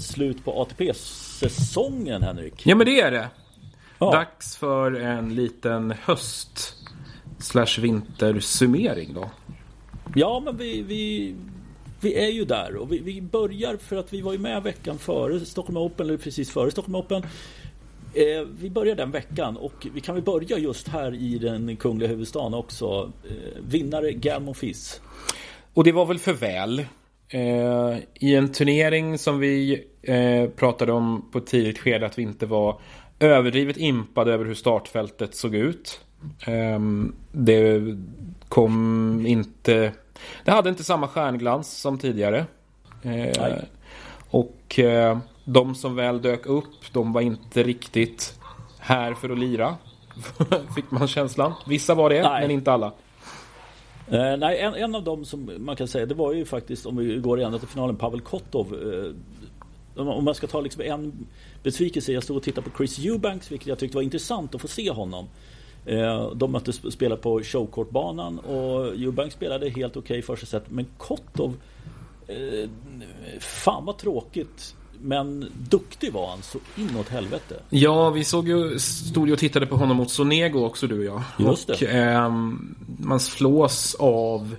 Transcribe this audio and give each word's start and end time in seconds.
det 0.00 0.06
slut 0.06 0.44
på 0.44 0.62
ATP-säsongen, 0.62 2.22
Henrik? 2.22 2.66
Ja, 2.66 2.74
men 2.74 2.86
det 2.86 3.00
är 3.00 3.10
det. 3.10 3.28
Ja. 3.98 4.10
Dags 4.10 4.56
för 4.56 4.92
en 4.92 5.34
liten 5.34 5.94
höst 6.02 6.74
slash 7.38 7.80
vintersummering 7.80 9.14
då. 9.14 9.30
Ja, 10.14 10.42
men 10.44 10.56
vi, 10.56 10.82
vi, 10.82 11.34
vi 12.00 12.14
är 12.14 12.30
ju 12.30 12.44
där 12.44 12.76
och 12.76 12.92
vi, 12.92 12.98
vi 12.98 13.20
börjar 13.20 13.76
för 13.76 13.96
att 13.96 14.12
vi 14.12 14.20
var 14.20 14.32
ju 14.32 14.38
med 14.38 14.62
veckan 14.62 14.98
före 14.98 15.40
Stockholm 15.40 15.76
Open, 15.76 16.06
eller 16.06 16.18
precis 16.18 16.50
före 16.50 16.70
Stockholm 16.70 16.94
Open. 16.94 17.22
Eh, 18.14 18.46
vi 18.60 18.70
börjar 18.70 18.94
den 18.94 19.10
veckan 19.10 19.56
och 19.56 19.86
vi 19.94 20.00
kan 20.00 20.14
väl 20.14 20.24
börja 20.24 20.58
just 20.58 20.88
här 20.88 21.14
i 21.14 21.38
den 21.38 21.76
kungliga 21.76 22.08
huvudstaden 22.08 22.54
också. 22.54 23.12
Eh, 23.24 23.62
vinnare 23.68 24.12
Gael 24.12 24.42
Monfils. 24.42 25.00
Och 25.74 25.84
det 25.84 25.92
var 25.92 26.06
väl 26.06 26.18
för 26.18 26.32
väl. 26.32 26.84
Eh, 27.30 27.98
I 28.14 28.34
en 28.36 28.52
turnering 28.52 29.18
som 29.18 29.38
vi 29.38 29.84
eh, 30.02 30.50
pratade 30.50 30.92
om 30.92 31.28
på 31.32 31.38
ett 31.38 31.46
tidigt 31.46 31.78
skede 31.78 32.06
att 32.06 32.18
vi 32.18 32.22
inte 32.22 32.46
var 32.46 32.80
överdrivet 33.18 33.76
impade 33.76 34.32
över 34.32 34.44
hur 34.44 34.54
startfältet 34.54 35.34
såg 35.34 35.54
ut. 35.54 36.00
Eh, 36.46 36.80
det 37.32 37.82
kom 38.48 39.26
inte... 39.26 39.92
Det 40.44 40.50
hade 40.50 40.68
inte 40.68 40.84
samma 40.84 41.08
stjärnglans 41.08 41.78
som 41.78 41.98
tidigare. 41.98 42.46
Eh, 43.02 43.54
och 44.30 44.78
eh, 44.78 45.18
de 45.44 45.74
som 45.74 45.96
väl 45.96 46.22
dök 46.22 46.46
upp, 46.46 46.92
de 46.92 47.12
var 47.12 47.20
inte 47.20 47.62
riktigt 47.62 48.34
här 48.78 49.14
för 49.14 49.30
att 49.30 49.38
lira. 49.38 49.76
Fick 50.74 50.90
man 50.90 51.08
känslan. 51.08 51.52
Vissa 51.66 51.94
var 51.94 52.10
det, 52.10 52.22
Nej. 52.22 52.42
men 52.42 52.50
inte 52.50 52.72
alla. 52.72 52.92
Eh, 54.10 54.36
nej, 54.36 54.58
en, 54.58 54.74
en 54.74 54.94
av 54.94 55.04
dem 55.04 55.24
som 55.24 55.50
man 55.58 55.76
kan 55.76 55.88
säga, 55.88 56.06
det 56.06 56.14
var 56.14 56.32
ju 56.32 56.44
faktiskt, 56.44 56.86
om 56.86 56.96
vi 56.96 57.16
går 57.16 57.40
ända 57.40 57.58
till 57.58 57.68
finalen, 57.68 57.96
Pavel 57.96 58.20
Kotov. 58.20 58.74
Eh, 59.96 60.02
om- 60.02 60.24
man 60.24 60.34
ska 60.34 60.46
ta 60.46 60.60
liksom 60.60 60.82
en 60.82 61.26
besvikelse, 61.62 62.12
jag 62.12 62.22
stod 62.22 62.36
och 62.36 62.42
tittade 62.42 62.70
på 62.70 62.76
Chris 62.76 62.98
Eubanks, 62.98 63.52
vilket 63.52 63.68
jag 63.68 63.78
tyckte 63.78 63.96
var 63.96 64.02
intressant 64.02 64.54
att 64.54 64.60
få 64.60 64.68
se 64.68 64.90
honom. 64.90 65.26
Eh, 65.86 66.30
de 66.34 66.52
möttes 66.52 66.92
spela 66.92 67.16
på 67.16 67.42
showcourtbanan 67.42 68.38
och 68.38 68.86
Eubanks 68.86 69.34
spelade 69.34 69.68
helt 69.68 69.96
okej 69.96 70.22
första 70.22 70.46
set, 70.46 70.70
men 70.70 70.86
Kotov, 70.98 71.56
eh, 72.26 72.68
fan 73.40 73.84
vad 73.84 73.98
tråkigt. 73.98 74.76
Men 75.02 75.52
duktig 75.68 76.12
var 76.12 76.30
han 76.30 76.42
så 76.42 76.58
inåt 76.76 77.08
helvete. 77.08 77.62
Ja, 77.70 78.10
vi 78.10 78.24
såg 78.24 78.48
ju, 78.48 78.78
stod 78.78 79.26
ju 79.26 79.32
och 79.32 79.38
tittade 79.38 79.66
på 79.66 79.76
honom 79.76 79.96
mot 79.96 80.10
Sonego 80.10 80.64
också 80.64 80.86
du 80.86 80.98
och 80.98 81.04
jag. 81.04 81.22
Just 81.50 81.70
och 81.70 81.76
det. 81.80 81.86
ehm, 81.86 82.76
man 82.98 83.20
slås 83.20 83.96
av... 83.98 84.56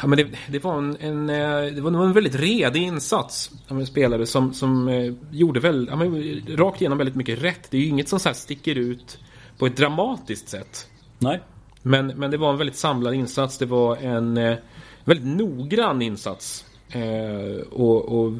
Ja, 0.00 0.06
men 0.06 0.16
det, 0.18 0.28
det, 0.48 0.64
var 0.64 0.78
en, 0.78 0.96
en, 1.00 1.30
eh, 1.30 1.74
det 1.74 1.80
var 1.80 2.04
en 2.04 2.12
väldigt 2.12 2.34
redig 2.34 2.82
insats 2.82 3.50
av 3.68 3.80
en 3.80 3.86
spelare 3.86 4.26
som, 4.26 4.54
som 4.54 4.88
eh, 4.88 5.12
gjorde 5.30 5.60
väl, 5.60 5.86
ja, 5.90 5.96
men, 5.96 6.42
rakt 6.56 6.80
igenom 6.80 6.98
väldigt 6.98 7.16
mycket 7.16 7.42
rätt. 7.42 7.70
Det 7.70 7.76
är 7.76 7.80
ju 7.80 7.86
inget 7.86 8.08
som 8.08 8.20
så 8.20 8.28
här 8.28 8.34
sticker 8.34 8.74
ut 8.74 9.18
på 9.58 9.66
ett 9.66 9.76
dramatiskt 9.76 10.48
sätt. 10.48 10.86
Nej, 11.18 11.40
Men, 11.82 12.06
men 12.06 12.30
det 12.30 12.36
var 12.36 12.50
en 12.50 12.58
väldigt 12.58 12.76
samlad 12.76 13.14
insats. 13.14 13.58
Det 13.58 13.66
var 13.66 13.96
en 13.96 14.36
eh, 14.36 14.56
väldigt 15.04 15.26
noggrann 15.26 16.02
insats. 16.02 16.64
Eh, 16.90 17.62
och, 17.70 18.04
och 18.04 18.32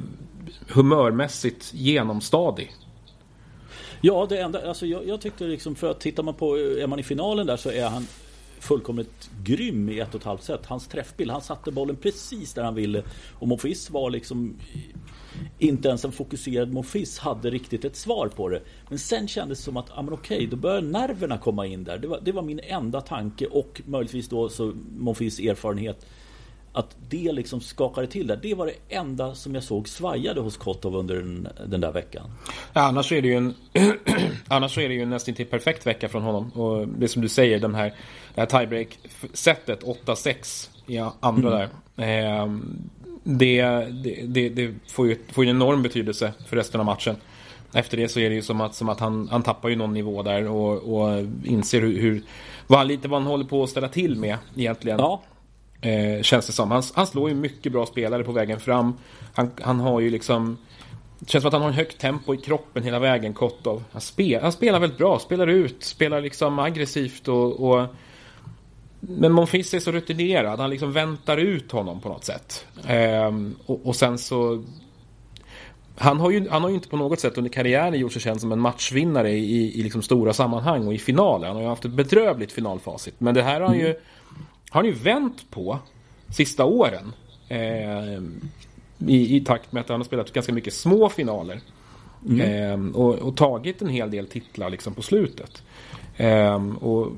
humörmässigt 0.68 1.74
genomstadig. 1.74 2.74
Ja, 4.00 4.26
det 4.28 4.38
enda, 4.38 4.68
alltså 4.68 4.86
jag, 4.86 5.08
jag 5.08 5.20
tyckte 5.20 5.44
liksom 5.44 5.74
för 5.74 5.90
att 5.90 6.00
tittar 6.00 6.22
man 6.22 6.34
på, 6.34 6.56
eh, 6.56 6.82
är 6.82 6.86
man 6.86 6.98
i 6.98 7.02
finalen 7.02 7.46
där 7.46 7.56
så 7.56 7.70
är 7.70 7.88
han 7.88 8.06
fullkomligt 8.60 9.30
grym 9.44 9.88
i 9.88 10.00
ett 10.00 10.14
och 10.14 10.20
ett 10.20 10.26
halvt 10.26 10.42
set. 10.42 10.66
Hans 10.66 10.88
träffbild, 10.88 11.30
han 11.30 11.42
satte 11.42 11.70
bollen 11.70 11.96
precis 11.96 12.54
där 12.54 12.62
han 12.64 12.74
ville. 12.74 13.02
Och 13.32 13.48
Monfils 13.48 13.90
var 13.90 14.10
liksom 14.10 14.56
inte 15.58 15.88
ens 15.88 16.04
en 16.04 16.12
fokuserad 16.12 16.72
Monfils 16.72 17.18
hade 17.18 17.50
riktigt 17.50 17.84
ett 17.84 17.96
svar 17.96 18.28
på 18.28 18.48
det. 18.48 18.62
Men 18.88 18.98
sen 18.98 19.28
kändes 19.28 19.58
det 19.58 19.64
som 19.64 19.76
att, 19.76 19.90
ja 19.96 20.02
men 20.02 20.14
okej, 20.14 20.46
då 20.46 20.56
börjar 20.56 20.82
nerverna 20.82 21.38
komma 21.38 21.66
in 21.66 21.84
där. 21.84 21.98
Det 21.98 22.08
var, 22.08 22.20
det 22.22 22.32
var 22.32 22.42
min 22.42 22.60
enda 22.60 23.00
tanke 23.00 23.46
och 23.46 23.82
möjligtvis 23.86 24.28
då 24.28 24.48
så 24.48 24.72
Monfils 24.96 25.38
erfarenhet. 25.38 26.06
Att 26.72 26.96
det 27.08 27.32
liksom 27.32 27.60
skakade 27.60 28.06
till 28.06 28.26
där. 28.26 28.38
Det 28.42 28.54
var 28.54 28.66
det 28.66 28.96
enda 28.96 29.34
som 29.34 29.54
jag 29.54 29.64
såg 29.64 29.88
svajade 29.88 30.40
hos 30.40 30.56
Kotov 30.56 30.96
under 30.96 31.14
den, 31.14 31.48
den 31.66 31.80
där 31.80 31.92
veckan. 31.92 32.30
Ja, 32.72 32.80
annars 32.80 33.12
är 33.12 33.22
det 33.22 33.28
ju 33.28 33.36
en 33.36 33.54
Annars 34.48 34.78
är 34.78 34.88
det 34.88 34.94
ju 34.94 35.06
nästan 35.06 35.34
till 35.34 35.46
perfekt 35.46 35.86
vecka 35.86 36.08
från 36.08 36.22
honom. 36.22 36.50
Och 36.50 36.88
det 36.88 37.08
som 37.08 37.22
du 37.22 37.28
säger, 37.28 37.60
den 37.60 37.74
här, 37.74 37.94
det 38.34 38.40
här 38.40 38.46
tiebreak-setet 38.46 39.84
8-6 39.84 40.70
i 40.86 40.98
andra 41.20 41.50
där. 41.50 41.68
Eh, 41.96 42.48
det, 43.24 43.62
det, 44.02 44.22
det, 44.26 44.48
det 44.48 44.74
får, 44.86 45.08
ju, 45.08 45.18
får 45.32 45.44
ju 45.44 45.50
en 45.50 45.56
enorm 45.56 45.82
betydelse 45.82 46.32
för 46.46 46.56
resten 46.56 46.80
av 46.80 46.86
matchen. 46.86 47.16
Efter 47.74 47.96
det 47.96 48.08
så 48.08 48.20
är 48.20 48.28
det 48.28 48.34
ju 48.34 48.42
som 48.42 48.60
att, 48.60 48.74
som 48.74 48.88
att 48.88 49.00
han, 49.00 49.28
han 49.28 49.42
tappar 49.42 49.68
ju 49.68 49.76
någon 49.76 49.94
nivå 49.94 50.22
där 50.22 50.48
och, 50.48 50.72
och 50.72 51.26
inser 51.44 51.80
hur, 51.80 52.00
hur 52.00 52.22
vad, 52.66 52.86
lite 52.86 53.08
vad 53.08 53.20
han 53.20 53.30
håller 53.30 53.44
på 53.44 53.62
att 53.62 53.70
ställa 53.70 53.88
till 53.88 54.16
med 54.16 54.36
egentligen. 54.56 54.98
Ja, 54.98 55.22
Eh, 55.80 56.22
känns 56.22 56.46
det 56.46 56.52
som. 56.52 56.70
Han, 56.70 56.82
han 56.94 57.06
slår 57.06 57.28
ju 57.28 57.34
mycket 57.34 57.72
bra 57.72 57.86
spelare 57.86 58.24
på 58.24 58.32
vägen 58.32 58.60
fram. 58.60 58.94
Han, 59.34 59.50
han 59.62 59.80
har 59.80 60.00
ju 60.00 60.10
liksom... 60.10 60.58
Det 61.18 61.30
känns 61.30 61.42
som 61.42 61.48
att 61.48 61.52
han 61.52 61.62
har 61.62 61.68
en 61.68 61.74
högt 61.74 61.98
tempo 62.00 62.34
i 62.34 62.36
kroppen 62.36 62.82
hela 62.82 62.98
vägen, 62.98 63.34
Kotov. 63.34 63.84
Han, 63.92 64.00
spel, 64.00 64.42
han 64.42 64.52
spelar 64.52 64.80
väldigt 64.80 64.98
bra, 64.98 65.18
spelar 65.18 65.46
ut, 65.46 65.84
spelar 65.84 66.20
liksom 66.20 66.58
aggressivt 66.58 67.28
och... 67.28 67.70
och 67.70 67.86
men 69.00 69.32
Monfils 69.32 69.74
är 69.74 69.80
så 69.80 69.92
rutinerad, 69.92 70.60
han 70.60 70.70
liksom 70.70 70.92
väntar 70.92 71.36
ut 71.36 71.72
honom 71.72 72.00
på 72.00 72.08
något 72.08 72.24
sätt. 72.24 72.66
Eh, 72.86 73.32
och, 73.66 73.86
och 73.86 73.96
sen 73.96 74.18
så... 74.18 74.64
Han 75.96 76.20
har, 76.20 76.30
ju, 76.30 76.48
han 76.48 76.62
har 76.62 76.68
ju 76.68 76.74
inte 76.74 76.88
på 76.88 76.96
något 76.96 77.20
sätt 77.20 77.38
under 77.38 77.50
karriären 77.50 77.98
gjort 77.98 78.12
sig 78.12 78.22
känd 78.22 78.40
som 78.40 78.52
en 78.52 78.60
matchvinnare 78.60 79.30
i, 79.30 79.80
i 79.80 79.82
liksom 79.82 80.02
stora 80.02 80.32
sammanhang 80.32 80.86
och 80.86 80.94
i 80.94 80.98
finaler. 80.98 81.46
Han 81.46 81.56
har 81.56 81.62
ju 81.62 81.68
haft 81.68 81.84
ett 81.84 81.90
bedrövligt 81.90 82.52
finalfacit. 82.52 83.14
Men 83.18 83.34
det 83.34 83.42
här 83.42 83.60
har 83.60 83.68
han 83.68 83.78
ju 83.78 83.86
mm 83.86 84.00
har 84.70 84.84
ju 84.84 84.92
vänt 84.92 85.50
på 85.50 85.78
sista 86.30 86.64
åren. 86.64 87.12
Eh, 87.48 88.22
i, 89.06 89.36
I 89.36 89.40
takt 89.40 89.72
med 89.72 89.80
att 89.80 89.88
han 89.88 90.00
har 90.00 90.04
spelat 90.04 90.32
ganska 90.32 90.52
mycket 90.52 90.74
små 90.74 91.08
finaler. 91.08 91.60
Eh, 92.40 92.86
och, 92.94 93.14
och 93.14 93.36
tagit 93.36 93.82
en 93.82 93.88
hel 93.88 94.10
del 94.10 94.26
titlar 94.26 94.70
liksom 94.70 94.94
på 94.94 95.02
slutet. 95.02 95.62
Eh, 96.16 96.76
och, 96.76 97.12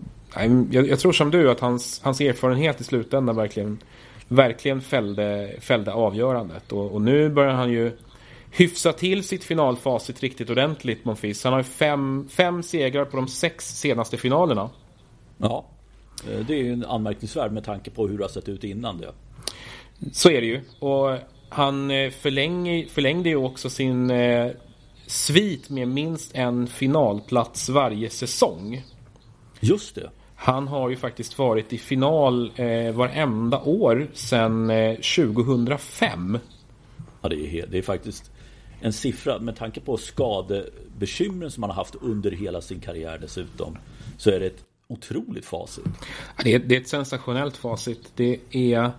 jag, 0.71 0.88
jag 0.88 0.99
tror 0.99 1.12
som 1.12 1.31
du 1.31 1.50
att 1.50 1.61
hans, 1.61 2.00
hans 2.03 2.21
erfarenhet 2.21 2.81
i 2.81 2.84
slutändan 2.84 3.37
verkligen, 3.37 3.78
verkligen 4.28 4.81
fällde, 4.81 5.56
fällde 5.61 5.93
avgörandet. 5.93 6.72
Och, 6.72 6.93
och 6.93 7.03
nu 7.03 7.28
börjar 7.28 7.53
han 7.53 7.71
ju 7.71 7.93
hyfsa 8.50 8.93
till 8.93 9.25
sitt 9.25 9.44
finalfacit 9.44 10.21
riktigt 10.21 10.50
ordentligt, 10.50 11.05
Monfils. 11.05 11.44
Han 11.44 11.53
har 11.53 11.62
fem, 11.62 12.28
fem 12.31 12.62
segrar 12.62 13.05
på 13.05 13.17
de 13.17 13.28
sex 13.28 13.78
senaste 13.78 14.17
finalerna. 14.17 14.71
Ja, 15.38 15.67
det 16.25 16.54
är 16.54 16.62
ju 16.62 16.72
en 16.72 16.84
anmärkningsvärd 16.84 17.53
med 17.53 17.64
tanke 17.64 17.91
på 17.91 18.08
hur 18.08 18.19
det 18.19 18.25
har 18.25 18.28
sett 18.28 18.48
ut 18.48 18.64
innan 18.64 18.98
det. 18.98 19.12
Så 20.12 20.31
är 20.31 20.41
det 20.41 20.47
ju. 20.47 20.60
Och 20.78 21.19
han 21.48 21.91
eh, 21.91 22.10
förlänger, 22.10 22.86
förlängde 22.86 23.28
ju 23.28 23.36
också 23.36 23.70
sin 23.70 24.10
eh, 24.10 24.50
svit 25.06 25.70
med 25.70 25.88
minst 25.88 26.34
en 26.34 26.66
finalplats 26.66 27.69
varje 27.69 28.10
säsong. 28.10 28.82
Just 29.60 29.94
det. 29.94 30.10
Han 30.34 30.69
har 30.69 30.91
ju 30.91 30.97
faktiskt 30.97 31.38
varit 31.38 31.72
i 31.72 31.78
final 31.78 32.52
eh, 32.56 32.93
varenda 32.93 33.61
år 33.61 34.08
sedan 34.12 34.70
eh, 34.70 34.94
2005. 34.94 36.38
Ja, 37.22 37.28
det, 37.28 37.58
är, 37.58 37.67
det 37.67 37.78
är 37.78 37.82
faktiskt 37.82 38.31
en 38.81 38.93
siffra 38.93 39.38
med 39.38 39.56
tanke 39.56 39.81
på 39.81 39.96
skadebekymren 39.96 41.50
som 41.50 41.62
han 41.62 41.70
har 41.70 41.76
haft 41.76 41.94
under 41.94 42.31
hela 42.31 42.61
sin 42.61 42.81
karriär 42.81 43.19
dessutom. 43.19 43.78
Så 44.19 44.31
är 44.31 44.40
det 44.40 44.46
ett 44.46 44.64
otroligt 44.90 45.46
facit. 45.46 45.84
Det 46.44 46.54
är, 46.54 46.58
det 46.58 46.76
är 46.76 46.81
ett 46.81 46.88
sensationellt 46.88 47.56
facit. 47.56 48.12
Det 48.16 48.38
är... 48.50 48.90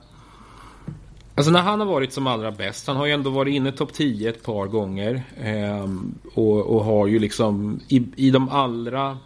Alltså 1.36 1.52
när 1.52 1.62
han 1.62 1.80
har 1.80 1.88
varit 1.88 2.14
som 2.14 2.28
allra 2.28 2.52
bäst, 2.52 2.88
han 2.88 2.96
har 2.96 3.06
ju 3.06 3.12
ändå 3.12 3.30
varit 3.30 3.54
inne 3.54 3.70
i 3.70 3.72
topp 3.72 3.94
10 3.94 4.30
ett 4.30 4.44
par 4.44 4.68
gånger. 4.68 5.24
ehm, 5.38 6.16
och, 6.34 6.60
och 6.60 6.86
har 6.86 7.08
ju 7.08 7.20
liksom 7.20 7.80
i, 7.88 8.04
i 8.16 8.32
de 8.32 8.50
allra 8.50 9.18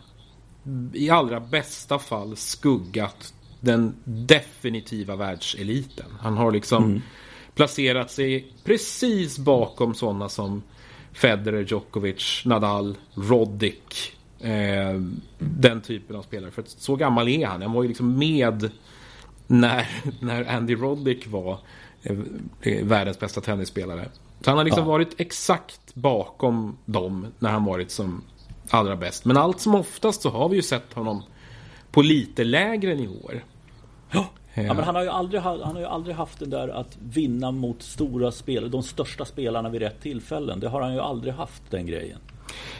i 0.94 1.10
allra 1.10 1.40
bästa 1.40 2.00
fall 2.00 2.36
skuggat 2.36 3.34
den 3.60 3.96
definitiva 4.04 5.16
världseliten. 5.16 6.06
Han 6.20 6.38
har 6.38 6.52
liksom 6.52 7.02
placerat 7.56 8.12
sig 8.12 8.52
precis 8.64 9.38
bakom 9.38 9.94
sådana 9.94 10.30
som 10.30 10.64
Federer, 11.14 11.66
Djokovic, 11.70 12.42
Nadal, 12.46 12.98
Roddick. 13.14 14.15
Eh, 14.40 15.02
den 15.40 15.82
typen 15.82 16.16
av 16.16 16.22
spelare. 16.22 16.52
För 16.52 16.64
så 16.68 16.96
gammal 16.96 17.28
är 17.28 17.46
han. 17.48 17.62
Han 17.62 17.74
var 17.74 17.82
ju 17.84 17.88
liksom 17.88 18.18
med 18.18 18.70
när, 19.48 19.88
när 20.20 20.56
Andy 20.56 20.76
Roddick 20.76 21.28
var 21.28 21.58
eh, 22.04 22.16
världens 22.86 23.20
bästa 23.20 23.42
tennisspelare. 23.42 24.10
Så 24.42 24.50
han 24.52 24.58
har 24.58 24.66
liksom 24.66 24.84
Ja. 24.84 24.90
varit 24.90 25.16
exakt 25.18 25.96
bakom 25.96 26.78
dem 26.86 27.28
när 27.40 27.50
han 27.50 27.66
varit 27.66 27.92
som 27.92 28.22
allra 28.70 28.96
bäst. 28.96 29.26
Men 29.26 29.38
allt 29.38 29.60
som 29.60 29.76
oftast 29.76 30.22
så 30.22 30.30
har 30.30 30.50
vi 30.50 30.56
ju 30.56 30.62
sett 30.62 30.94
honom 30.94 31.24
på 31.92 32.02
lite 32.02 32.44
lägre 32.44 32.96
nivåer. 32.96 33.44
Ja. 34.12 34.26
Ja, 34.58 34.74
men 34.74 34.84
han 34.84 34.96
har, 34.96 35.04
ju 35.04 35.10
aldrig, 35.10 35.42
han 35.42 35.60
har 35.62 35.80
ju 35.80 35.86
aldrig 35.86 36.16
haft 36.16 36.40
den 36.40 36.50
där 36.50 36.68
att 36.68 36.98
vinna 37.02 37.52
mot 37.52 37.82
stora 37.84 38.32
spel, 38.32 38.72
de 38.72 38.84
största 38.84 39.26
spelarna 39.26 39.70
vid 39.70 39.82
rätt 39.82 40.02
tillfällen. 40.02 40.60
Det 40.60 40.70
har 40.70 40.82
han 40.82 40.94
ju 40.94 41.00
aldrig 41.00 41.34
haft 41.34 41.64
den 41.70 41.86
grejen. 41.86 42.20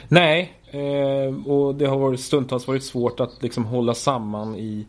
Nej, 0.08 0.52
eh, 0.70 1.50
och 1.50 1.74
det 1.74 1.86
har 1.86 1.98
varit, 1.98 2.20
stundtals 2.20 2.68
varit 2.68 2.84
svårt 2.84 3.20
att 3.20 3.42
liksom 3.42 3.64
hålla 3.64 3.94
samman 3.94 4.56
i, 4.56 4.86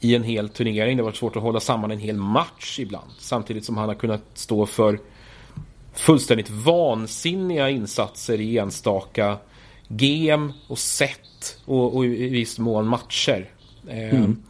i 0.00 0.14
en 0.14 0.22
hel 0.22 0.48
turnering. 0.48 0.96
Det 0.96 1.02
har 1.02 1.08
varit 1.08 1.16
svårt 1.16 1.36
att 1.36 1.42
hålla 1.42 1.60
samman 1.60 1.90
en 1.90 1.98
hel 1.98 2.16
match 2.16 2.78
ibland. 2.78 3.10
Samtidigt 3.18 3.64
som 3.64 3.76
han 3.76 3.88
har 3.88 3.94
kunnat 3.94 4.22
stå 4.34 4.66
för 4.66 4.98
fullständigt 5.92 6.50
vansinniga 6.50 7.70
insatser 7.70 8.40
i 8.40 8.58
enstaka 8.58 9.36
game 9.88 10.52
och 10.68 10.78
set 10.78 11.58
och, 11.64 11.96
och 11.96 12.04
i 12.04 12.28
viss 12.28 12.58
mån 12.58 12.86
matcher. 12.86 13.50
Eh, 13.88 14.14
mm. 14.14 14.42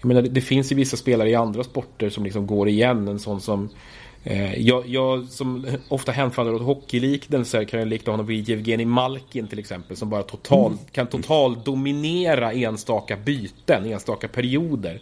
Jag 0.00 0.08
menar, 0.08 0.22
det, 0.22 0.28
det 0.28 0.40
finns 0.40 0.72
ju 0.72 0.76
vissa 0.76 0.96
spelare 0.96 1.30
i 1.30 1.34
andra 1.34 1.64
sporter 1.64 2.10
som 2.10 2.24
liksom 2.24 2.46
går 2.46 2.68
igen. 2.68 3.08
En 3.08 3.18
sån 3.18 3.40
som 3.40 3.68
jag, 4.56 4.88
jag, 4.88 5.24
som 5.24 5.66
ofta 5.88 6.12
hemfaller 6.12 6.54
åt 6.54 6.62
hockeyliknelser 6.62 7.64
kan 7.64 7.80
jag 7.80 7.88
likna 7.88 8.12
honom 8.12 8.26
vid 8.26 8.50
Evgenij 8.50 8.86
Malkin 8.86 9.46
till 9.46 9.58
exempel 9.58 9.96
som 9.96 10.10
bara 10.10 10.22
total, 10.22 10.72
mm. 10.72 10.78
kan 10.92 11.06
totalt 11.06 11.64
dominera 11.64 12.52
enstaka 12.52 13.16
byten, 13.16 13.84
enstaka 13.84 14.28
perioder 14.28 15.00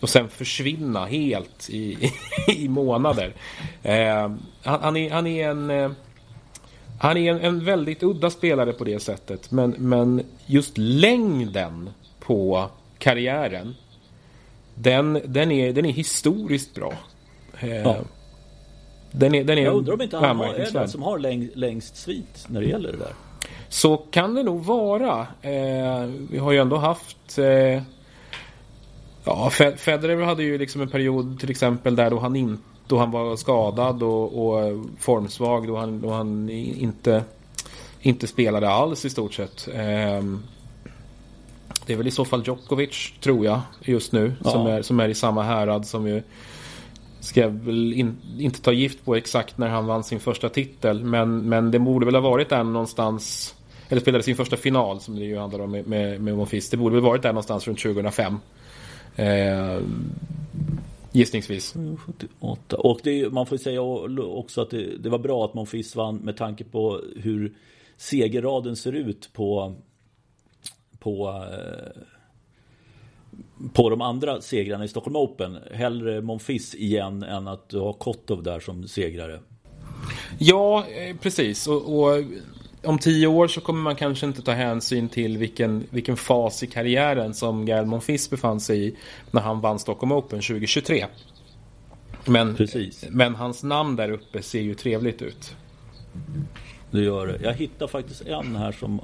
och 0.00 0.08
sen 0.08 0.28
försvinna 0.28 1.06
helt 1.06 1.70
i, 1.70 2.10
i 2.56 2.68
månader. 2.68 3.34
Eh, 3.82 4.32
han, 4.62 4.80
han, 4.82 4.96
är, 4.96 5.10
han 5.10 5.26
är 5.26 5.48
en 5.48 5.70
eh, 5.70 5.90
han 6.98 7.16
är 7.16 7.32
en, 7.32 7.40
en, 7.40 7.64
väldigt 7.64 8.02
udda 8.02 8.30
spelare 8.30 8.72
på 8.72 8.84
det 8.84 9.00
sättet 9.00 9.50
men, 9.50 9.70
men 9.70 10.22
just 10.46 10.78
längden 10.78 11.90
på 12.20 12.70
karriären 12.98 13.74
den, 14.74 15.20
den, 15.24 15.50
är, 15.50 15.72
den 15.72 15.84
är 15.84 15.92
historiskt 15.92 16.74
bra. 16.74 16.92
Eh, 17.60 17.76
ja. 17.76 17.96
Den 19.16 19.34
är, 19.34 19.44
den 19.44 19.58
är 19.58 19.62
jag 19.62 19.74
undrar 19.74 19.94
om 19.94 20.02
inte 20.02 20.16
han 20.16 20.36
har, 20.36 20.54
är 20.54 20.70
den 20.70 20.88
som 20.88 21.02
har 21.02 21.18
läng, 21.18 21.48
längst 21.54 21.96
svit 21.96 22.46
när 22.48 22.60
det 22.60 22.66
gäller 22.66 22.92
det 22.92 22.98
där. 22.98 23.12
Så 23.68 23.96
kan 23.96 24.34
det 24.34 24.42
nog 24.42 24.64
vara. 24.64 25.26
Eh, 25.42 26.10
vi 26.30 26.38
har 26.38 26.52
ju 26.52 26.58
ändå 26.58 26.76
haft 26.76 27.38
eh, 27.38 27.82
Ja, 29.24 29.50
Federer 29.76 30.22
hade 30.22 30.42
ju 30.42 30.58
liksom 30.58 30.80
en 30.80 30.88
period 30.88 31.40
till 31.40 31.50
exempel 31.50 31.96
där 31.96 32.10
då 32.10 32.18
han, 32.18 32.36
in, 32.36 32.58
då 32.86 32.98
han 32.98 33.10
var 33.10 33.36
skadad 33.36 34.02
och, 34.02 34.46
och 34.46 34.84
formsvag. 34.98 35.66
Då 35.66 35.76
han, 35.76 36.00
då 36.00 36.10
han 36.10 36.50
inte, 36.50 37.24
inte 38.00 38.26
spelade 38.26 38.68
alls 38.70 39.04
i 39.04 39.10
stort 39.10 39.34
sett. 39.34 39.68
Eh, 39.68 40.22
det 41.86 41.92
är 41.92 41.96
väl 41.96 42.06
i 42.06 42.10
så 42.10 42.24
fall 42.24 42.42
Djokovic, 42.46 43.12
tror 43.20 43.44
jag, 43.44 43.60
just 43.80 44.12
nu. 44.12 44.32
Ja. 44.44 44.50
Som, 44.50 44.66
är, 44.66 44.82
som 44.82 45.00
är 45.00 45.08
i 45.08 45.14
samma 45.14 45.42
härad 45.42 45.86
som 45.86 46.08
ju 46.08 46.22
ska 47.24 47.40
jag 47.40 47.50
väl 47.50 47.92
in, 47.92 48.16
inte 48.38 48.62
ta 48.62 48.72
gift 48.72 49.04
på 49.04 49.14
exakt 49.14 49.58
när 49.58 49.68
han 49.68 49.86
vann 49.86 50.04
sin 50.04 50.20
första 50.20 50.48
titel. 50.48 51.04
Men, 51.04 51.48
men 51.48 51.70
det 51.70 51.78
borde 51.78 52.06
väl 52.06 52.14
ha 52.14 52.22
varit 52.22 52.48
där 52.48 52.64
någonstans. 52.64 53.54
Eller 53.88 54.00
spelade 54.00 54.24
sin 54.24 54.36
första 54.36 54.56
final 54.56 55.00
som 55.00 55.16
det 55.16 55.24
ju 55.24 55.38
handlar 55.38 55.60
om 55.60 55.70
med, 55.70 55.86
med, 55.86 56.20
med 56.20 56.36
Monfils. 56.36 56.70
Det 56.70 56.76
borde 56.76 56.94
väl 56.94 57.04
varit 57.04 57.22
där 57.22 57.32
någonstans 57.32 57.66
runt 57.68 57.82
2005. 57.82 58.36
Eh, 59.16 59.78
gissningsvis. 61.12 61.74
78. 62.06 62.76
Och 62.76 63.00
det, 63.02 63.32
man 63.32 63.46
får 63.46 63.56
säga 63.56 63.80
också 63.80 64.60
att 64.60 64.70
det, 64.70 64.96
det 64.98 65.08
var 65.08 65.18
bra 65.18 65.44
att 65.44 65.54
Monfils 65.54 65.96
vann 65.96 66.16
med 66.16 66.36
tanke 66.36 66.64
på 66.64 67.00
hur 67.16 67.54
segerraden 67.96 68.76
ser 68.76 68.92
ut 68.92 69.30
på 69.32 69.74
på 71.04 71.44
eh, 71.52 72.02
på 73.72 73.90
de 73.90 74.00
andra 74.00 74.40
segrarna 74.40 74.84
i 74.84 74.88
Stockholm 74.88 75.16
Open. 75.16 75.58
Hellre 75.72 76.20
Monfils 76.20 76.74
igen 76.74 77.22
än 77.22 77.48
att 77.48 77.68
du 77.68 77.78
har 77.78 77.92
Kotov 77.92 78.42
där 78.42 78.60
som 78.60 78.88
segrare. 78.88 79.40
Ja, 80.38 80.84
eh, 80.86 81.16
precis. 81.16 81.66
Och, 81.66 81.98
och, 81.98 82.24
om 82.84 82.98
tio 82.98 83.26
år 83.26 83.48
så 83.48 83.60
kommer 83.60 83.82
man 83.82 83.96
kanske 83.96 84.26
inte 84.26 84.42
ta 84.42 84.52
hänsyn 84.52 85.08
till 85.08 85.38
vilken, 85.38 85.86
vilken 85.90 86.16
fas 86.16 86.62
i 86.62 86.66
karriären 86.66 87.34
som 87.34 87.66
Gael 87.66 87.86
Monfils 87.86 88.30
befann 88.30 88.60
sig 88.60 88.88
i 88.88 88.96
när 89.30 89.40
han 89.40 89.60
vann 89.60 89.78
Stockholm 89.78 90.12
Open 90.12 90.40
2023. 90.40 91.06
Men, 92.24 92.54
precis. 92.54 93.04
men 93.10 93.34
hans 93.34 93.62
namn 93.62 93.96
där 93.96 94.10
uppe 94.10 94.42
ser 94.42 94.60
ju 94.60 94.74
trevligt 94.74 95.22
ut. 95.22 95.56
Det 96.90 97.00
gör 97.00 97.26
det. 97.26 97.38
Jag 97.42 97.54
hittar 97.54 97.86
faktiskt 97.86 98.26
en 98.26 98.56
här 98.56 98.72
som 98.72 99.00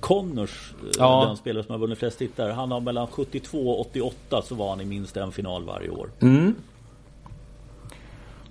Connors, 0.00 0.74
eh, 0.82 0.90
ja. 0.98 1.24
den 1.26 1.36
spelare 1.36 1.64
som 1.64 1.72
har 1.72 1.78
vunnit 1.78 1.98
flest 1.98 2.18
titlar, 2.18 2.50
han 2.50 2.70
har 2.70 2.80
mellan 2.80 3.06
72 3.06 3.70
och 3.70 3.80
88 3.80 4.42
så 4.42 4.54
var 4.54 4.70
han 4.70 4.80
i 4.80 4.84
minst 4.84 5.16
en 5.16 5.32
final 5.32 5.64
varje 5.64 5.90
år. 5.90 6.10
Mm. 6.20 6.54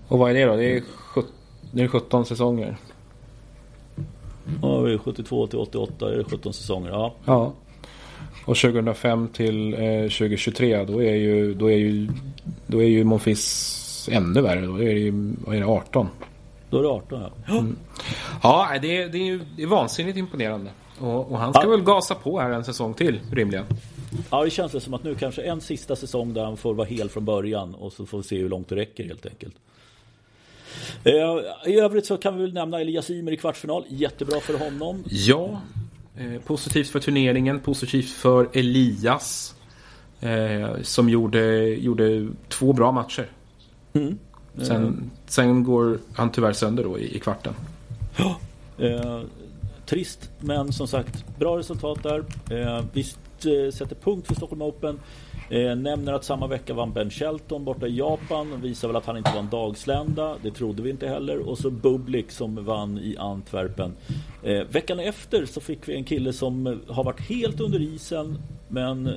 Och 0.07 0.19
vad 0.19 0.31
är 0.31 0.33
det 0.33 0.45
då? 0.45 0.55
Det 0.55 0.77
är, 0.77 0.83
det 1.71 1.83
är 1.83 1.87
17 1.87 2.25
säsonger. 2.25 2.77
Ja, 4.61 4.97
72 5.03 5.47
till 5.47 5.59
88 5.59 6.13
är 6.13 6.17
det 6.17 6.23
17 6.23 6.53
säsonger. 6.53 6.89
Ja. 6.89 7.13
ja. 7.25 7.53
Och 8.45 8.57
2005 8.57 9.27
till 9.27 9.73
eh, 9.73 10.01
2023 10.01 10.85
då 10.85 11.03
är 11.03 11.15
ju 11.15 11.53
då 11.53 11.71
är 11.71 11.77
ju 11.77 12.07
då 12.67 12.81
är 12.81 12.87
ju 12.87 13.03
Monfils 13.03 14.09
ännu 14.11 14.41
värre. 14.41 14.65
Då 14.65 14.75
är 14.75 14.93
det 14.93 14.99
ju 14.99 15.35
vad 15.45 15.55
är 15.55 15.59
det, 15.59 15.65
18. 15.65 16.07
Då 16.69 16.77
är 16.77 16.83
det 16.83 16.89
18 16.89 17.21
ja. 17.21 17.53
Mm. 17.53 17.75
Ja, 18.43 18.69
det, 18.81 19.07
det 19.07 19.17
är 19.17 19.25
ju 19.25 19.39
det 19.57 19.63
är 19.63 19.67
vansinnigt 19.67 20.17
imponerande. 20.17 20.69
Och, 20.99 21.31
och 21.31 21.39
han 21.39 21.53
ska 21.53 21.63
ja. 21.63 21.69
väl 21.69 21.81
gasa 21.81 22.15
på 22.15 22.39
här 22.39 22.49
en 22.49 22.65
säsong 22.65 22.93
till 22.93 23.19
rimligen. 23.31 23.65
Ja, 24.29 24.43
det 24.43 24.49
känns 24.49 24.83
som 24.83 24.93
att 24.93 25.03
nu 25.03 25.15
kanske 25.15 25.41
en 25.41 25.61
sista 25.61 25.95
säsong 25.95 26.33
där 26.33 26.45
han 26.45 26.57
får 26.57 26.73
vara 26.73 26.87
hel 26.87 27.09
från 27.09 27.25
början 27.25 27.75
och 27.75 27.93
så 27.93 28.05
får 28.05 28.17
vi 28.17 28.23
se 28.23 28.37
hur 28.37 28.49
långt 28.49 28.69
det 28.69 28.75
räcker 28.75 29.03
helt 29.03 29.25
enkelt. 29.25 29.55
Eh, 31.03 31.71
I 31.71 31.79
övrigt 31.79 32.05
så 32.05 32.17
kan 32.17 32.35
vi 32.35 32.41
väl 32.41 32.53
nämna 32.53 32.81
Elias 32.81 33.09
Ymer 33.09 33.31
i 33.31 33.37
kvartsfinal. 33.37 33.85
Jättebra 33.87 34.39
för 34.39 34.57
honom. 34.57 35.03
Ja, 35.09 35.61
eh, 36.17 36.41
positivt 36.41 36.89
för 36.89 36.99
turneringen, 36.99 37.59
positivt 37.59 38.09
för 38.09 38.49
Elias. 38.53 39.55
Eh, 40.19 40.81
som 40.81 41.09
gjorde, 41.09 41.65
gjorde 41.65 42.27
två 42.47 42.73
bra 42.73 42.91
matcher. 42.91 43.27
Mm. 43.93 44.17
Sen, 44.57 45.11
sen 45.27 45.63
går 45.63 45.99
han 46.13 46.31
tyvärr 46.31 46.53
sönder 46.53 46.83
då 46.83 46.99
i, 46.99 47.15
i 47.15 47.19
kvarten. 47.19 47.53
Ja. 48.77 49.21
Trist, 49.85 50.31
men 50.39 50.73
som 50.73 50.87
sagt, 50.87 51.25
bra 51.39 51.57
resultat 51.57 52.03
där. 52.03 52.19
Eh, 52.51 52.85
vi 52.93 53.01
eh, 53.01 53.71
sätter 53.71 53.95
punkt 53.95 54.27
för 54.27 54.35
Stockholm 54.35 54.61
Open. 54.61 54.99
Eh, 55.49 55.75
nämner 55.75 56.13
att 56.13 56.23
samma 56.23 56.47
vecka 56.47 56.73
vann 56.73 56.93
Ben 56.93 57.09
Shelton 57.09 57.65
borta 57.65 57.87
i 57.87 57.97
Japan. 57.97 58.61
Visar 58.61 58.87
väl 58.87 58.97
att 58.97 59.05
han 59.05 59.17
inte 59.17 59.31
var 59.31 59.39
en 59.39 59.49
dagslända. 59.49 60.35
Det 60.43 60.51
trodde 60.51 60.81
vi 60.81 60.89
inte 60.89 61.07
heller. 61.07 61.39
Och 61.49 61.57
så 61.57 61.69
Bublik 61.69 62.31
som 62.31 62.65
vann 62.65 62.97
i 62.97 63.17
Antwerpen. 63.17 63.93
Eh, 64.43 64.63
veckan 64.63 64.99
efter 64.99 65.45
så 65.45 65.61
fick 65.61 65.87
vi 65.87 65.95
en 65.95 66.03
kille 66.03 66.33
som 66.33 66.81
har 66.87 67.03
varit 67.03 67.21
helt 67.21 67.59
under 67.59 67.81
isen. 67.81 68.37
Men 68.67 69.07
eh, 69.07 69.13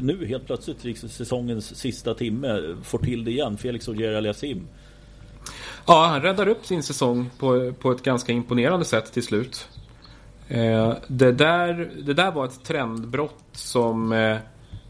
nu 0.00 0.26
helt 0.26 0.46
plötsligt, 0.46 0.84
i 0.84 0.94
säsongens 0.94 1.76
sista 1.76 2.14
timme, 2.14 2.76
får 2.82 2.98
till 2.98 3.24
det 3.24 3.30
igen. 3.30 3.56
Felix 3.56 3.88
Ogier 3.88 4.14
Aliasim. 4.14 4.66
Ja, 5.86 6.06
han 6.06 6.22
räddar 6.22 6.48
upp 6.48 6.66
sin 6.66 6.82
säsong 6.82 7.30
på, 7.38 7.72
på 7.72 7.90
ett 7.90 8.02
ganska 8.02 8.32
imponerande 8.32 8.84
sätt 8.84 9.12
till 9.12 9.22
slut. 9.22 9.68
Eh, 10.48 10.94
det, 11.06 11.32
där, 11.32 11.90
det 12.04 12.14
där 12.14 12.30
var 12.30 12.44
ett 12.44 12.64
trendbrott 12.64 13.44
som 13.52 14.12
eh, 14.12 14.36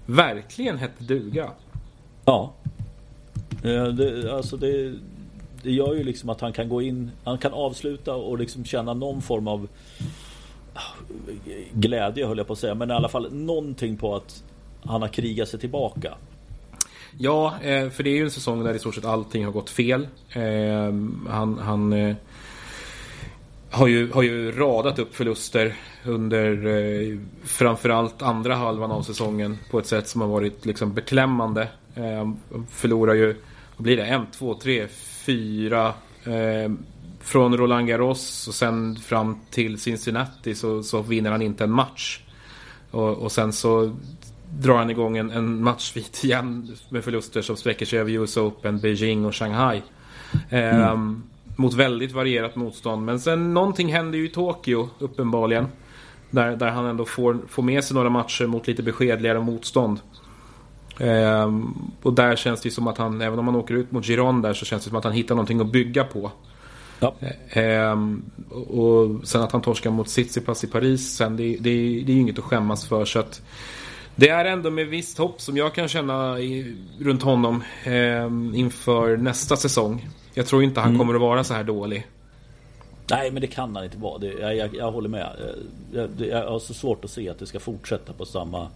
verkligen 0.06 0.78
hette 0.78 1.04
duga. 1.04 1.50
Ja. 2.24 2.54
Eh, 3.64 3.84
det, 3.84 4.32
alltså 4.32 4.56
det, 4.56 4.94
det 5.62 5.70
gör 5.70 5.94
ju 5.94 6.04
liksom 6.04 6.28
att 6.28 6.40
han 6.40 6.52
kan 6.52 6.68
gå 6.68 6.82
in, 6.82 7.10
han 7.24 7.38
kan 7.38 7.52
avsluta 7.52 8.14
och 8.14 8.38
liksom 8.38 8.64
känna 8.64 8.94
någon 8.94 9.22
form 9.22 9.48
av 9.48 9.68
ah, 10.74 10.80
glädje 11.72 12.26
höll 12.26 12.38
jag 12.38 12.46
på 12.46 12.52
att 12.52 12.58
säga, 12.58 12.74
men 12.74 12.90
i 12.90 12.94
alla 12.94 13.08
fall 13.08 13.32
någonting 13.32 13.96
på 13.96 14.16
att 14.16 14.44
han 14.84 15.02
har 15.02 15.08
krigat 15.08 15.48
sig 15.48 15.60
tillbaka. 15.60 16.14
Ja, 17.18 17.54
för 17.62 18.02
det 18.02 18.10
är 18.10 18.16
ju 18.16 18.24
en 18.24 18.30
säsong 18.30 18.64
där 18.64 18.74
i 18.74 18.78
stort 18.78 18.94
sett 18.94 19.04
allting 19.04 19.44
har 19.44 19.52
gått 19.52 19.70
fel. 19.70 20.08
Han, 21.28 21.58
han 21.58 22.14
har 23.74 23.86
ju, 23.86 24.12
har 24.12 24.22
ju 24.22 24.52
radat 24.52 24.98
upp 24.98 25.14
förluster 25.14 25.74
under 26.04 26.66
eh, 26.66 27.18
framförallt 27.44 28.22
andra 28.22 28.54
halvan 28.54 28.90
av 28.90 29.02
säsongen 29.02 29.58
på 29.70 29.78
ett 29.78 29.86
sätt 29.86 30.08
som 30.08 30.20
har 30.20 30.28
varit 30.28 30.64
liksom 30.64 30.92
beklämmande. 30.92 31.68
Eh, 31.94 32.32
förlorar 32.70 33.14
ju, 33.14 33.36
vad 33.76 33.84
blir 33.84 33.96
det, 33.96 34.04
en, 34.04 34.26
två, 34.26 34.54
tre, 34.54 34.88
fyra 35.26 35.86
eh, 36.24 36.72
från 37.20 37.56
Roland 37.56 37.88
Garros 37.88 38.48
och 38.48 38.54
sen 38.54 38.96
fram 38.96 39.40
till 39.50 39.80
Cincinnati 39.80 40.54
så, 40.54 40.82
så 40.82 41.02
vinner 41.02 41.30
han 41.30 41.42
inte 41.42 41.64
en 41.64 41.72
match. 41.72 42.20
Och, 42.90 43.18
och 43.18 43.32
sen 43.32 43.52
så 43.52 43.96
drar 44.58 44.76
han 44.76 44.90
igång 44.90 45.16
en, 45.16 45.30
en 45.30 45.62
matchvit 45.62 46.24
igen 46.24 46.76
med 46.88 47.04
förluster 47.04 47.42
som 47.42 47.56
sträcker 47.56 47.86
sig 47.86 47.98
över 47.98 48.10
US 48.10 48.36
Open, 48.36 48.78
Beijing 48.78 49.24
och 49.24 49.34
Shanghai. 49.34 49.82
Eh, 50.50 50.90
mm. 50.90 51.22
Mot 51.56 51.74
väldigt 51.74 52.12
varierat 52.12 52.56
motstånd. 52.56 53.04
Men 53.04 53.20
sen 53.20 53.54
någonting 53.54 53.92
händer 53.92 54.18
ju 54.18 54.26
i 54.26 54.28
Tokyo 54.28 54.88
uppenbarligen. 54.98 55.66
Där, 56.30 56.56
där 56.56 56.70
han 56.70 56.86
ändå 56.86 57.04
får, 57.04 57.38
får 57.48 57.62
med 57.62 57.84
sig 57.84 57.94
några 57.94 58.10
matcher 58.10 58.46
mot 58.46 58.66
lite 58.66 58.82
beskedligare 58.82 59.40
motstånd. 59.40 60.00
Ehm, 60.98 61.74
och 62.02 62.12
där 62.12 62.36
känns 62.36 62.60
det 62.60 62.70
som 62.70 62.86
att 62.86 62.98
han, 62.98 63.20
även 63.20 63.38
om 63.38 63.46
han 63.46 63.56
åker 63.56 63.74
ut 63.74 63.92
mot 63.92 64.06
Giron 64.06 64.42
där 64.42 64.54
så 64.54 64.64
känns 64.64 64.84
det 64.84 64.88
som 64.88 64.98
att 64.98 65.04
han 65.04 65.12
hittar 65.12 65.34
någonting 65.34 65.60
att 65.60 65.72
bygga 65.72 66.04
på. 66.04 66.30
Ja. 67.00 67.14
Ehm, 67.48 68.22
och 68.50 69.28
sen 69.28 69.42
att 69.42 69.52
han 69.52 69.62
torskar 69.62 69.90
mot 69.90 70.06
Tsitsipas 70.06 70.64
i 70.64 70.66
Paris 70.66 71.16
sen, 71.16 71.36
det, 71.36 71.42
det, 71.42 71.70
det 72.06 72.12
är 72.12 72.14
ju 72.14 72.20
inget 72.20 72.38
att 72.38 72.44
skämmas 72.44 72.88
för. 72.88 73.04
Så 73.04 73.18
att 73.18 73.42
det 74.16 74.28
är 74.28 74.44
ändå 74.44 74.70
med 74.70 74.86
visst 74.86 75.18
hopp 75.18 75.40
som 75.40 75.56
jag 75.56 75.74
kan 75.74 75.88
känna 75.88 76.40
i, 76.40 76.76
runt 77.00 77.22
honom 77.22 77.64
eh, 77.84 78.58
inför 78.58 79.16
nästa 79.16 79.56
säsong. 79.56 80.08
Jag 80.34 80.46
tror 80.46 80.62
inte 80.62 80.80
han 80.80 80.88
mm. 80.88 80.98
kommer 80.98 81.14
att 81.14 81.20
vara 81.20 81.44
så 81.44 81.54
här 81.54 81.64
dålig. 81.64 82.06
Nej, 83.10 83.30
men 83.30 83.40
det 83.40 83.46
kan 83.46 83.76
han 83.76 83.84
inte 83.84 83.98
vara. 83.98 84.18
Det, 84.18 84.32
jag, 84.32 84.56
jag, 84.56 84.74
jag, 84.74 84.92
håller 84.92 85.08
med. 85.08 85.36
Jag, 85.92 86.10
jag, 86.18 86.50
har 86.50 86.58
så 86.58 86.74
svårt 86.74 87.04
att 87.04 87.10
se 87.10 87.28
att 87.28 87.38
det 87.38 87.46
ska 87.46 87.60
fortsätta 87.60 88.12
på 88.12 88.24
samma 88.24 88.68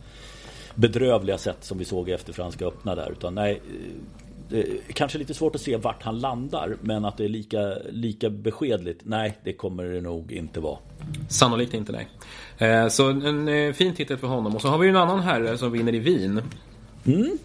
bedrövliga 0.74 1.38
sätt 1.38 1.58
som 1.60 1.78
vi 1.78 1.84
såg 1.84 2.08
efter 2.08 2.32
Franska 2.32 2.66
öppna 2.66 2.94
där. 2.94 3.12
Utan 3.12 3.34
nej, 3.34 3.60
det 3.70 4.27
kanske 4.92 5.18
lite 5.18 5.34
svårt 5.34 5.54
att 5.54 5.60
se 5.60 5.76
vart 5.76 6.02
han 6.02 6.18
landar. 6.18 6.76
Men 6.80 7.04
att 7.04 7.16
det 7.16 7.24
är 7.24 7.28
lika, 7.28 7.74
lika 7.90 8.30
beskedligt. 8.30 9.00
Nej, 9.04 9.38
det 9.44 9.52
kommer 9.52 9.84
det 9.84 10.00
nog 10.00 10.32
inte 10.32 10.60
vara. 10.60 10.78
Sannolikt 11.28 11.74
inte 11.74 11.92
nej. 11.92 12.08
Eh, 12.58 12.88
så 12.88 13.10
en 13.10 13.48
eh, 13.48 13.72
fin 13.72 13.94
titel 13.94 14.16
för 14.16 14.26
honom. 14.26 14.54
Och 14.54 14.62
så 14.62 14.68
har 14.68 14.78
vi 14.78 14.88
en 14.88 14.96
annan 14.96 15.20
herre 15.20 15.58
som 15.58 15.72
vinner 15.72 15.94
i 15.94 15.98
Wien. 15.98 16.42
Mm. 17.06 17.38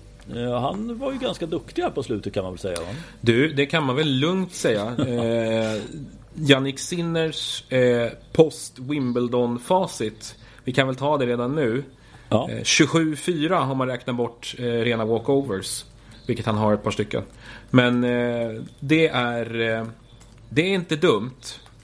Han 0.62 0.98
var 0.98 1.12
ju 1.12 1.20
ganska 1.20 1.46
duktig 1.46 1.82
här 1.82 1.90
på 1.90 2.04
slutet 2.04 2.34
kan 2.34 2.44
man 2.44 2.54
väl 2.54 2.60
säga 2.60 2.80
va? 2.80 2.88
Du, 3.22 3.54
det 3.54 3.66
kan 3.66 3.86
man 3.86 3.96
väl 3.96 4.20
lugnt 4.20 4.54
säga. 4.54 4.96
eh, 5.08 5.82
Jannik 6.36 6.80
Sinners 6.80 7.72
eh, 7.72 8.12
post-Wimbledon-facit. 8.34 10.36
Vi 10.64 10.74
kan 10.74 10.88
väl 10.88 10.96
ta 10.96 11.18
det 11.18 11.26
redan 11.26 11.56
nu. 11.56 11.84
Ja. 12.30 12.50
Eh, 12.50 12.62
27-4 12.62 13.66
har 13.66 13.76
man 13.76 13.88
räknat 13.88 14.16
bort 14.16 14.56
eh, 14.58 14.64
rena 14.64 15.06
walkovers. 15.06 15.86
Vilket 16.26 16.46
han 16.46 16.58
har 16.58 16.74
ett 16.74 16.84
par 16.84 16.92
stycken. 16.92 17.24
Men 17.70 18.04
eh, 18.04 18.64
det 18.80 19.08
är 19.08 19.62
eh, 19.62 19.86
Det 20.50 20.62
är 20.62 20.74
inte 20.74 20.96
dumt. 20.96 21.42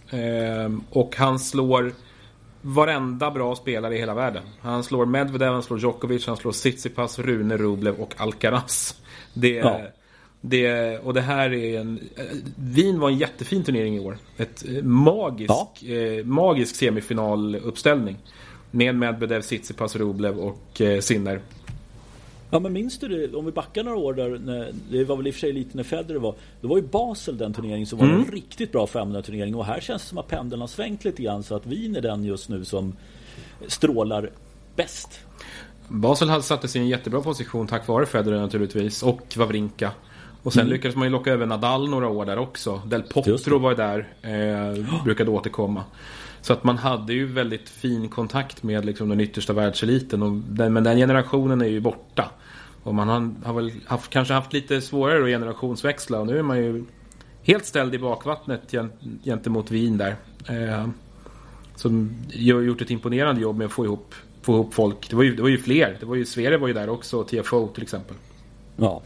Eh, 0.09 0.71
och 0.89 1.15
han 1.15 1.39
slår 1.39 1.93
varenda 2.61 3.31
bra 3.31 3.55
spelare 3.55 3.95
i 3.95 3.99
hela 3.99 4.13
världen. 4.13 4.43
Han 4.61 4.83
slår 4.83 5.05
Medvedev, 5.05 5.53
han 5.53 5.63
slår 5.63 5.79
Djokovic, 5.79 6.27
han 6.27 6.37
slår 6.37 6.51
Tsitsipas, 6.51 7.19
Rune, 7.19 7.57
Rublev 7.57 7.95
och 7.95 8.13
Alcaraz. 8.17 9.01
Det, 9.33 9.49
ja. 9.49 9.81
det, 10.41 10.97
och 10.99 11.13
det 11.13 11.21
här 11.21 11.53
är 11.53 11.79
en... 11.79 11.99
Wien 12.55 12.99
var 12.99 13.09
en 13.09 13.17
jättefin 13.17 13.63
turnering 13.63 13.95
i 13.95 13.99
år. 13.99 14.17
Ett 14.37 14.63
magisk, 14.83 15.49
ja. 15.49 15.95
eh, 15.95 16.25
magisk 16.25 16.75
semifinaluppställning. 16.75 18.17
Med 18.71 18.95
Medvedev, 18.95 19.41
Tsitsipas, 19.41 19.95
Rublev 19.95 20.39
och 20.39 20.81
eh, 20.81 20.99
Sinner. 20.99 21.41
Ja 22.49 22.59
men 22.59 22.73
minns 22.73 22.99
du 22.99 23.07
det, 23.07 23.37
om 23.37 23.45
vi 23.45 23.51
backar 23.51 23.83
några 23.83 23.97
år 23.97 24.13
där, 24.13 24.29
när, 24.29 24.73
det 24.91 25.03
var 25.03 25.17
väl 25.17 25.27
i 25.27 25.29
och 25.29 25.33
för 25.33 25.39
sig 25.39 25.53
lite 25.53 25.77
när 25.77 25.83
Federer 25.83 26.19
var 26.19 26.35
Då 26.61 26.67
var 26.67 26.77
ju 26.77 26.83
Basel 26.83 27.37
den 27.37 27.53
turnering 27.53 27.85
som 27.85 27.99
var 27.99 28.05
mm. 28.05 28.19
en 28.19 28.31
riktigt 28.31 28.71
bra 28.71 28.87
500 28.87 29.21
turnering 29.21 29.55
och 29.55 29.65
här 29.65 29.79
känns 29.79 30.01
det 30.01 30.07
som 30.07 30.17
att 30.17 30.27
pendeln 30.27 30.61
har 30.61 30.67
svängt 30.67 31.05
lite 31.05 31.21
grann 31.21 31.43
så 31.43 31.55
att 31.55 31.65
Wien 31.65 31.95
är 31.95 32.01
den 32.01 32.23
just 32.23 32.49
nu 32.49 32.65
som 32.65 32.95
strålar 33.67 34.29
bäst. 34.75 35.19
Basel 35.87 36.29
hade 36.29 36.43
satt 36.43 36.69
sig 36.69 36.81
i 36.81 36.83
en 36.83 36.89
jättebra 36.89 37.21
position 37.21 37.67
tack 37.67 37.87
vare 37.87 38.05
Federer 38.05 38.39
naturligtvis 38.39 39.03
och 39.03 39.37
Wawrinka. 39.37 39.91
Och 40.43 40.53
sen 40.53 40.61
mm. 40.61 40.73
lyckades 40.73 40.95
man 40.95 41.07
ju 41.07 41.11
locka 41.11 41.31
över 41.31 41.45
Nadal 41.45 41.89
några 41.89 42.07
år 42.07 42.25
där 42.25 42.37
också. 42.37 42.81
Del 42.85 43.03
Potro 43.03 43.59
var 43.59 43.75
där, 43.75 44.07
eh, 44.21 45.03
brukade 45.03 45.31
återkomma. 45.31 45.83
Så 46.41 46.53
att 46.53 46.63
man 46.63 46.77
hade 46.77 47.13
ju 47.13 47.25
väldigt 47.25 47.69
fin 47.69 48.09
kontakt 48.09 48.63
med 48.63 48.85
liksom 48.85 49.09
den 49.09 49.19
yttersta 49.19 49.53
världseliten. 49.53 50.23
Och 50.23 50.31
den, 50.31 50.73
men 50.73 50.83
den 50.83 50.97
generationen 50.97 51.61
är 51.61 51.65
ju 51.65 51.79
borta. 51.79 52.31
Och 52.83 52.95
man 52.95 53.07
har, 53.07 53.45
har 53.45 53.53
väl 53.53 53.71
haft, 53.85 54.09
kanske 54.09 54.33
haft 54.33 54.53
lite 54.53 54.81
svårare 54.81 55.23
att 55.23 55.29
generationsväxla. 55.29 56.19
Och 56.19 56.27
nu 56.27 56.39
är 56.39 56.43
man 56.43 56.57
ju 56.57 56.85
helt 57.43 57.65
ställd 57.65 57.95
i 57.95 57.99
bakvattnet 57.99 58.73
gentemot 59.23 59.71
Wien 59.71 59.97
där. 59.97 60.15
Eh, 60.47 60.87
som 61.75 62.15
har 62.35 62.61
gjort 62.61 62.81
ett 62.81 62.91
imponerande 62.91 63.41
jobb 63.41 63.57
med 63.57 63.65
att 63.65 63.71
få 63.71 63.85
ihop, 63.85 64.15
få 64.41 64.53
ihop 64.53 64.73
folk. 64.73 65.09
Det 65.09 65.15
var 65.15 65.23
ju, 65.23 65.35
det 65.35 65.41
var 65.41 65.49
ju 65.49 65.57
fler. 65.57 65.97
Det 65.99 66.05
var 66.05 66.15
ju, 66.15 66.25
Sverige 66.25 66.57
var 66.57 66.67
ju 66.67 66.73
där 66.73 66.89
också, 66.89 67.23
TFO 67.23 67.67
till 67.67 67.83
exempel. 67.83 68.15
Ja, 68.75 69.01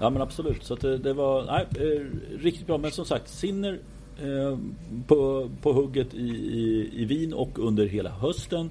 ja 0.00 0.10
men 0.10 0.22
absolut. 0.22 0.64
Så 0.64 0.74
det, 0.74 0.98
det, 0.98 1.12
var 1.12 1.44
nej, 1.44 1.66
eh, 1.74 2.06
riktigt 2.38 2.66
bra. 2.66 2.78
Men 2.78 2.90
som 2.90 3.04
sagt, 3.04 3.28
Sinner 3.28 3.78
Eh, 4.22 4.58
på, 5.06 5.50
på 5.62 5.72
hugget 5.72 6.14
i, 6.14 6.28
i, 6.28 6.90
i 6.92 7.04
Wien 7.04 7.34
och 7.34 7.58
under 7.58 7.86
hela 7.86 8.10
hösten. 8.10 8.70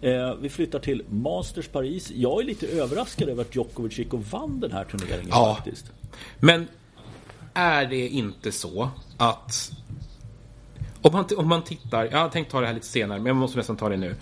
Eh, 0.00 0.34
vi 0.34 0.48
flyttar 0.48 0.78
till 0.78 1.02
Masters 1.08 1.68
Paris. 1.68 2.10
Jag 2.14 2.40
är 2.40 2.44
lite 2.44 2.66
överraskad 2.66 3.28
över 3.28 3.42
att 3.42 3.56
Djokovic 3.56 3.98
gick 3.98 4.14
och 4.14 4.24
vann 4.24 4.60
den 4.60 4.72
här 4.72 4.84
turneringen 4.84 5.28
ja. 5.30 5.54
faktiskt. 5.54 5.92
Men 6.40 6.68
är 7.54 7.86
det 7.86 8.08
inte 8.08 8.52
så 8.52 8.90
att 9.16 9.72
om 11.02 11.12
man, 11.12 11.24
om 11.36 11.48
man 11.48 11.62
tittar, 11.62 12.04
jag 12.04 12.18
har 12.18 12.28
tänkt 12.28 12.50
ta 12.50 12.60
det 12.60 12.66
här 12.66 12.74
lite 12.74 12.86
senare 12.86 13.18
men 13.18 13.26
jag 13.26 13.36
måste 13.36 13.58
nästan 13.58 13.76
ta 13.76 13.88
det 13.88 13.96
nu. 13.96 14.14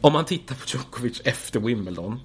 Om 0.00 0.12
man 0.12 0.24
tittar 0.24 0.54
på 0.54 0.62
Djokovic 0.66 1.20
efter 1.24 1.60
Wimbledon. 1.60 2.20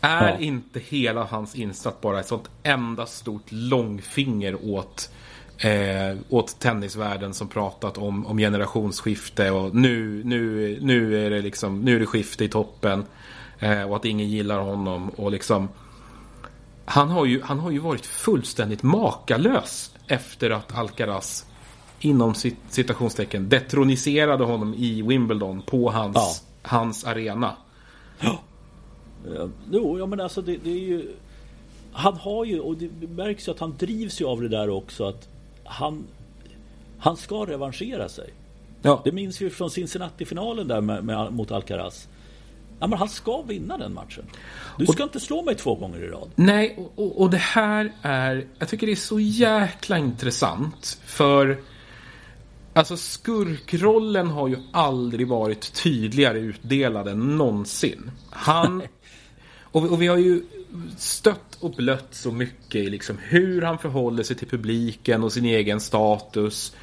Är 0.00 0.28
ja. 0.28 0.38
inte 0.38 0.80
hela 0.80 1.24
hans 1.24 1.54
insats 1.54 2.00
bara 2.00 2.20
ett 2.20 2.26
sånt 2.26 2.50
enda 2.62 3.06
stort 3.06 3.46
långfinger 3.48 4.64
åt 4.64 5.10
eh, 5.58 6.18
åt 6.28 6.60
tennisvärlden 6.60 7.34
som 7.34 7.48
pratat 7.48 7.98
om, 7.98 8.26
om 8.26 8.38
generationsskifte 8.38 9.50
och 9.50 9.74
nu, 9.74 10.22
nu, 10.24 10.78
nu, 10.80 11.26
är 11.26 11.30
det 11.30 11.42
liksom, 11.42 11.80
nu 11.80 11.96
är 11.96 12.00
det 12.00 12.06
skifte 12.06 12.44
i 12.44 12.48
toppen 12.48 13.04
eh, 13.58 13.82
och 13.82 13.96
att 13.96 14.04
ingen 14.04 14.28
gillar 14.28 14.60
honom 14.60 15.08
och 15.08 15.30
liksom 15.30 15.68
han 16.84 17.08
har, 17.08 17.26
ju, 17.26 17.42
han 17.42 17.58
har 17.58 17.70
ju 17.70 17.78
varit 17.78 18.06
fullständigt 18.06 18.82
makalös 18.82 19.94
efter 20.06 20.50
att 20.50 20.78
Alcaraz 20.78 21.46
inom 22.00 22.34
citationstecken 22.68 23.48
detroniserade 23.48 24.44
honom 24.44 24.74
i 24.74 25.02
Wimbledon 25.02 25.62
på 25.62 25.90
hans, 25.90 26.16
ja. 26.16 26.68
hans 26.68 27.04
arena. 27.04 27.56
Ja. 28.20 28.40
Jo, 29.70 29.98
ja, 29.98 30.06
men 30.06 30.20
alltså 30.20 30.42
det, 30.42 30.56
det 30.56 30.70
är 30.70 30.78
ju 30.78 31.08
han 31.92 32.16
har 32.16 32.44
ju, 32.44 32.60
och 32.60 32.76
det 32.76 33.06
märks 33.08 33.48
ju 33.48 33.52
att 33.52 33.58
han 33.58 33.74
drivs 33.78 34.20
ju 34.20 34.24
av 34.24 34.42
det 34.42 34.48
där 34.48 34.70
också 34.70 35.08
att 35.08 35.28
han, 35.64 36.04
han 36.98 37.16
ska 37.16 37.34
revanschera 37.34 38.08
sig. 38.08 38.30
Ja. 38.82 39.00
Det 39.04 39.12
minns 39.12 39.40
vi 39.40 39.50
från 39.50 39.70
Cincinnati-finalen 39.70 40.68
där 40.68 40.80
med, 40.80 41.04
med, 41.04 41.32
mot 41.32 41.50
Alcaraz. 41.50 42.08
Ja, 42.80 42.86
men 42.86 42.98
han 42.98 43.08
ska 43.08 43.42
vinna 43.42 43.78
den 43.78 43.94
matchen. 43.94 44.24
Du 44.78 44.86
ska 44.86 45.02
och, 45.02 45.08
inte 45.08 45.20
slå 45.20 45.42
mig 45.42 45.54
två 45.54 45.74
gånger 45.74 46.04
i 46.04 46.08
rad. 46.08 46.30
Nej, 46.34 46.74
och, 46.78 47.04
och, 47.04 47.20
och, 47.20 47.30
det 47.30 47.36
här 47.36 47.92
är... 48.02 48.46
Jag 48.58 48.68
tycker 48.68 48.86
det 48.86 48.92
är 48.92 48.96
så 48.96 49.20
jäkla 49.20 49.98
intressant. 49.98 51.00
För... 51.04 51.58
Alltså 52.72 52.96
skurkrollen 52.96 54.28
har 54.28 54.48
ju 54.48 54.56
aldrig 54.72 55.28
varit 55.28 55.82
tydligare 55.82 56.38
utdelad 56.38 57.08
än 57.08 57.36
någonsin. 57.36 58.10
Han... 58.30 58.82
och, 59.72 59.84
och 59.92 60.02
vi 60.02 60.06
har 60.06 60.16
ju 60.16 60.42
stött 60.96 61.58
och 61.60 61.70
blött 61.70 62.08
så 62.10 62.32
mycket 62.32 62.74
i 62.74 62.90
liksom 62.90 63.18
hur 63.22 63.62
han 63.62 63.78
förhåller 63.78 64.22
sig 64.22 64.36
till 64.36 64.48
publiken 64.48 65.24
och 65.24 65.32
sin 65.32 65.44
egen 65.44 65.80
status. 65.80 66.76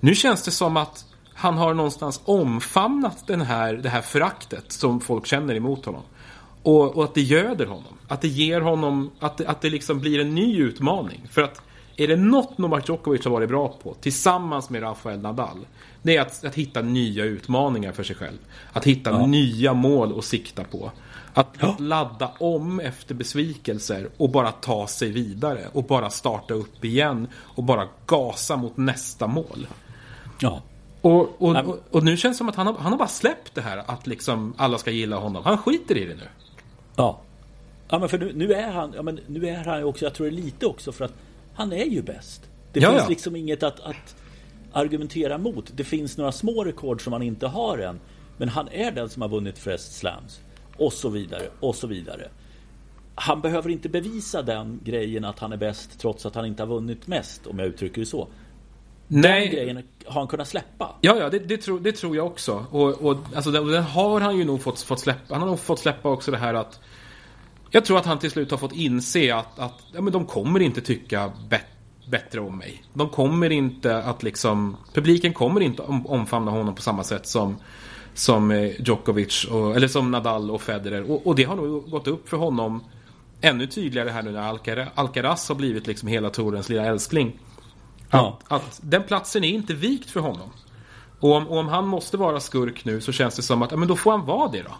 Nu 0.00 0.14
känns 0.14 0.44
det 0.44 0.50
som 0.50 0.76
att 0.76 1.04
han 1.34 1.56
har 1.56 1.74
någonstans 1.74 2.20
omfamnat 2.24 3.26
den 3.26 3.40
här, 3.40 3.74
det 3.74 3.88
här 3.88 4.02
föraktet 4.02 4.72
som 4.72 5.00
folk 5.00 5.26
känner 5.26 5.54
emot 5.54 5.84
honom. 5.84 6.02
Och, 6.62 6.96
och, 6.96 7.04
att 7.04 7.14
det 7.14 7.20
göder 7.20 7.66
honom. 7.66 7.98
Att 8.08 8.20
det 8.20 8.28
ger 8.28 8.60
honom, 8.60 9.10
att 9.18 9.36
det, 9.36 9.46
att 9.46 9.60
det 9.60 9.70
liksom 9.70 10.00
blir 10.00 10.20
en 10.20 10.34
ny 10.34 10.58
utmaning. 10.58 11.28
För 11.30 11.42
att 11.42 11.62
är 11.96 12.08
det 12.08 12.16
något 12.16 12.58
Novak 12.58 12.88
Djokovic 12.88 13.24
har 13.24 13.30
varit 13.30 13.48
bra 13.48 13.68
på, 13.82 13.94
tillsammans 13.94 14.70
med 14.70 14.82
Rafael 14.82 15.20
Nadal, 15.20 15.66
det 16.02 16.16
är 16.16 16.20
att, 16.20 16.44
att 16.44 16.54
hitta 16.54 16.82
nya 16.82 17.24
utmaningar 17.24 17.92
för 17.92 18.02
sig 18.02 18.16
själv. 18.16 18.38
Att 18.72 18.84
hitta 18.84 19.10
ja. 19.10 19.26
nya 19.26 19.74
mål 19.74 20.18
att 20.18 20.24
sikta 20.24 20.64
på. 20.64 20.92
Att, 21.34 21.48
ja. 21.60 21.76
ladda 21.78 22.30
om 22.38 22.80
efter 22.80 23.14
besvikelser 23.14 24.08
och 24.16 24.30
bara 24.30 24.52
ta 24.52 24.86
sig 24.86 25.10
vidare 25.10 25.68
och 25.72 25.84
bara 25.84 26.10
starta 26.10 26.54
upp 26.54 26.84
igen 26.84 27.28
och 27.36 27.64
bara 27.64 27.88
gasa 28.06 28.56
mot 28.56 28.76
nästa 28.76 29.26
mål. 29.26 29.66
Ja. 30.40 30.62
Och, 31.00 31.42
och, 31.42 31.56
och, 31.56 31.78
och 31.90 32.04
nu 32.04 32.16
känns 32.16 32.36
det 32.36 32.38
som 32.38 32.48
att 32.48 32.56
han 32.56 32.66
har, 32.66 32.74
han 32.74 32.92
har 32.92 32.98
bara 32.98 33.08
släppt 33.08 33.54
det 33.54 33.60
här 33.60 33.82
att 33.86 34.06
liksom 34.06 34.54
alla 34.56 34.78
ska 34.78 34.90
gilla 34.90 35.16
honom. 35.16 35.42
Han 35.44 35.58
skiter 35.58 35.96
i 35.96 36.04
det 36.04 36.14
nu. 36.14 36.28
Ja. 36.96 37.20
Ja 37.88 37.98
men 37.98 38.08
för 38.08 38.18
nu, 38.18 38.32
nu 38.34 38.52
är 38.52 38.70
han, 38.70 38.92
ja 38.96 39.02
men 39.02 39.20
nu 39.26 39.48
är 39.48 39.64
han 39.64 39.84
också, 39.84 40.04
jag 40.04 40.14
tror 40.14 40.26
det 40.26 40.32
är 40.32 40.42
lite 40.42 40.66
också 40.66 40.92
för 40.92 41.04
att 41.04 41.14
han 41.54 41.72
är 41.72 41.84
ju 41.84 42.02
bäst. 42.02 42.42
Det 42.72 42.80
ja, 42.80 42.90
finns 42.90 43.02
ja. 43.02 43.08
liksom 43.08 43.36
inget 43.36 43.62
att, 43.62 43.80
att 43.80 44.16
argumentera 44.72 45.38
mot. 45.38 45.70
Det 45.74 45.84
finns 45.84 46.18
några 46.18 46.32
små 46.32 46.64
rekord 46.64 47.04
som 47.04 47.12
han 47.12 47.22
inte 47.22 47.46
har 47.46 47.78
än. 47.78 48.00
Men 48.36 48.48
han 48.48 48.68
är 48.68 48.90
den 48.90 49.08
som 49.08 49.22
har 49.22 49.28
vunnit 49.28 49.58
flest 49.58 49.98
slams. 49.98 50.40
Och 50.76 50.92
så 50.92 51.08
vidare, 51.08 51.48
och 51.60 51.74
så 51.74 51.86
vidare. 51.86 52.28
Han 53.14 53.40
behöver 53.40 53.70
inte 53.70 53.88
bevisa 53.88 54.42
den 54.42 54.80
grejen 54.84 55.24
att 55.24 55.38
han 55.38 55.52
är 55.52 55.56
bäst 55.56 56.00
trots 56.00 56.26
att 56.26 56.34
han 56.34 56.46
inte 56.46 56.62
har 56.62 56.68
vunnit 56.68 57.06
mest, 57.06 57.46
om 57.46 57.58
jag 57.58 57.68
uttrycker 57.68 58.00
det 58.00 58.06
så. 58.06 58.28
Nej. 59.08 59.48
Den 59.48 59.54
grejen 59.54 59.82
har 60.06 60.20
han 60.20 60.28
kunnat 60.28 60.48
släppa. 60.48 60.96
Ja, 61.00 61.16
ja, 61.16 61.30
det, 61.30 61.38
det, 61.38 61.56
tror, 61.56 61.80
det 61.80 61.92
tror 61.92 62.16
jag 62.16 62.26
också. 62.26 62.66
Och, 62.70 62.88
och 62.88 63.16
alltså, 63.34 63.50
den, 63.50 63.66
den, 63.66 63.82
har 63.82 64.20
han 64.20 64.36
ju 64.38 64.44
nog 64.44 64.62
fått, 64.62 64.80
fått 64.80 65.00
släppa. 65.00 65.34
Han 65.34 65.42
har 65.42 65.48
nog 65.48 65.60
fått 65.60 65.78
släppa 65.78 66.08
också 66.08 66.30
det 66.30 66.38
här 66.38 66.54
att 66.54 66.80
Jag 67.70 67.84
tror 67.84 67.98
att 67.98 68.06
han 68.06 68.18
till 68.18 68.30
slut 68.30 68.50
har 68.50 68.58
fått 68.58 68.72
inse 68.72 69.34
att, 69.34 69.58
att 69.58 69.82
ja, 69.92 70.00
men 70.00 70.12
de 70.12 70.26
kommer 70.26 70.60
inte 70.60 70.80
tycka 70.80 71.32
bättre 71.48 71.66
bättre 72.06 72.40
om 72.40 72.58
mig. 72.58 72.84
De 72.94 73.08
kommer 73.08 73.50
inte 73.50 74.02
att 74.02 74.22
liksom, 74.22 74.76
publiken 74.94 75.32
kommer 75.32 75.60
inte 75.60 75.82
omfamna 75.82 76.50
honom 76.50 76.74
på 76.74 76.82
samma 76.82 77.04
sätt 77.04 77.26
som, 77.26 77.56
som 78.14 78.50
eh, 78.50 78.80
Djokovic, 78.80 79.44
och, 79.44 79.76
eller 79.76 79.88
som 79.88 80.10
Nadal 80.10 80.50
och 80.50 80.62
Federer. 80.62 81.10
Och, 81.10 81.26
och, 81.26 81.34
det 81.34 81.44
har 81.44 81.56
nog 81.56 81.90
gått 81.90 82.08
upp 82.08 82.28
för 82.28 82.36
honom 82.36 82.84
ännu 83.40 83.66
tydligare 83.66 84.10
här 84.10 84.22
nu 84.22 84.32
när 84.32 84.42
Alcar 84.42 84.88
Alcaraz 84.94 85.48
har 85.48 85.56
blivit 85.56 85.86
liksom 85.86 86.08
hela 86.08 86.30
Torens 86.30 86.68
lilla 86.68 86.84
älskling. 86.84 87.38
Ja. 88.10 88.38
Att, 88.48 88.52
att, 88.52 88.80
den 88.82 89.02
platsen 89.02 89.44
är 89.44 89.48
inte 89.48 89.74
vikt 89.74 90.10
för 90.10 90.20
honom. 90.20 90.50
Och 91.20 91.32
om, 91.32 91.48
och 91.48 91.58
om, 91.58 91.68
han 91.68 91.86
måste 91.86 92.16
vara 92.16 92.40
skurk 92.40 92.84
nu 92.84 93.00
så 93.00 93.12
känns 93.12 93.36
det 93.36 93.42
som 93.42 93.62
att, 93.62 93.70
ja 93.70 93.76
men 93.76 93.88
då 93.88 93.96
får 93.96 94.10
han 94.10 94.26
vara 94.26 94.48
det 94.48 94.62
då. 94.62 94.74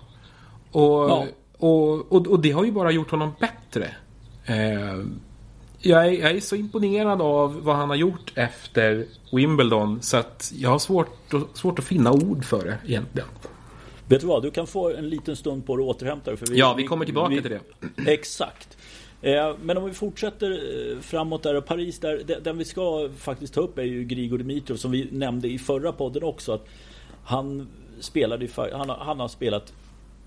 Och, 0.80 1.10
ja. 1.10 1.26
och, 1.58 2.12
och, 2.12 2.26
och, 2.26 2.40
det 2.40 2.50
har 2.50 2.64
ju 2.64 2.72
bara 2.72 2.90
gjort 2.90 3.10
honom 3.10 3.32
bättre. 3.40 3.90
Eh, 4.44 5.04
jag, 5.82 6.06
är, 6.06 6.10
jag 6.10 6.30
är 6.30 6.40
så 6.40 6.56
imponerad 6.56 7.22
av 7.22 7.62
vad 7.62 7.76
han 7.76 7.88
har 7.88 7.96
gjort 7.96 8.32
efter 8.34 9.06
Wimbledon 9.32 10.02
så 10.02 10.16
att 10.16 10.52
jag 10.56 10.70
har 10.70 10.78
svårt, 10.78 11.34
svårt 11.54 11.78
att 11.78 11.84
finna 11.84 12.12
ord 12.12 12.44
för 12.44 12.64
det 12.64 12.78
egentligen. 12.86 13.28
Vet 14.08 14.20
du 14.20 14.26
vad, 14.26 14.42
du 14.42 14.50
kan 14.50 14.66
få 14.66 14.90
en 14.90 15.08
liten 15.08 15.36
stund 15.36 15.66
på 15.66 15.76
dig 15.76 15.84
att 15.84 15.96
återhämta 15.96 16.30
dig. 16.30 16.40
Vi, 16.50 16.58
ja, 16.58 16.74
vi 16.74 16.84
kommer 16.84 17.04
tillbaka 17.04 17.34
vi, 17.34 17.42
till 17.42 17.50
det. 17.50 17.60
Exakt. 18.12 18.78
Eh, 19.22 19.54
men 19.62 19.78
om 19.78 19.84
vi 19.84 19.92
fortsätter 19.92 20.50
eh, 20.50 21.00
framåt 21.00 21.42
där, 21.42 21.60
Paris 21.60 21.98
där, 21.98 22.40
den 22.42 22.58
vi 22.58 22.64
ska 22.64 23.10
faktiskt 23.18 23.54
ta 23.54 23.60
upp 23.60 23.78
är 23.78 23.82
ju 23.82 24.04
Grigor 24.04 24.38
Dimitrov 24.38 24.76
som 24.76 24.90
vi 24.90 25.08
nämnde 25.12 25.48
i 25.48 25.58
förra 25.58 25.92
podden 25.92 26.22
också. 26.22 26.52
Att 26.52 26.66
han, 27.24 27.68
spelade, 28.00 28.48
han, 28.56 28.90
han 28.90 29.20
har 29.20 29.28
spelat 29.28 29.72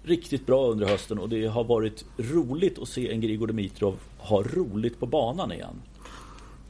riktigt 0.07 0.45
bra 0.45 0.67
under 0.67 0.87
hösten 0.87 1.19
och 1.19 1.29
det 1.29 1.45
har 1.45 1.63
varit 1.63 2.05
roligt 2.17 2.79
att 2.79 2.89
se 2.89 3.11
en 3.11 3.21
Grigor 3.21 3.47
Dimitrov 3.47 3.95
ha 4.17 4.43
roligt 4.43 4.99
på 4.99 5.05
banan 5.05 5.51
igen. 5.51 5.81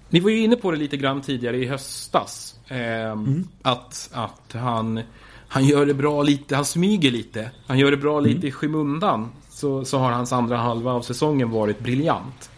Ni 0.09 0.19
var 0.19 0.29
ju 0.29 0.39
inne 0.39 0.55
på 0.55 0.71
det 0.71 0.77
lite 0.77 0.97
grann 0.97 1.21
tidigare 1.21 1.57
i 1.57 1.65
höstas. 1.65 2.59
Eh, 2.67 3.11
mm. 3.11 3.47
att, 3.61 4.09
att 4.13 4.53
han, 4.53 5.01
han 5.47 5.65
gör 5.65 5.85
det 5.85 5.93
bra 5.93 6.23
lite, 6.23 6.55
han 6.55 6.65
smyger 6.65 7.11
lite. 7.11 7.51
Han 7.67 7.79
gör 7.79 7.91
det 7.91 7.97
bra 7.97 8.19
lite 8.19 8.35
mm. 8.35 8.47
i 8.47 8.51
skymundan. 8.51 9.29
Så, 9.49 9.85
så 9.85 9.97
har 9.97 10.11
hans 10.11 10.33
andra 10.33 10.57
halva 10.57 10.91
av 10.91 11.01
säsongen 11.01 11.49
varit 11.49 11.79
briljant. 11.79 12.49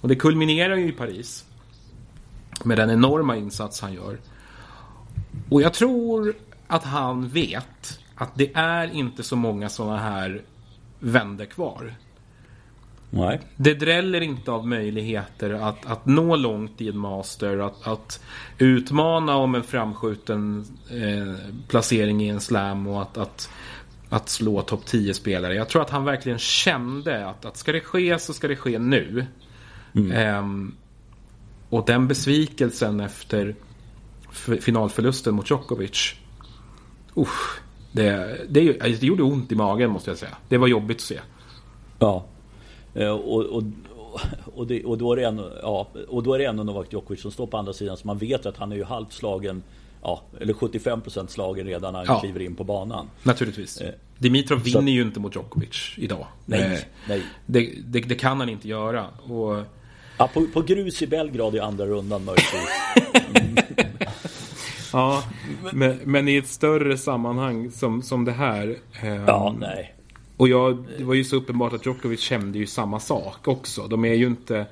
Och 0.00 0.08
det 0.08 0.16
kulminerar 0.16 0.76
ju 0.76 0.88
i 0.88 0.92
Paris. 0.92 1.44
Med 2.64 2.78
den 2.78 2.90
enorma 2.90 3.36
insats 3.36 3.80
han 3.80 3.94
gör. 3.94 4.18
Och 5.50 5.62
jag 5.62 5.74
tror 5.74 6.34
att 6.66 6.84
han 6.84 7.28
vet 7.28 7.98
att 8.14 8.34
det 8.34 8.54
är 8.54 8.94
inte 8.94 9.22
så 9.22 9.36
många 9.36 9.68
sådana 9.68 9.98
här 9.98 10.42
vänder 10.98 11.46
kvar. 11.46 11.94
Nej. 13.10 13.40
Det 13.56 13.74
dräller 13.74 14.20
inte 14.20 14.50
av 14.50 14.66
möjligheter 14.66 15.50
att, 15.50 15.86
att 15.86 16.06
nå 16.06 16.36
långt 16.36 16.80
i 16.80 16.88
en 16.88 16.98
master, 16.98 17.58
att, 17.58 17.86
att 17.86 18.20
utmana 18.58 19.36
om 19.36 19.54
en 19.54 19.62
framskjuten 19.62 20.64
eh, 20.90 21.54
placering 21.68 22.22
i 22.22 22.28
en 22.28 22.40
slam 22.40 22.86
och 22.86 23.02
att, 23.02 23.18
att, 23.18 23.50
att 24.08 24.28
slå 24.28 24.62
topp 24.62 24.84
10-spelare. 24.86 25.54
Jag 25.54 25.68
tror 25.68 25.82
att 25.82 25.90
han 25.90 26.04
verkligen 26.04 26.38
kände 26.38 27.26
att, 27.28 27.44
att 27.44 27.56
ska 27.56 27.72
det 27.72 27.80
ske 27.80 28.18
så 28.18 28.32
ska 28.32 28.48
det 28.48 28.56
ske 28.56 28.78
nu. 28.78 29.26
Mm. 29.94 30.12
Eh, 30.12 30.72
och 31.68 31.84
den 31.86 32.08
besvikelsen 32.08 33.00
efter 33.00 33.54
finalförlusten 34.60 35.34
mot 35.34 35.50
Djokovic. 35.50 36.14
Usch, 37.16 37.60
det, 37.94 38.40
det, 38.48 38.72
det 38.72 39.02
gjorde 39.02 39.22
ont 39.22 39.52
i 39.52 39.54
magen 39.54 39.90
måste 39.90 40.10
jag 40.10 40.18
säga. 40.18 40.36
Det 40.48 40.58
var 40.58 40.68
jobbigt 40.68 40.96
att 40.96 41.00
se. 41.00 41.20
Ja. 41.98 42.24
Eh, 42.94 43.08
och, 43.08 43.44
och, 43.44 43.62
och, 44.54 44.66
det, 44.66 44.84
och, 44.84 44.98
då 44.98 45.12
är 45.12 45.16
det 45.16 45.24
ändå, 45.24 45.50
ja, 45.62 45.88
och 46.08 46.22
då 46.22 46.34
är 46.34 46.38
det 46.38 46.44
ändå 46.44 46.62
Novak 46.62 46.92
Djokovic 46.92 47.22
som 47.22 47.30
står 47.30 47.46
på 47.46 47.56
andra 47.56 47.72
sidan. 47.72 47.96
Så 47.96 48.06
man 48.06 48.18
vet 48.18 48.46
att 48.46 48.56
han 48.56 48.72
är 48.72 48.76
ju 48.76 48.84
halvt 48.84 49.12
slagen 49.12 49.62
Ja, 50.02 50.22
eller 50.40 50.54
75% 50.54 51.26
slagen 51.26 51.66
redan 51.66 51.92
när 51.92 51.98
han 51.98 52.06
ja. 52.08 52.20
kliver 52.20 52.40
in 52.40 52.54
på 52.54 52.64
banan. 52.64 53.10
Naturligtvis. 53.22 53.80
Eh, 53.80 53.94
Dimitrov 54.18 54.62
vinner 54.62 54.80
så, 54.80 54.88
ju 54.88 55.02
inte 55.02 55.20
mot 55.20 55.34
Djokovic 55.34 55.94
idag. 55.96 56.26
Nej, 56.44 56.60
eh, 56.60 56.78
nej. 57.08 57.22
Det, 57.46 57.70
det, 57.86 58.00
det, 58.00 58.14
kan 58.14 58.40
han 58.40 58.48
inte 58.48 58.68
göra. 58.68 59.06
Och... 59.08 59.62
Ja, 60.18 60.30
på, 60.34 60.46
på 60.46 60.62
grus 60.62 61.02
i 61.02 61.06
Belgrad 61.06 61.54
i 61.54 61.60
andra 61.60 61.86
rundan 61.86 62.24
möjligtvis. 62.24 62.68
ja, 64.94 65.22
men, 65.72 65.98
men, 66.04 66.28
i 66.28 66.36
ett 66.36 66.48
större 66.48 66.98
sammanhang 66.98 67.70
som, 67.70 68.02
som 68.02 68.24
det 68.24 68.32
här. 68.32 68.76
Eh, 69.02 69.24
ja, 69.26 69.56
nej. 69.58 69.94
Och 70.36 70.48
jag, 70.48 70.84
det 70.98 71.04
var 71.04 71.14
ju 71.14 71.24
så 71.24 71.36
uppenbart 71.36 71.72
att 71.72 71.86
Djokovic 71.86 72.20
kände 72.20 72.58
ju 72.58 72.66
samma 72.66 73.00
sak 73.00 73.48
också. 73.48 73.88
De 73.88 74.04
är 74.04 74.14
ju 74.14 74.26
inte... 74.26 74.66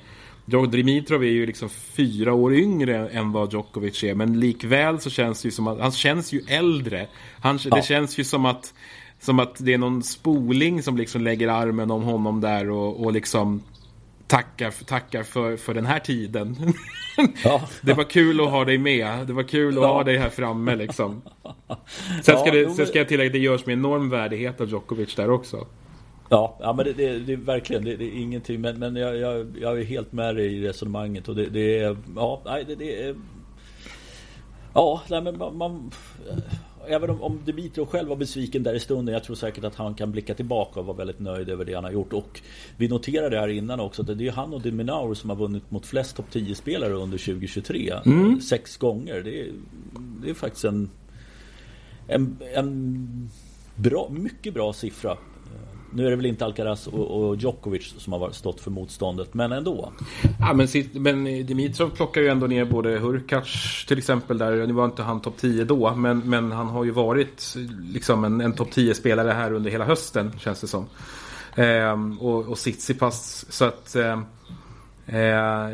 Dimitrov 0.44 1.24
är 1.24 1.28
ju 1.28 1.46
liksom 1.46 1.68
fyra 1.68 2.35
år 2.35 2.54
yngre 2.54 3.08
än 3.08 3.32
vad 3.32 3.52
Djokovic 3.52 4.04
är. 4.04 4.14
Men 4.14 4.40
likväl 4.40 5.00
så 5.00 5.11
känns 5.11 5.42
det 5.42 5.46
ju 5.46 5.52
som 5.52 5.66
att 5.66 5.80
han 5.80 5.92
känns 5.92 6.32
ju 6.32 6.40
äldre. 6.48 7.06
Han, 7.40 7.58
ja. 7.64 7.76
Det 7.76 7.82
känns 7.82 8.18
ju 8.18 8.24
som 8.24 8.44
att, 8.44 8.74
som 9.20 9.38
att 9.38 9.56
det 9.58 9.74
är 9.74 9.78
någon 9.78 10.02
spoling 10.02 10.82
som 10.82 10.96
liksom 10.96 11.22
lägger 11.22 11.48
armen 11.48 11.90
om 11.90 12.02
honom 12.02 12.40
där 12.40 12.70
och, 12.70 13.04
och 13.04 13.12
liksom 13.12 13.62
tackar, 14.33 14.85
tackar 14.85 15.23
för, 15.23 15.57
för 15.57 15.75
den 15.75 15.87
här 15.87 15.99
tiden. 15.99 16.57
Ja. 17.45 17.62
det 17.83 17.92
var 17.92 18.05
kul 18.05 18.40
att 18.40 18.51
ha 18.51 18.64
dig 18.64 18.79
med. 18.79 19.27
Det 19.27 19.33
var 19.33 19.42
kul 19.42 19.79
att 19.79 19.83
ja. 19.83 19.92
ha 19.92 20.05
dig 20.05 20.16
här 20.16 20.29
framme 20.29 20.77
liksom. 20.77 21.23
Sen 22.23 22.38
ska, 22.38 22.47
ja, 22.47 22.53
det, 22.53 22.71
sen 22.71 22.87
ska 22.87 22.99
jag 22.99 23.09
tillägga 23.09 23.29
att 23.29 23.33
det 23.33 23.38
görs 23.38 23.66
med 23.66 23.73
enorm 23.73 24.11
värdighet 24.11 24.61
av 24.61 24.68
Djokovic 24.68 25.14
där 25.14 25.31
också. 25.31 25.66
Ja, 26.29 26.59
ja 26.61 26.73
men 26.73 26.85
det, 26.85 26.92
det, 26.92 27.18
det 27.18 27.33
är 27.33 27.37
verkligen 27.37 27.85
det, 27.85 27.97
det, 27.97 28.05
är 28.05 28.21
ingenting. 28.21 28.61
Men, 28.61 28.79
men 28.79 28.97
jag, 28.97 29.16
jag, 29.16 29.47
jag, 29.61 29.81
är 29.81 29.85
helt 29.85 30.12
med 30.12 30.37
dig 30.37 30.57
i 30.57 30.68
resonemanget. 30.68 31.29
Och 31.29 31.35
det, 31.35 31.47
det 31.47 31.79
är... 31.79 31.97
Ja, 32.16 32.42
nej, 32.45 32.64
det, 32.79 33.03
är... 33.03 33.16
Ja, 34.75 35.03
nej, 35.11 35.23
men 35.23 35.38
man, 35.38 35.57
man 35.57 35.90
även 36.88 37.11
om, 37.11 37.23
om 37.23 37.40
Dimitrov 37.45 37.87
själv 37.87 38.09
var 38.09 38.16
besviken 38.16 38.62
där 38.62 38.75
i 38.75 38.81
stunden. 38.81 39.12
Jag 39.12 39.25
tror 39.25 39.37
säkert 39.37 39.64
att 39.64 39.75
han 39.75 39.95
kan 39.95 40.12
blicka 40.12 40.35
tillbaka 40.35 40.81
och 40.81 40.87
vara 40.87 40.97
väldigt 40.97 41.21
nöjd 41.21 41.49
över 41.49 41.64
det 41.64 41.75
han 41.75 41.85
har 41.85 41.90
gjort. 41.90 42.12
Och 42.12 42.40
vi 42.77 42.88
noterade 42.88 43.38
här 43.40 43.49
innan 43.49 43.81
också 43.81 44.03
att 44.03 44.18
det 44.18 44.27
är 44.27 44.33
han 44.33 44.55
och 44.55 44.61
Deminaur 44.62 45.14
som 45.14 45.31
har 45.31 45.37
vunnit 45.37 45.71
mot 45.71 45.87
flest 45.87 46.16
topp 46.16 46.27
10-spelare 46.33 46.92
under 46.92 47.18
2023. 47.18 47.92
Mm. 48.05 48.40
Sex 48.40 48.77
gånger. 48.77 49.23
Det 49.23 49.40
är, 49.40 49.53
det 50.23 50.31
är 50.31 50.35
faktiskt 50.35 50.64
en, 50.64 50.90
en, 52.07 52.37
en 52.55 53.31
bra, 53.77 54.09
mycket 54.11 54.55
bra 54.55 54.73
siffra. 54.73 55.16
Nu 55.94 56.07
är 56.07 56.11
det 56.11 56.16
väl 56.16 56.26
inte 56.26 56.44
Alcaraz 56.44 56.87
och, 56.87 57.11
och 57.11 57.37
Djokovic 57.37 57.94
som 57.98 58.12
har 58.12 58.31
stått 58.31 58.61
för 58.61 58.70
motståndet, 58.70 59.35
men 59.35 59.52
ändå. 59.52 59.92
Ja, 60.40 60.52
men, 60.55 60.68
men 60.92 61.46
Dimitrov 61.46 61.90
plockar 61.90 62.20
ju 62.20 62.28
ändå 62.28 62.46
ner 62.46 62.64
både 62.64 62.98
Hurkacz 62.98 63.85
till 63.87 63.98
exempel. 63.98 64.38
där 64.38 64.66
Nu 64.66 64.72
var 64.72 64.85
inte 64.85 65.02
han 65.02 65.20
topp 65.20 65.37
10 65.37 65.64
då, 65.64 65.94
men, 65.94 66.18
men 66.18 66.52
han 66.52 66.66
har 66.66 66.85
ju 66.85 66.90
varit 66.90 67.55
liksom 67.92 68.24
en, 68.24 68.40
en 68.40 68.52
topp 68.52 68.70
10-spelare 68.70 69.31
här 69.31 69.52
under 69.52 69.70
hela 69.70 69.85
hösten, 69.85 70.33
känns 70.38 70.61
det 70.61 70.66
som. 70.66 70.87
Ehm, 71.55 72.18
och, 72.18 72.48
och 72.48 72.57
Tsitsipas, 72.57 73.46
så 73.48 73.64
att... 73.64 73.96
Eh, 73.96 74.20
eh, 75.07 75.70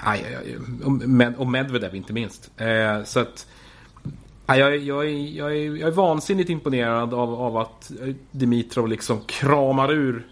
aj, 0.00 0.24
och 1.36 1.46
Medvedev 1.46 1.94
inte 1.94 2.12
minst. 2.12 2.50
Eh, 2.56 3.04
så 3.04 3.20
att 3.20 3.46
jag, 4.46 4.58
jag, 4.58 4.76
jag, 4.78 5.10
jag, 5.10 5.56
är, 5.56 5.76
jag 5.76 5.88
är 5.88 5.90
vansinnigt 5.90 6.50
imponerad 6.50 7.14
av, 7.14 7.34
av 7.34 7.56
att 7.56 7.92
Dimitrov 8.30 8.88
liksom 8.88 9.20
kramar 9.26 9.92
ur 9.92 10.26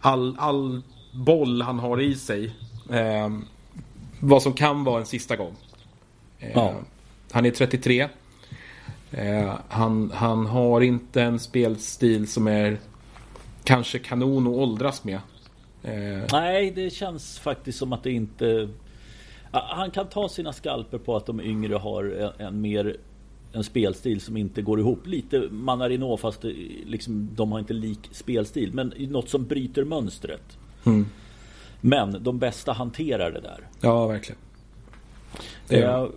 all, 0.00 0.36
all 0.38 0.82
boll 1.12 1.62
han 1.62 1.78
har 1.78 2.00
i 2.00 2.14
sig. 2.14 2.54
Eh, 2.90 3.30
vad 4.20 4.42
som 4.42 4.52
kan 4.52 4.84
vara 4.84 5.00
en 5.00 5.06
sista 5.06 5.36
gång. 5.36 5.54
Eh, 6.38 6.50
ja. 6.54 6.74
Han 7.32 7.46
är 7.46 7.50
33. 7.50 8.08
Eh, 9.10 9.54
han, 9.68 10.10
han 10.14 10.46
har 10.46 10.80
inte 10.80 11.22
en 11.22 11.38
spelstil 11.38 12.28
som 12.28 12.46
är 12.46 12.78
kanske 13.64 13.98
kanon 13.98 14.46
att 14.46 14.52
åldras 14.52 15.04
med. 15.04 15.20
Eh, 15.82 16.24
Nej, 16.32 16.70
det 16.70 16.90
känns 16.90 17.38
faktiskt 17.38 17.78
som 17.78 17.92
att 17.92 18.02
det 18.02 18.12
inte... 18.12 18.68
Han 19.52 19.90
kan 19.90 20.08
ta 20.08 20.28
sina 20.28 20.52
skalper 20.52 20.98
på 20.98 21.16
att 21.16 21.26
de 21.26 21.40
yngre 21.40 21.74
har 21.74 22.04
en, 22.04 22.46
en 22.46 22.60
mer 22.60 22.96
en 23.52 23.64
spelstil 23.64 24.20
som 24.20 24.36
inte 24.36 24.62
går 24.62 24.80
ihop. 24.80 25.06
Lite 25.06 25.48
Manarino 25.50 26.16
fast 26.16 26.44
liksom, 26.86 27.28
de 27.34 27.52
har 27.52 27.58
inte 27.58 27.72
lik 27.72 28.08
spelstil. 28.10 28.72
Men 28.72 28.94
något 28.98 29.28
som 29.28 29.46
bryter 29.46 29.84
mönstret. 29.84 30.58
Mm. 30.84 31.06
Men 31.80 32.22
de 32.22 32.38
bästa 32.38 32.72
hanterar 32.72 33.30
det 33.30 33.40
där. 33.40 33.68
Ja, 33.80 34.06
verkligen. 34.06 34.38
Det 35.68 35.82
är... 35.82 36.10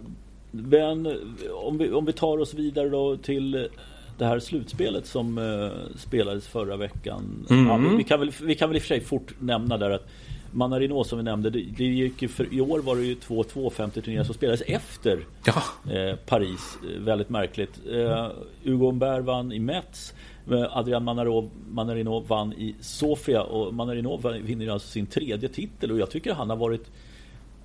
men 0.51 1.17
om 1.53 1.77
vi, 1.77 1.91
om 1.91 2.05
vi 2.05 2.13
tar 2.13 2.37
oss 2.37 2.53
vidare 2.53 2.89
då 2.89 3.17
till 3.17 3.69
det 4.17 4.25
här 4.25 4.39
slutspelet 4.39 5.05
som 5.05 5.37
uh, 5.37 5.71
spelades 5.97 6.47
förra 6.47 6.77
veckan. 6.77 7.45
Mm. 7.49 7.67
Ja, 7.67 7.95
vi, 7.97 8.03
kan 8.03 8.19
väl, 8.19 8.31
vi 8.41 8.55
kan 8.55 8.69
väl 8.69 8.75
i 8.75 8.79
och 8.79 8.83
för 8.83 8.87
sig 8.87 9.01
fort 9.01 9.33
nämna 9.39 9.77
där 9.77 9.89
att 9.89 10.07
Manarino 10.55 11.03
som 11.03 11.17
vi 11.17 11.23
nämnde, 11.23 11.49
det, 11.49 11.61
det 11.77 11.83
gick 11.83 12.29
för, 12.29 12.53
i 12.53 12.61
år 12.61 12.79
var 12.79 12.95
det 12.95 13.01
ju 13.01 13.15
2-2 13.15 13.69
50 13.69 14.01
turneringar 14.01 14.23
som 14.23 14.35
spelades 14.35 14.61
efter 14.61 15.25
eh, 15.91 16.15
Paris. 16.15 16.77
Eh, 16.83 17.01
väldigt 17.01 17.29
märkligt. 17.29 17.79
Eh, 17.91 18.27
Hugo 18.63 18.85
Humbert 18.85 19.23
vann 19.23 19.51
i 19.51 19.59
Metz. 19.59 20.13
Eh, 20.51 20.77
Adrian 20.77 21.03
Manarino, 21.03 21.49
Manarino 21.69 22.19
vann 22.19 22.53
i 22.53 22.75
Sofia 22.79 23.43
och 23.43 23.73
Manarino 23.73 24.17
vinner 24.41 24.67
alltså 24.67 24.87
sin 24.87 25.05
tredje 25.05 25.49
titel 25.49 25.91
och 25.91 25.99
jag 25.99 26.09
tycker 26.09 26.33
han 26.33 26.49
har 26.49 26.57
varit 26.57 26.87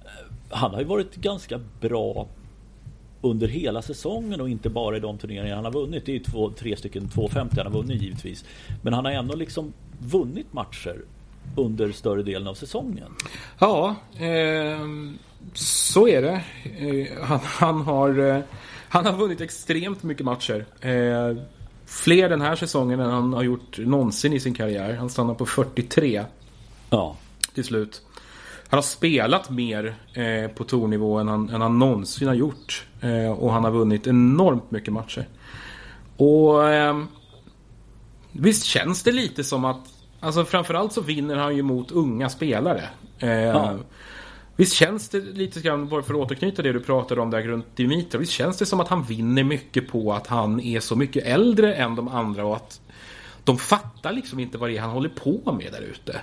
eh, 0.04 0.10
Han 0.50 0.70
har 0.70 0.80
ju 0.80 0.86
varit 0.86 1.16
ganska 1.16 1.60
bra 1.80 2.26
under 3.20 3.48
hela 3.48 3.82
säsongen 3.82 4.40
och 4.40 4.48
inte 4.48 4.70
bara 4.70 4.96
i 4.96 5.00
de 5.00 5.18
turneringar 5.18 5.54
han 5.54 5.64
har 5.64 5.72
vunnit. 5.72 6.06
Det 6.06 6.12
är 6.12 6.14
ju 6.14 6.22
två, 6.22 6.50
tre 6.50 6.76
stycken 6.76 7.08
250 7.08 7.54
han 7.56 7.72
har 7.72 7.82
vunnit 7.82 8.02
givetvis. 8.02 8.44
Men 8.82 8.92
han 8.92 9.04
har 9.04 9.12
ändå 9.12 9.34
liksom 9.34 9.72
vunnit 9.98 10.52
matcher 10.52 10.96
under 11.56 11.92
större 11.92 12.22
delen 12.22 12.48
av 12.48 12.54
säsongen. 12.54 13.14
ja 13.58 13.96
ehm, 14.18 15.18
så 15.54 16.08
är 16.08 16.22
det. 16.22 16.42
Eh, 16.78 17.22
han, 17.22 17.40
han, 17.42 17.80
har, 17.80 18.18
eh, 18.18 18.40
han 18.88 19.06
har 19.06 19.12
vunnit 19.12 19.40
extremt 19.40 20.02
mycket 20.02 20.24
matcher. 20.24 20.66
Eh, 20.80 21.42
fler 21.86 22.28
den 22.28 22.40
här 22.40 22.56
säsongen 22.56 23.00
än 23.00 23.10
han 23.10 23.32
har 23.32 23.42
gjort 23.42 23.78
någonsin 23.78 24.32
i 24.32 24.40
sin 24.40 24.54
karriär. 24.54 24.94
Han 24.94 25.10
stannar 25.10 25.34
på 25.34 25.46
43 25.46 26.24
Ja, 26.90 27.16
till 27.54 27.64
slut. 27.64 28.02
Han 28.68 28.76
har 28.78 28.82
spelat 28.82 29.50
mer 29.50 29.94
eh, 30.14 30.50
på 30.50 30.64
tournivå 30.64 31.18
än 31.18 31.28
han, 31.28 31.48
än 31.48 31.60
han 31.60 31.78
någonsin 31.78 32.28
har 32.28 32.34
gjort. 32.34 32.86
Eh, 33.00 33.30
och 33.30 33.52
han 33.52 33.64
har 33.64 33.70
vunnit 33.70 34.06
enormt 34.06 34.70
mycket 34.70 34.92
matcher. 34.92 35.28
Och 36.16 36.60
visst 38.32 38.64
känns 38.64 39.02
det 39.02 39.12
lite 39.12 39.44
som 39.44 39.64
att, 39.64 39.86
alltså 40.20 40.44
framförallt 40.44 40.92
så 40.92 41.00
vinner 41.00 41.36
han 41.36 41.56
ju 41.56 41.62
mot 41.62 41.90
unga 41.90 42.28
spelare. 42.28 42.82
Eh, 43.18 43.30
Ja. 43.30 43.76
Visst 44.56 44.74
känns 44.74 45.08
det 45.08 45.20
lite 45.20 45.60
grann, 45.60 45.88
bara 45.88 46.02
för 46.02 46.14
att 46.14 46.20
återknyta 46.20 46.62
det 46.62 46.72
du 46.72 46.80
pratade 46.80 47.20
om 47.20 47.30
där 47.30 47.42
runt 47.42 47.76
Dimitrov. 47.76 48.20
Visst 48.20 48.32
känns 48.32 48.58
det 48.58 48.66
som 48.66 48.80
att 48.80 48.88
han 48.88 49.02
vinner 49.02 49.44
mycket 49.44 49.88
på 49.88 50.12
att 50.12 50.26
han 50.26 50.60
är 50.60 50.80
så 50.80 50.96
mycket 50.96 51.24
äldre 51.26 51.74
än 51.74 51.96
de 51.96 52.08
andra 52.08 52.44
och 52.46 52.56
att 52.56 52.80
de 53.44 53.58
fattar 53.58 54.12
liksom 54.12 54.38
inte 54.38 54.58
vad 54.58 54.70
det 54.70 54.76
är 54.76 54.80
han 54.80 54.90
håller 54.90 55.08
på 55.08 55.52
med 55.52 55.72
där 55.72 55.80
ute. 55.82 56.20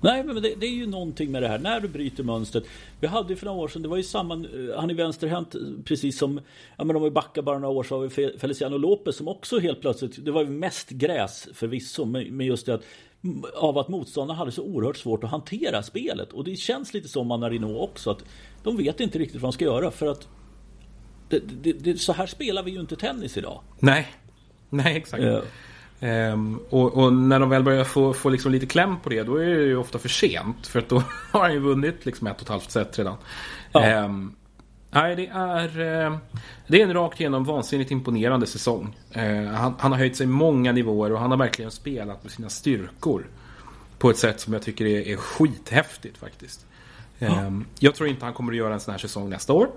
Nej 0.00 0.24
men 0.24 0.34
det, 0.42 0.54
det 0.60 0.66
är 0.66 0.70
ju 0.70 0.86
någonting 0.86 1.32
med 1.32 1.42
det 1.42 1.48
här 1.48 1.58
när 1.58 1.80
du 1.80 1.88
bryter 1.88 2.24
mönstret. 2.24 2.64
Vi 3.00 3.06
hade 3.06 3.28
ju 3.28 3.36
för 3.36 3.46
några 3.46 3.58
år 3.60 3.68
sedan, 3.68 3.82
det 3.82 3.88
var 3.88 3.96
ju 3.96 4.02
samma, 4.02 4.34
eh, 4.34 4.80
han 4.80 4.90
är 4.90 4.94
vänsterhänt 4.94 5.54
precis 5.84 6.18
som, 6.18 6.40
ja 6.76 6.84
men 6.84 6.96
om 6.96 7.02
vi 7.02 7.10
backar 7.10 7.42
bara 7.42 7.58
några 7.58 7.74
år 7.74 7.82
så 7.82 7.94
har 7.94 8.02
vi 8.02 8.08
Fe- 8.08 8.38
Feliciano 8.38 8.78
Lopez 8.78 9.16
som 9.16 9.28
också 9.28 9.58
helt 9.58 9.80
plötsligt, 9.80 10.24
det 10.24 10.30
var 10.30 10.42
ju 10.42 10.50
mest 10.50 10.90
gräs 10.90 11.48
förvisso, 11.54 12.04
men 12.04 12.40
just 12.40 12.66
det 12.66 12.74
att 12.74 12.82
av 13.54 13.78
att 13.78 13.88
motståndarna 13.88 14.38
hade 14.38 14.52
så 14.52 14.62
oerhört 14.62 14.96
svårt 14.96 15.24
att 15.24 15.30
hantera 15.30 15.82
spelet. 15.82 16.32
Och 16.32 16.44
det 16.44 16.56
känns 16.56 16.94
lite 16.94 17.08
som 17.08 17.26
Manarino 17.26 17.78
också, 17.78 18.10
att 18.10 18.24
de 18.62 18.76
vet 18.76 19.00
inte 19.00 19.18
riktigt 19.18 19.40
vad 19.40 19.52
de 19.52 19.52
ska 19.52 19.64
göra 19.64 19.90
för 19.90 20.06
att 20.06 20.28
det, 21.28 21.38
det, 21.62 21.72
det, 21.72 22.00
så 22.00 22.12
här 22.12 22.26
spelar 22.26 22.62
vi 22.62 22.70
ju 22.70 22.80
inte 22.80 22.96
tennis 22.96 23.36
idag. 23.36 23.60
Nej, 23.80 24.06
nej 24.70 24.96
exakt. 24.96 25.22
Eh, 25.22 25.40
Ehm, 26.00 26.60
och, 26.70 26.94
och 26.96 27.12
när 27.12 27.40
de 27.40 27.50
väl 27.50 27.62
börjar 27.62 27.84
få, 27.84 28.12
få 28.12 28.28
liksom 28.28 28.52
lite 28.52 28.66
kläm 28.66 29.00
på 29.00 29.08
det, 29.08 29.22
då 29.22 29.36
är 29.36 29.46
det 29.46 29.64
ju 29.64 29.76
ofta 29.76 29.98
för 29.98 30.08
sent. 30.08 30.66
För 30.66 30.78
att 30.78 30.88
då 30.88 31.02
har 31.32 31.40
han 31.40 31.52
ju 31.52 31.58
vunnit 31.58 32.06
liksom 32.06 32.26
ett 32.26 32.36
och 32.36 32.42
ett 32.42 32.48
halvt 32.48 32.70
set 32.70 32.98
redan. 32.98 33.16
Ja. 33.72 33.84
Ehm, 33.84 34.34
nej, 34.96 35.16
det 35.16 35.26
är, 35.26 36.04
eh, 36.06 36.16
det 36.66 36.80
är 36.80 36.84
en 36.84 36.94
rakt 36.94 37.20
igenom 37.20 37.44
vansinnigt 37.44 37.90
imponerande 37.90 38.46
säsong. 38.46 38.96
Eh, 39.12 39.44
han, 39.44 39.74
han 39.78 39.92
har 39.92 39.98
höjt 39.98 40.16
sig 40.16 40.26
många 40.26 40.72
nivåer 40.72 41.12
och 41.12 41.18
han 41.20 41.30
har 41.30 41.38
verkligen 41.38 41.70
spelat 41.70 42.22
med 42.22 42.32
sina 42.32 42.48
styrkor. 42.48 43.26
På 43.98 44.10
ett 44.10 44.18
sätt 44.18 44.40
som 44.40 44.52
jag 44.52 44.62
tycker 44.62 44.86
är, 44.86 45.00
är 45.08 45.16
skithäftigt 45.16 46.18
faktiskt. 46.18 46.66
Ehm, 47.18 47.64
Jag 47.78 47.94
tror 47.94 48.08
inte 48.08 48.24
han 48.24 48.34
kommer 48.34 48.52
att 48.52 48.58
göra 48.58 48.74
en 48.74 48.80
sån 48.80 48.92
här 48.92 48.98
säsong 48.98 49.30
nästa 49.30 49.52
år. 49.52 49.68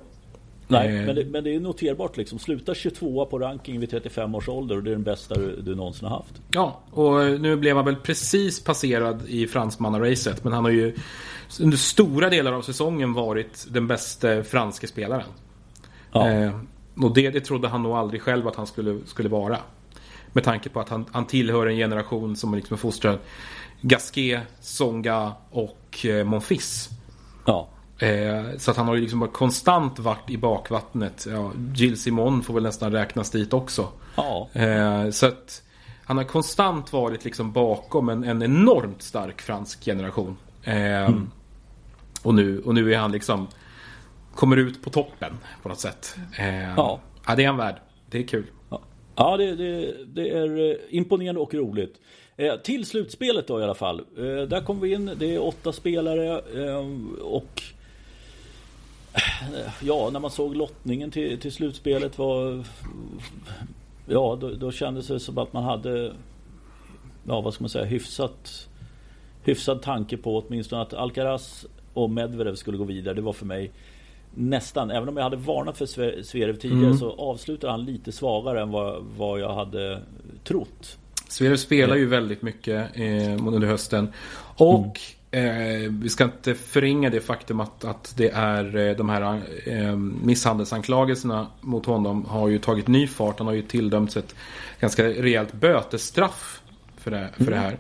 Nej, 0.68 0.88
Eh. 1.00 1.06
men 1.06 1.16
det, 1.16 1.26
men 1.26 1.44
det 1.44 1.56
är 1.56 1.60
noterbart 1.60 2.18
liksom. 2.18 2.40
Sluta 2.40 2.74
22 2.76 3.26
på 3.26 3.40
ranking 3.40 3.80
vid 3.80 3.90
35 3.90 4.36
års 4.36 4.50
ålder 4.50 4.78
och 4.78 4.84
det 4.84 4.90
är 4.90 4.96
den 4.96 5.04
bästa 5.04 5.36
du, 5.36 5.62
du 5.62 5.76
någonsin 5.76 6.08
har 6.08 6.18
haft. 6.18 6.34
Ja, 6.52 6.80
och 6.92 7.42
nu 7.42 7.56
blev 7.56 7.76
han 7.76 7.86
väl 7.86 7.96
precis 7.96 8.64
passerad 8.64 9.22
i 9.28 9.48
fransmannaracet. 9.48 10.44
Men 10.44 10.54
han 10.54 10.64
har 10.64 10.72
ju 10.72 10.96
under 11.60 11.78
stora 11.78 12.30
delar 12.30 12.54
av 12.54 12.62
säsongen 12.62 13.14
varit 13.14 13.66
den 13.70 13.88
bästa 13.88 14.44
franske 14.44 14.88
spelaren. 14.88 15.28
Ja. 16.12 16.30
Eh, 16.30 16.52
och 17.02 17.14
det, 17.14 17.30
det 17.30 17.42
trodde 17.42 17.68
han 17.68 17.84
nog 17.84 17.92
aldrig 17.92 18.22
själv 18.22 18.48
att 18.48 18.56
han 18.56 18.68
skulle, 18.68 19.00
skulle 19.06 19.30
vara. 19.30 19.58
Med 20.34 20.44
tanke 20.44 20.70
på 20.70 20.80
att 20.80 20.90
han, 20.90 21.06
han 21.12 21.26
tillhör 21.26 21.68
en 21.68 21.78
generation 21.78 22.36
som 22.36 22.56
liksom 22.56 22.74
är 22.74 22.78
fostrad 22.78 23.20
Gasquet, 23.82 24.42
Songa 24.62 25.34
och 25.52 26.06
eh, 26.06 26.26
Monfils. 26.26 26.90
Ja. 27.46 27.68
Eh, 28.00 28.58
så 28.58 28.72
att 28.72 28.78
han 28.78 28.88
har 28.88 28.96
ju 28.96 29.02
liksom 29.02 29.28
konstant 29.28 30.00
varit 30.00 30.30
i 30.30 30.38
bakvattnet. 30.38 31.28
Ja, 31.30 31.52
Jill 31.76 32.00
Simon 32.00 32.44
får 32.44 32.54
väl 32.54 32.64
nästan 32.64 32.92
räknas 32.92 33.32
dit 33.32 33.54
också. 33.54 33.88
Ja. 34.16 34.50
Eh, 34.54 35.10
så 35.10 35.26
att 35.26 35.64
han 36.06 36.18
har 36.18 36.24
konstant 36.24 36.94
varit 36.94 37.26
liksom 37.26 37.52
bakom 37.52 38.10
en, 38.10 38.24
en 38.24 38.42
enormt 38.42 39.02
stark 39.02 39.42
fransk 39.42 39.86
generation. 39.86 40.38
Eh, 40.64 41.10
och, 42.24 42.34
nu, 42.36 42.62
och 42.62 42.74
nu 42.74 42.94
är 42.94 42.98
han 42.98 43.12
liksom 43.12 43.48
kommer 44.36 44.58
ut 44.58 44.82
på 44.84 44.90
toppen 44.90 45.38
på 45.64 45.70
något 45.70 45.80
sätt. 45.80 46.16
Eh, 46.40 46.74
Ja. 46.74 47.00
ja, 47.28 47.36
det 47.36 47.44
är 47.44 47.48
han 47.48 47.58
värd. 47.58 47.76
Det 48.10 48.18
är 48.20 48.24
kul. 48.28 48.46
Ja, 48.70 48.82
ja 49.16 49.38
det, 49.38 49.56
det, 49.56 49.96
det 50.08 50.30
är 50.30 50.70
eh, 50.70 50.76
imponerande 50.90 51.42
och 51.42 51.54
roligt. 51.54 52.00
Eh, 52.38 52.56
till 52.56 52.86
slutspelet 52.86 53.48
då 53.48 53.60
i 53.60 53.64
alla 53.64 53.74
fall. 53.76 54.00
Eh, 54.18 54.24
där 54.24 54.62
kom 54.66 54.80
vi 54.80 54.94
in, 54.94 55.12
det 55.20 55.36
är 55.36 55.44
åtta 55.44 55.72
spelare 55.74 56.42
eh, 56.66 56.86
och 57.22 57.62
eh, 59.14 59.72
Ja, 59.82 60.10
när 60.14 60.20
man 60.20 60.32
såg 60.32 60.56
lottningen 60.56 61.12
till, 61.12 61.40
till 61.40 61.52
slutspelet 61.52 62.18
var 62.18 62.64
Ja, 64.08 64.38
då, 64.42 64.50
då 64.50 64.72
kändes 64.72 65.08
det 65.08 65.20
som 65.20 65.38
att 65.38 65.54
man 65.54 65.64
hade 65.64 66.14
Ja, 67.28 67.42
vad 67.42 67.54
ska 67.54 67.64
man 67.64 67.70
säga, 67.70 67.86
hyfsat 67.86 68.68
Hyfsad 69.44 69.82
tanke 69.82 70.18
på 70.18 70.38
åtminstone 70.38 70.82
att 70.82 70.94
Alcaraz 70.94 71.66
och 71.94 72.10
Medvedev 72.10 72.56
skulle 72.56 72.78
gå 72.78 72.84
vidare. 72.84 73.14
Det 73.14 73.22
var 73.22 73.34
för 73.34 73.46
mig 73.46 73.72
Nästan, 74.36 74.92
även 74.92 75.10
om 75.10 75.18
jag 75.18 75.24
hade 75.24 75.38
varnat 75.38 75.78
för 75.78 75.86
Zverev 76.24 76.56
tidigare 76.56 76.86
Mm. 76.86 76.98
så 76.98 77.12
avslutar 77.12 77.70
han 77.70 77.86
lite 77.86 78.12
svagare 78.12 78.62
än 78.62 78.72
vad, 78.72 79.04
vad 79.18 79.40
jag 79.40 79.54
hade 79.54 80.02
trott. 80.44 80.98
Zverev 81.28 81.56
spelar 81.56 81.96
ju 81.96 82.06
väldigt 82.06 82.42
mycket 82.42 82.98
eh, 82.98 83.48
under 83.48 83.68
hösten. 83.68 84.14
Och 84.56 85.00
eh, 85.32 85.92
vi 86.02 86.10
ska 86.10 86.24
inte 86.24 86.56
förringa 86.56 87.10
det 87.10 87.20
faktum 87.20 87.60
att, 87.60 87.86
att 87.86 88.14
det 88.18 88.30
är 88.30 88.78
eh, 88.78 88.96
de 88.96 89.10
här 89.10 89.42
eh, 89.66 89.96
misshandelsanklagelserna 90.24 91.48
mot 91.62 91.86
honom 91.86 92.26
har 92.26 92.48
ju 92.48 92.60
tagit 92.60 92.88
ny 92.88 93.08
fart. 93.08 93.38
Han 93.38 93.48
har 93.48 93.54
ju 93.54 93.62
tilldömts 93.62 94.18
ett 94.18 94.36
ganska 94.80 95.04
rejält 95.04 95.54
bötesstraff 95.54 96.62
för 96.98 97.12
det, 97.12 97.30
för 97.38 97.52
det 97.52 97.58
här. 97.58 97.78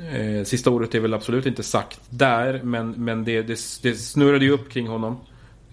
Eh, 0.00 0.44
sista 0.44 0.70
ordet 0.70 0.94
är 0.94 1.00
väl 1.00 1.14
absolut 1.14 1.46
inte 1.46 1.62
sagt 1.62 2.00
där, 2.10 2.60
men, 2.62 2.90
men 2.90 3.24
det, 3.24 3.42
det, 3.42 3.58
det 3.82 3.94
snurrade 3.94 4.44
ju 4.44 4.50
upp 4.50 4.70
kring 4.70 4.88
honom. 4.88 5.16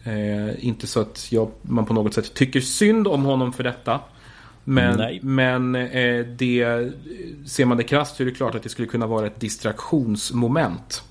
Eh, 0.03 0.65
inte 0.65 0.87
så 0.87 0.99
att 0.99 1.31
jag, 1.31 1.51
man 1.61 1.85
på 1.85 1.93
något 1.93 2.13
sätt 2.13 2.33
tycker 2.33 2.61
synd 2.61 3.07
om 3.07 3.23
honom 3.23 3.53
för 3.53 3.63
detta. 3.63 3.99
Men, 4.63 4.97
Nej. 4.97 5.19
men 5.23 5.75
eh, 5.75 6.25
det, 6.25 6.91
ser 7.45 7.65
man 7.65 7.77
det 7.77 7.83
krasst 7.83 8.15
så 8.15 8.23
är 8.23 8.25
det 8.25 8.31
klart 8.31 8.55
att 8.55 8.63
det 8.63 8.69
skulle 8.69 8.87
kunna 8.87 9.07
vara 9.07 9.27
ett 9.27 9.39
distraktionsmoment. 9.39 11.03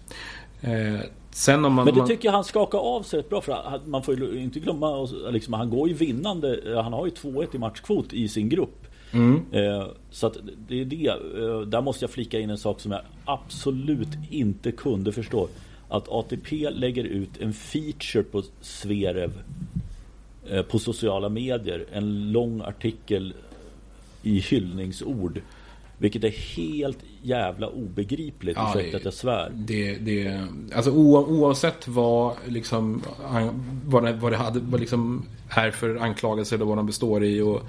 Eh, 0.61 1.01
sen 1.31 1.64
om 1.64 1.75
man... 1.75 1.85
Men 1.85 1.94
det 1.94 2.01
man, 2.01 2.09
tycker 2.09 2.29
jag 2.29 2.33
han 2.33 2.44
skakar 2.44 2.79
av 2.79 3.03
sig 3.03 3.18
rätt 3.18 3.31
bra 3.31 3.40
för 3.40 3.81
man 3.87 4.03
får 4.03 4.14
ju 4.14 4.40
inte 4.40 4.61
glömma 4.61 5.09
liksom, 5.31 5.55
Han 5.55 5.71
går 5.71 5.88
ju 5.88 5.94
vinnande 5.94 6.81
Han 6.85 6.92
har 6.92 7.07
ju 7.07 7.12
2-1 7.12 7.47
i 7.53 7.59
matchkvot 7.59 8.12
i 8.12 8.29
sin 8.29 8.49
grupp 8.49 8.88
Mm. 9.12 9.44
Eh, 9.53 9.87
så 10.11 10.27
att 10.27 10.37
det 10.68 10.81
är 10.81 10.85
det. 10.85 11.07
Eh, 11.07 11.61
där 11.61 11.81
måste 11.81 12.05
jag 12.05 12.11
flika 12.11 12.40
in 12.40 12.51
en 12.51 12.59
sak 12.59 12.81
som 12.81 12.92
jag 12.92 13.01
absolut 13.25 14.09
inte 14.31 14.73
kunde 14.73 15.12
förstå. 15.12 15.49
Att 15.88 16.09
ATP 16.09 16.71
lägger 16.71 17.05
ut 17.05 17.31
en 17.40 17.53
feature 17.53 18.23
på 18.23 18.42
Sverev 18.61 19.33
eh, 20.51 20.62
På 20.62 20.79
sociala 20.79 21.29
medier 21.29 21.87
En 21.92 22.33
lång 22.33 22.61
artikel 22.61 23.35
I 24.23 24.38
hyllningsord. 24.38 25.40
Vilket 25.98 26.24
är 26.24 26.30
helt 26.56 26.98
jävla 27.22 27.68
obegripligt 27.68 28.56
Ja, 28.56 28.72
Ursäkta 28.76 28.96
att 28.96 29.04
jag 29.04 29.14
svär 29.14 29.52
Det, 29.54 29.94
det, 29.94 30.46
alltså 30.74 30.90
oavsett 30.90 31.88
vad, 31.88 32.37
liksom, 32.46 33.02
vad, 33.84 34.04
det, 34.04 34.12
vad 34.12 34.32
det 34.32 34.37
hade, 34.37 34.61
vad 34.61 34.80
liksom 34.80 35.26
är 35.48 35.70
för 35.70 35.96
anklagelser 35.96 36.56
eller 36.56 36.66
vad 36.66 36.76
de 36.76 36.87
består 36.87 37.24
i. 37.24 37.40
Och 37.40 37.62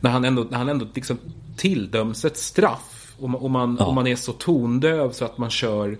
när 0.00 0.10
han 0.10 0.24
ändå, 0.24 0.46
när 0.50 0.58
han 0.58 0.68
ändå 0.68 0.86
liksom 0.94 1.18
tildöms 1.56 2.24
ett 2.24 2.36
straff 2.36 3.14
och 3.18 3.30
man, 3.30 3.40
och, 3.40 3.50
man, 3.50 3.76
Ja. 3.80 3.86
och 3.86 3.94
man 3.94 4.06
är 4.06 4.16
så 4.16 4.32
tondöv 4.32 5.12
så 5.12 5.24
att 5.24 5.38
man 5.38 5.50
kör 5.50 5.98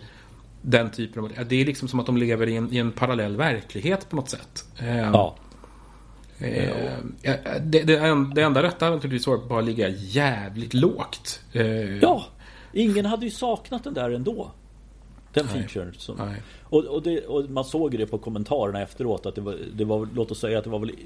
den 0.62 0.90
typen 0.90 1.24
av... 1.24 1.30
Det 1.48 1.60
är 1.60 1.64
liksom 1.64 1.88
som 1.88 2.00
att 2.00 2.06
de 2.06 2.16
lever 2.16 2.48
i 2.48 2.56
en, 2.56 2.72
i 2.72 2.78
en 2.78 2.92
parallell 2.92 3.36
verklighet 3.36 4.10
på 4.10 4.16
något 4.16 4.30
sätt. 4.30 4.64
Eh, 4.78 4.98
Ja 4.98 5.36
ja, 7.22 7.32
det, 7.60 7.82
det, 7.82 7.96
en- 7.98 8.30
det 8.34 8.42
enda 8.42 8.62
rätta 8.62 8.84
hade 8.84 8.96
naturligtvis 8.96 9.26
varit 9.26 9.42
att 9.42 9.48
bara 9.48 9.60
ligga 9.60 9.88
jävligt 9.88 10.74
lågt. 10.74 11.40
Eh, 11.52 11.96
Ja, 11.98 12.24
ingen 12.72 13.04
hade 13.06 13.24
ju 13.24 13.30
saknat 13.30 13.84
den 13.84 13.94
där 13.94 14.10
ändå. 14.10 14.50
Den 15.32 15.48
featuren. 15.48 15.94
Som, 15.98 16.16
och, 16.62 16.84
och, 16.84 17.02
det, 17.02 17.26
och, 17.26 17.50
man 17.50 17.64
såg 17.64 17.98
det 17.98 18.06
på 18.06 18.18
kommentarerna 18.18 18.80
efteråt 18.82 19.26
att 19.26 19.34
det 19.34 19.40
var, 19.40 19.56
det 19.74 19.84
var 19.84 20.08
låt 20.14 20.30
oss 20.30 20.38
säga 20.40 20.58
att 20.58 20.64
det 20.64 20.70
var 20.70 20.78
väl 20.78 20.90
i, 20.90 20.96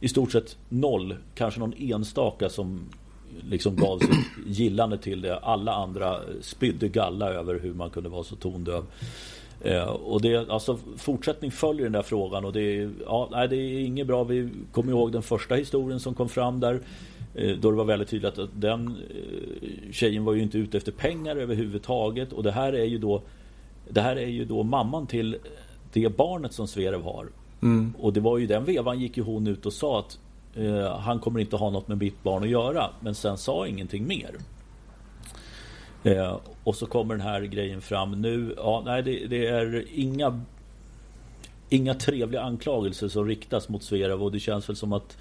i 0.00 0.08
stort 0.08 0.32
sett 0.32 0.56
noll, 0.68 1.16
kanske 1.34 1.60
någon 1.60 1.74
enstaka 1.78 2.48
som 2.48 2.80
liksom 3.48 3.76
gav 3.76 3.98
sitt 3.98 4.26
gillande 4.46 4.98
till 4.98 5.20
det. 5.20 5.38
Alla 5.38 5.72
andra 5.72 6.20
spydde 6.40 6.88
galla 6.88 7.30
över 7.30 7.58
hur 7.60 7.74
man 7.74 7.90
kunde 7.90 8.08
vara 8.08 8.24
så 8.24 8.36
tondöv. 8.36 8.84
Eh, 9.60 9.88
och 9.88 10.22
det, 10.22 10.50
alltså 10.50 10.78
fortsättning 10.96 11.50
följer 11.50 11.82
den 11.82 11.92
där 11.92 12.02
frågan 12.02 12.44
och 12.44 12.52
det 12.52 12.60
är, 12.60 12.90
ja, 13.06 13.28
nej, 13.30 13.48
det 13.48 13.56
är 13.56 13.80
inget 13.80 14.06
bra. 14.06 14.24
Vi 14.24 14.48
kommer 14.72 14.92
ihåg 14.92 15.12
den 15.12 15.22
första 15.22 15.54
historien 15.54 16.00
som 16.00 16.14
kom 16.14 16.28
fram 16.28 16.60
där. 16.60 16.80
Eh, 17.34 17.56
då 17.56 17.70
det 17.70 17.76
var 17.76 17.84
väldigt 17.84 18.08
tydligt 18.08 18.38
att 18.38 18.50
den 18.54 18.86
eh, 18.88 19.92
tjejen 19.92 20.24
var 20.24 20.32
ju 20.32 20.42
inte 20.42 20.58
ute 20.58 20.76
efter 20.76 20.92
pengar 20.92 21.36
överhuvudtaget. 21.36 22.32
Och 22.32 22.42
det 22.42 22.50
här 22.50 22.72
är 22.72 22.84
ju 22.84 22.98
då 22.98 23.22
Det 23.90 24.00
här 24.00 24.16
är 24.16 24.26
ju 24.26 24.44
då 24.44 24.62
mamman 24.62 25.06
till 25.06 25.36
det 25.92 26.16
barnet 26.16 26.52
som 26.52 26.66
Sverev 26.66 27.02
har. 27.02 27.28
Mm. 27.62 27.94
Och 27.98 28.12
det 28.12 28.20
var 28.20 28.38
ju 28.38 28.46
den 28.46 28.64
vevan 28.64 29.00
gick 29.00 29.16
ju 29.16 29.22
hon 29.22 29.46
ut 29.46 29.66
och 29.66 29.72
sa 29.72 29.98
att 29.98 30.18
eh, 30.54 30.98
han 30.98 31.18
kommer 31.20 31.40
inte 31.40 31.56
ha 31.56 31.70
något 31.70 31.88
med 31.88 31.98
mitt 31.98 32.22
barn 32.22 32.42
att 32.42 32.48
göra. 32.48 32.90
Men 33.00 33.14
sen 33.14 33.38
sa 33.38 33.66
ingenting 33.66 34.06
mer. 34.06 34.30
Eh, 36.04 36.36
och 36.64 36.76
så 36.76 36.86
kommer 36.86 37.14
den 37.14 37.26
här 37.26 37.42
grejen 37.42 37.80
fram 37.80 38.20
nu. 38.20 38.54
Ja, 38.56 38.82
nej, 38.84 39.02
det, 39.02 39.26
det, 39.26 39.46
är 39.46 39.84
inga 39.94 40.40
Inga 41.70 41.94
trevliga 41.94 42.42
anklagelser 42.42 43.08
som 43.08 43.26
riktas 43.26 43.68
mot 43.68 43.82
Sverev 43.82 44.22
och 44.22 44.32
det 44.32 44.40
känns 44.40 44.68
väl 44.68 44.76
som 44.76 44.92
att 44.92 45.16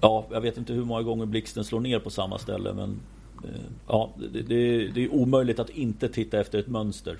Ja, 0.00 0.26
jag 0.30 0.40
vet 0.40 0.58
inte 0.58 0.72
hur 0.72 0.84
många 0.84 1.02
gånger 1.02 1.26
blixten 1.26 1.64
slår 1.64 1.80
ner 1.80 1.98
på 1.98 2.10
samma 2.10 2.38
ställe 2.38 2.72
men 2.72 3.00
eh, 3.44 3.60
Ja, 3.88 4.10
det, 4.32 4.42
det, 4.42 4.88
det, 4.88 5.04
är 5.04 5.14
omöjligt 5.14 5.58
att 5.58 5.70
inte 5.70 6.08
titta 6.08 6.40
efter 6.40 6.58
ett 6.58 6.68
mönster. 6.68 7.16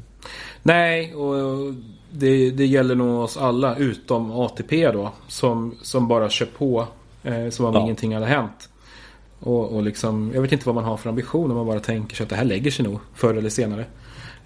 Nej, 0.62 1.14
och 1.14 1.74
det, 2.10 2.50
det 2.50 2.66
gäller 2.66 2.94
nog 2.94 3.20
oss 3.20 3.36
alla 3.36 3.76
utom 3.76 4.30
ATP 4.30 4.92
då. 4.92 5.12
Som, 5.28 5.74
som 5.82 6.08
bara 6.08 6.30
kör 6.30 6.46
på 6.46 6.86
eh, 7.22 7.48
som 7.48 7.64
om 7.64 7.74
ja. 7.74 7.80
ingenting 7.80 8.14
hade 8.14 8.26
hänt. 8.26 8.69
Och, 9.40 9.72
och 9.72 9.83
liksom, 9.83 10.31
jag 10.35 10.42
vet 10.42 10.53
inte 10.53 10.66
vad 10.66 10.74
man 10.74 10.85
har 10.85 10.96
för 10.96 11.11
ambition 11.11 11.50
om 11.50 11.57
man 11.57 11.66
bara 11.66 11.81
tänker 11.81 12.16
sig 12.16 12.24
att 12.24 12.31
det 12.31 12.37
här 12.37 12.44
lägger 12.44 12.70
sig 12.70 12.85
nog 12.85 13.00
förr 13.14 13.35
eller 13.35 13.50
senare. 13.50 13.85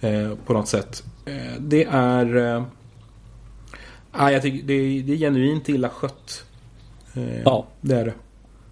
Eh, 0.01 0.35
på 0.45 0.53
något 0.53 0.67
sätt. 0.67 1.03
Eh, 1.25 1.59
det 1.59 1.83
är... 1.83 2.35
Eh, 2.35 2.63
jag 4.31 4.41
tycker 4.41 4.67
det 4.67 4.73
är, 4.73 5.03
det 5.03 5.13
är 5.13 5.17
genuint 5.17 5.69
illa 5.69 5.89
skött. 5.89 6.45
Eh, 7.13 7.41
ja. 7.41 7.67
Det 7.81 7.95
är 7.95 8.05
det. 8.05 8.13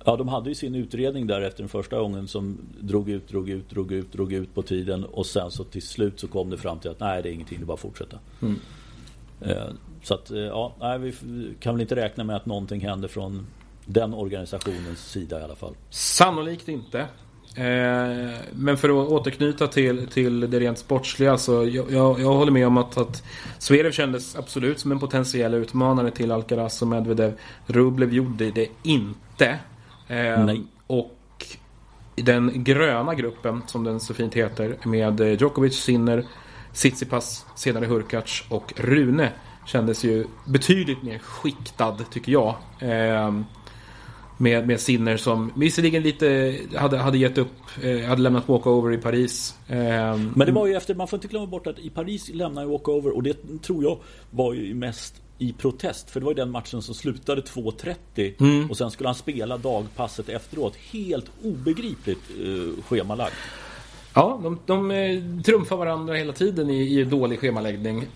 Ja, 0.05 0.15
de 0.15 0.27
hade 0.27 0.49
ju 0.49 0.55
sin 0.55 0.75
utredning 0.75 1.27
där 1.27 1.41
efter 1.41 1.63
den 1.63 1.69
första 1.69 1.99
gången 1.99 2.27
som 2.27 2.57
drog 2.79 3.09
ut, 3.09 3.27
drog 3.27 3.49
ut, 3.49 3.69
drog 3.69 3.91
ut, 3.91 4.11
drog 4.13 4.33
ut 4.33 4.55
på 4.55 4.61
tiden 4.61 5.05
och 5.05 5.25
sen 5.25 5.51
så 5.51 5.63
till 5.63 5.81
slut 5.81 6.19
så 6.19 6.27
kom 6.27 6.49
det 6.49 6.57
fram 6.57 6.79
till 6.79 6.91
att 6.91 6.99
nej, 6.99 7.23
det 7.23 7.29
är 7.29 7.33
ingenting, 7.33 7.57
det 7.59 7.63
är 7.63 7.65
bara 7.65 7.73
att 7.73 7.79
fortsätta. 7.79 8.19
Mm. 8.41 8.59
Eh, 9.41 9.73
så 10.03 10.13
att, 10.13 10.31
eh, 10.31 10.39
ja, 10.39 10.75
nej, 10.79 10.99
vi 10.99 11.13
kan 11.59 11.75
väl 11.75 11.81
inte 11.81 11.95
räkna 11.95 12.23
med 12.23 12.35
att 12.35 12.45
någonting 12.45 12.81
händer 12.81 13.07
från 13.07 13.47
den 13.85 14.13
organisationens 14.13 15.11
sida 15.11 15.39
i 15.39 15.43
alla 15.43 15.55
fall. 15.55 15.75
Sannolikt 15.89 16.67
inte. 16.67 16.99
Eh, 17.55 18.35
men 18.51 18.77
för 18.77 18.89
att 18.89 19.09
återknyta 19.09 19.67
till, 19.67 20.07
till 20.07 20.39
det 20.39 20.59
rent 20.59 20.77
sportsliga 20.77 21.37
så 21.37 21.51
jag, 21.53 21.91
jag, 21.91 22.19
jag 22.19 22.33
håller 22.33 22.51
med 22.51 22.67
om 22.67 22.77
att, 22.77 22.97
att 22.97 23.23
Zverev 23.59 23.91
kändes 23.91 24.35
absolut 24.35 24.79
som 24.79 24.91
en 24.91 24.99
potentiell 24.99 25.53
utmanare 25.53 26.11
till 26.11 26.31
Alcaraz 26.31 26.81
och 26.81 26.87
Medvedev. 26.87 27.39
Rublev 27.65 28.13
gjorde 28.13 28.51
det 28.51 28.67
inte. 28.83 29.59
Nej. 30.07 30.63
Och 30.87 31.17
den 32.15 32.63
gröna 32.63 33.15
gruppen, 33.15 33.61
som 33.67 33.83
den 33.83 33.99
så 33.99 34.13
fint 34.13 34.33
heter, 34.33 34.77
med 34.83 35.41
Djokovic, 35.41 35.83
Sinner, 35.83 36.25
Tsitsipas, 36.73 37.45
senare 37.55 37.85
Hurkacz 37.85 38.43
och 38.49 38.73
Rune 38.75 39.29
kändes 39.65 40.03
ju 40.03 40.25
betydligt 40.45 41.03
mer 41.03 41.19
skiktad 41.19 41.97
tycker 42.11 42.31
jag. 42.31 42.55
Med, 44.37 44.67
med 44.67 44.79
Sinner 44.79 45.17
som 45.17 45.51
visserligen 45.55 46.03
lite 46.03 46.57
hade, 46.75 46.97
hade 46.97 47.17
gett 47.17 47.37
upp, 47.37 47.51
eh, 47.83 47.99
hade 47.99 48.21
lämnat 48.21 48.49
walkover 48.49 48.93
i 48.93 48.97
Paris. 48.97 49.55
Eh, 49.67 49.77
Men 50.35 50.39
det 50.45 50.51
var 50.51 50.67
ju 50.67 50.75
efter, 50.75 50.95
man 50.95 51.07
får 51.07 51.17
inte 51.17 51.27
glömma 51.27 51.45
bort 51.45 51.67
att 51.67 51.79
i 51.79 51.89
Paris 51.89 52.29
lämnade 52.33 52.67
walkover 52.67 53.15
och 53.15 53.23
det 53.23 53.61
tror 53.61 53.83
jag 53.83 53.97
var 54.31 54.53
ju 54.53 54.73
mest 54.73 55.21
i 55.37 55.53
protest. 55.53 56.09
För 56.09 56.19
det 56.19 56.25
var 56.25 56.31
ju 56.31 56.35
den 56.35 56.51
matchen 56.51 56.81
som 56.81 56.95
slutade 56.95 57.41
2.30 57.41 58.33
mm. 58.39 58.69
och 58.71 58.77
sen 58.77 58.91
skulle 58.91 59.09
han 59.09 59.15
spela 59.15 59.57
dagpasset 59.57 60.29
efteråt. 60.29 60.75
Helt 60.75 61.31
obegripligt 61.43 62.29
eh, 62.29 62.83
schemalagt. 62.83 63.35
Ja, 64.13 64.39
de, 64.43 64.59
de 64.65 64.91
eh, 64.91 65.43
trumfar 65.45 65.77
varandra 65.77 66.13
hela 66.13 66.33
tiden 66.33 66.69
i, 66.69 66.99
i 66.99 67.03
dålig 67.03 67.39
schemaläggning. 67.39 68.05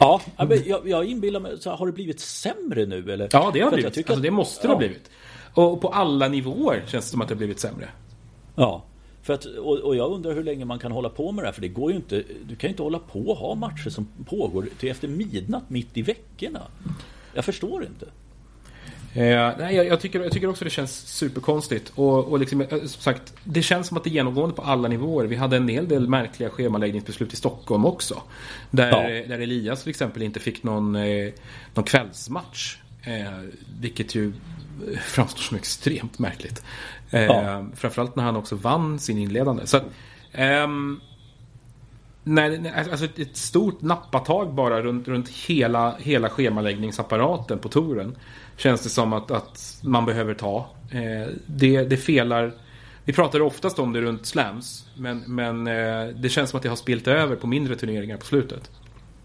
Ja, 0.00 0.20
jag, 0.64 0.88
jag 0.88 1.04
inbillar 1.04 1.40
mig, 1.40 1.58
så 1.60 1.70
har 1.70 1.86
det 1.86 1.92
blivit 1.92 2.20
sämre 2.20 2.86
nu 2.86 3.12
eller? 3.12 3.28
Ja, 3.32 3.50
det 3.54 3.60
har 3.60 3.70
det 3.70 3.76
blivit. 3.76 4.10
Alltså, 4.10 4.22
det 4.22 4.30
måste 4.30 4.66
det 4.66 4.72
ha 4.72 4.78
blivit. 4.78 5.10
Och 5.54 5.80
på 5.80 5.88
alla 5.88 6.28
nivåer 6.28 6.82
känns 6.86 7.04
det 7.04 7.10
som 7.10 7.20
att 7.20 7.28
det 7.28 7.34
har 7.34 7.38
blivit 7.38 7.60
sämre. 7.60 7.88
Ja. 8.54 8.84
För 9.22 9.34
att, 9.34 9.44
och, 9.44 9.78
och, 9.78 9.96
jag 9.96 10.12
undrar 10.12 10.34
hur 10.34 10.44
länge 10.44 10.64
man 10.64 10.78
kan 10.78 10.92
hålla 10.92 11.08
på 11.08 11.32
med 11.32 11.44
det 11.44 11.48
här. 11.48 11.52
För 11.52 11.60
det 11.60 11.68
går 11.68 11.90
ju 11.90 11.96
inte. 11.96 12.22
Du 12.46 12.56
kan 12.56 12.68
ju 12.68 12.72
inte 12.72 12.82
hålla 12.82 12.98
på 12.98 13.20
och 13.20 13.36
ha 13.36 13.54
matcher 13.54 13.90
som 13.90 14.08
pågår 14.26 14.68
till 14.78 14.90
efter 14.90 15.08
midnatt 15.08 15.70
mitt 15.70 15.96
i 15.96 16.02
veckorna. 16.02 16.62
Jag 17.34 17.44
förstår 17.44 17.84
inte. 17.84 18.06
Eh, 19.14 19.52
nej, 19.58 19.76
jag, 19.76 19.86
jag, 19.86 20.00
tycker, 20.00 20.20
jag 20.20 20.32
tycker 20.32 20.48
också 20.48 20.64
det 20.64 20.70
känns 20.70 21.08
superkonstigt. 21.08 21.92
Och, 21.94 22.24
och 22.24 22.38
liksom, 22.38 22.60
eh, 22.60 22.68
som 22.68 22.88
sagt, 22.88 23.34
det 23.44 23.62
känns 23.62 23.86
som 23.86 23.96
att 23.96 24.04
det 24.04 24.10
är 24.10 24.12
genomgående 24.12 24.54
på 24.54 24.62
alla 24.62 24.88
nivåer. 24.88 25.26
Vi 25.26 25.36
hade 25.36 25.56
en 25.56 25.68
hel 25.68 25.88
del 25.88 26.08
märkliga 26.08 26.50
schemaläggningsbeslut 26.50 27.32
i 27.32 27.36
Stockholm 27.36 27.84
också. 27.84 28.22
Där, 28.70 28.90
ja. 28.90 29.26
där 29.28 29.40
Elias 29.40 29.82
till 29.82 29.90
exempel 29.90 30.22
inte 30.22 30.40
fick 30.40 30.62
någon, 30.62 30.96
eh, 30.96 31.32
någon 31.74 31.84
kvällsmatch. 31.84 32.76
Eh, 33.02 33.32
vilket 33.80 34.14
ju 34.14 34.32
framstår 35.00 35.42
som 35.42 35.56
extremt 35.56 36.18
märkligt. 36.18 36.62
Eh, 37.10 37.22
ja. 37.22 37.66
Framförallt 37.76 38.16
när 38.16 38.24
han 38.24 38.36
också 38.36 38.56
vann 38.56 38.98
sin 38.98 39.18
inledande. 39.18 39.66
Så, 39.66 39.80
ehm, 40.32 41.00
nej, 42.24 42.72
alltså 42.90 43.04
ett 43.04 43.36
stort 43.36 43.82
nappatag 43.82 44.54
bara 44.54 44.82
runt, 44.82 45.08
runt 45.08 45.28
hela, 45.28 45.96
hela 45.98 46.30
schemaläggningsapparaten 46.30 47.58
på 47.58 47.68
touren. 47.68 48.16
Känns 48.56 48.82
det 48.82 48.88
som 48.88 49.12
att, 49.12 49.30
att 49.30 49.80
man 49.82 50.06
behöver 50.06 50.34
ta. 50.34 50.66
Eh, 50.90 51.32
det, 51.46 51.84
det 51.84 51.96
felar. 51.96 52.52
Vi 53.04 53.12
pratar 53.12 53.42
oftast 53.42 53.78
om 53.78 53.92
det 53.92 54.00
runt 54.00 54.26
slams. 54.26 54.88
Men, 54.96 55.18
men 55.26 55.66
eh, 55.66 56.06
det 56.16 56.28
känns 56.28 56.50
som 56.50 56.56
att 56.56 56.62
det 56.62 56.68
har 56.68 56.76
spilt 56.76 57.08
över 57.08 57.36
på 57.36 57.46
mindre 57.46 57.76
turneringar 57.76 58.16
på 58.16 58.24
slutet. 58.24 58.70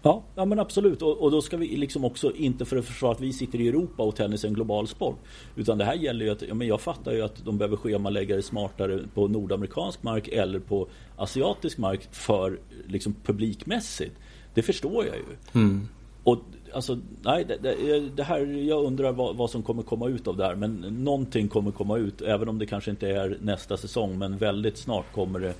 Ja, 0.02 0.22
ja 0.34 0.44
men 0.44 0.58
absolut. 0.58 1.02
Och, 1.02 1.22
och, 1.22 1.30
då 1.30 1.42
ska 1.42 1.56
vi 1.56 1.76
liksom 1.76 2.04
också 2.04 2.32
inte 2.36 2.64
för 2.64 2.76
att 2.76 2.84
försvara 2.84 3.12
att 3.12 3.20
vi 3.20 3.32
sitter 3.32 3.60
i 3.60 3.68
Europa 3.68 4.02
och 4.02 4.16
tennis 4.16 4.44
är 4.44 4.48
en 4.48 4.54
global 4.54 4.88
sport. 4.88 5.18
Utan 5.56 5.78
det 5.78 5.84
här 5.84 5.94
gäller 5.94 6.24
ju 6.24 6.30
att, 6.30 6.42
ja, 6.42 6.54
men 6.54 6.66
jag 6.66 6.80
fattar 6.80 7.12
ju 7.12 7.22
att 7.22 7.44
de 7.44 7.58
behöver 7.58 7.76
schemalägga 7.76 8.36
det 8.36 8.42
smartare 8.42 9.00
på 9.14 9.28
nordamerikansk 9.28 10.02
mark 10.02 10.28
eller 10.28 10.58
på 10.58 10.88
asiatisk 11.16 11.78
mark 11.78 12.08
för 12.14 12.58
liksom 12.86 13.14
publikmässigt. 13.24 14.16
Det 14.54 14.62
förstår 14.62 15.06
jag 15.06 15.16
ju. 15.16 15.60
Mm. 15.60 15.88
Och 16.24 16.38
alltså, 16.72 16.98
nej, 17.22 17.44
det, 17.44 17.56
det, 17.56 18.00
det, 18.00 18.22
här, 18.22 18.40
jag 18.46 18.84
undrar 18.84 19.12
vad, 19.12 19.36
vad, 19.36 19.50
som 19.50 19.62
kommer 19.62 19.82
komma 19.82 20.08
ut 20.08 20.28
av 20.28 20.36
det 20.36 20.44
här. 20.44 20.54
Men 20.54 20.74
någonting 21.04 21.48
kommer 21.48 21.70
komma 21.70 21.98
ut, 21.98 22.22
även 22.22 22.48
om 22.48 22.58
det 22.58 22.66
kanske 22.66 22.90
inte 22.90 23.08
är 23.08 23.38
nästa 23.40 23.76
säsong. 23.76 24.18
Men 24.18 24.38
väldigt 24.38 24.78
snart 24.78 25.12
kommer 25.12 25.40
det 25.40 25.54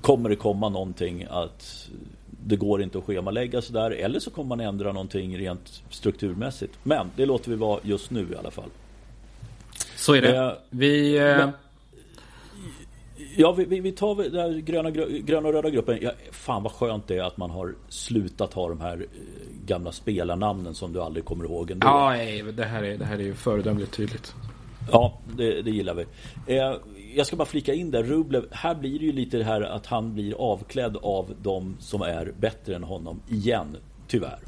kommer 0.00 0.28
det 0.28 0.36
komma 0.36 0.68
någonting 0.68 1.26
att 1.30 1.90
det 2.44 2.56
går 2.56 2.82
inte 2.82 2.98
att 2.98 3.04
schemalägga 3.04 3.62
sådär. 3.62 3.90
Eller 3.90 4.20
så 4.20 4.30
kommer 4.30 4.48
man 4.48 4.60
ändra 4.60 4.92
någonting 4.92 5.38
rent 5.38 5.82
strukturmässigt. 5.90 6.78
Men 6.82 7.10
det 7.16 7.26
låter 7.26 7.50
vi 7.50 7.56
vara 7.56 7.80
just 7.82 8.10
nu 8.10 8.28
i 8.32 8.36
alla 8.36 8.50
fall. 8.50 8.70
Så 9.96 10.14
är 10.14 10.22
det. 10.22 10.36
Eh, 10.36 10.52
vi... 10.70 11.18
Eh... 11.18 11.24
Men, 11.24 11.50
ja, 13.36 13.52
vi, 13.52 13.80
vi, 13.80 13.92
tar 13.92 14.30
den 14.30 14.64
gröna, 14.64 14.90
gröna 15.20 15.48
och 15.48 15.54
röda 15.54 15.70
gruppen. 15.70 15.98
Ja, 16.02 16.12
fan 16.32 16.62
vad 16.62 16.72
skönt 16.72 17.08
det 17.08 17.16
är 17.16 17.22
att 17.22 17.36
man 17.36 17.50
har 17.50 17.74
slutat 17.88 18.52
ha 18.54 18.68
de 18.68 18.80
här 18.80 18.96
eh, 18.96 19.06
gamla 19.66 19.92
spelarnamnen 19.92 20.74
som 20.74 20.92
du 20.92 21.00
aldrig 21.00 21.24
kommer 21.24 21.44
ihåg 21.44 21.70
ändå. 21.70 21.86
Ja, 21.86 22.10
nej, 22.10 22.42
det 22.42 22.64
här 22.64 22.82
är, 22.82 22.98
det 22.98 23.04
här 23.04 23.18
är 23.18 23.22
ju 23.22 23.34
föredömligt 23.34 23.92
tydligt. 23.92 24.34
Ja, 24.92 25.18
det, 25.36 25.62
det 25.62 25.70
gillar 25.70 25.94
vi. 25.94 26.06
Eh, 26.56 26.74
jag 27.14 27.26
ska 27.26 27.36
bara 27.36 27.48
flika 27.48 27.74
in 27.74 27.90
där, 27.90 28.02
Rublev, 28.02 28.44
här 28.50 28.74
blir 28.74 28.98
det 28.98 29.04
ju 29.04 29.12
lite 29.12 29.36
det 29.36 29.44
här 29.44 29.62
att 29.62 29.86
han 29.86 30.14
blir 30.14 30.34
avklädd 30.34 30.96
av 31.02 31.34
de 31.42 31.76
som 31.80 32.02
är 32.02 32.32
bättre 32.38 32.76
än 32.76 32.82
honom 32.82 33.20
igen. 33.28 33.76
Tyvärr. 34.08 34.38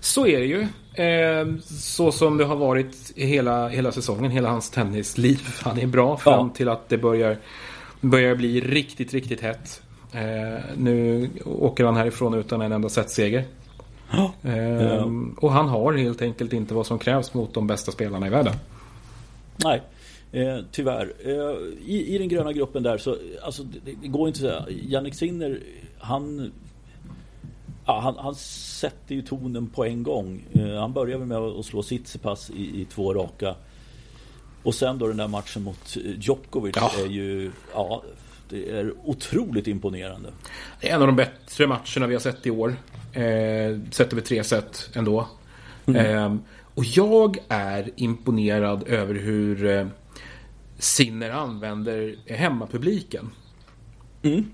Så 0.00 0.26
är 0.26 0.40
det 0.40 0.46
ju. 0.46 0.60
Eh, 1.04 1.56
så 1.66 2.12
som 2.12 2.36
det 2.36 2.44
har 2.44 2.56
varit 2.56 3.12
hela, 3.16 3.68
hela 3.68 3.92
säsongen, 3.92 4.30
hela 4.30 4.48
hans 4.48 4.70
tennisliv. 4.70 5.40
Han 5.62 5.78
är 5.78 5.86
bra 5.86 6.16
fram 6.16 6.46
ja. 6.46 6.54
till 6.54 6.68
att 6.68 6.88
det 6.88 6.98
börjar, 6.98 7.36
börjar 8.00 8.34
bli 8.34 8.60
riktigt, 8.60 9.14
riktigt 9.14 9.40
hett. 9.40 9.82
Eh, 10.12 10.60
nu 10.76 11.28
åker 11.44 11.84
han 11.84 11.96
härifrån 11.96 12.34
utan 12.34 12.60
en 12.62 12.72
enda 12.72 12.88
setseger. 12.88 13.44
Ja. 14.10 14.32
Eh, 14.50 15.06
och 15.36 15.52
han 15.52 15.68
har 15.68 15.92
helt 15.92 16.22
enkelt 16.22 16.52
inte 16.52 16.74
vad 16.74 16.86
som 16.86 16.98
krävs 16.98 17.34
mot 17.34 17.54
de 17.54 17.66
bästa 17.66 17.92
spelarna 17.92 18.26
i 18.26 18.30
världen. 18.30 18.54
Nej. 19.56 19.82
Eh, 20.32 20.58
tyvärr. 20.72 21.14
Eh, 21.24 21.56
i, 21.86 22.14
I 22.14 22.18
den 22.18 22.28
gröna 22.28 22.52
gruppen 22.52 22.82
där 22.82 22.98
så, 22.98 23.16
alltså 23.42 23.62
det, 23.62 23.92
det 24.02 24.08
går 24.08 24.28
inte 24.28 24.56
att 24.56 24.64
säga. 24.64 24.78
Jannik 24.82 25.14
Sinner 25.14 25.60
han, 25.98 26.52
ja, 27.86 28.00
han, 28.00 28.16
han 28.18 28.34
sätter 28.34 29.14
ju 29.14 29.22
tonen 29.22 29.66
på 29.66 29.84
en 29.84 30.02
gång. 30.02 30.44
Eh, 30.52 30.80
han 30.80 30.92
börjar 30.92 31.18
med 31.18 31.38
att 31.38 31.64
slå 31.64 31.82
Tsitsipas 31.82 32.50
i, 32.50 32.80
i 32.80 32.84
två 32.84 33.14
raka. 33.14 33.54
Och 34.62 34.74
sen 34.74 34.98
då 34.98 35.08
den 35.08 35.16
där 35.16 35.28
matchen 35.28 35.62
mot 35.62 35.96
Djokovic 35.96 36.76
ja. 36.76 36.92
är 36.98 37.06
ju 37.06 37.50
ja, 37.74 38.02
det 38.48 38.70
är 38.70 38.92
otroligt 39.04 39.66
imponerande. 39.66 40.28
Det 40.80 40.90
är 40.90 40.94
en 40.94 41.00
av 41.00 41.06
de 41.06 41.16
bättre 41.16 41.66
matcherna 41.66 42.06
vi 42.06 42.14
har 42.14 42.20
sett 42.20 42.46
i 42.46 42.50
år. 42.50 42.76
Eh, 43.12 43.80
sett 43.90 44.12
över 44.12 44.22
tre 44.22 44.44
set 44.44 44.90
ändå. 44.94 45.28
Mm. 45.86 46.16
Eh, 46.16 46.40
och 46.74 46.84
jag 46.84 47.38
är 47.48 47.90
imponerad 47.96 48.88
över 48.88 49.14
hur 49.14 49.66
eh, 49.66 49.86
Sinner 50.80 51.30
använder 51.30 52.14
hemmapubliken. 52.26 53.30
Mm. 54.22 54.44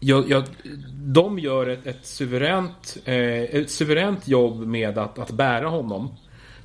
Jag, 0.00 0.30
jag, 0.30 0.44
de 0.92 1.38
gör 1.38 1.66
ett, 1.66 1.86
ett, 1.86 2.06
suveränt, 2.06 2.96
eh, 3.04 3.42
ett 3.42 3.70
suveränt 3.70 4.28
jobb 4.28 4.66
med 4.66 4.98
att, 4.98 5.18
att 5.18 5.30
bära 5.30 5.68
honom. 5.68 6.08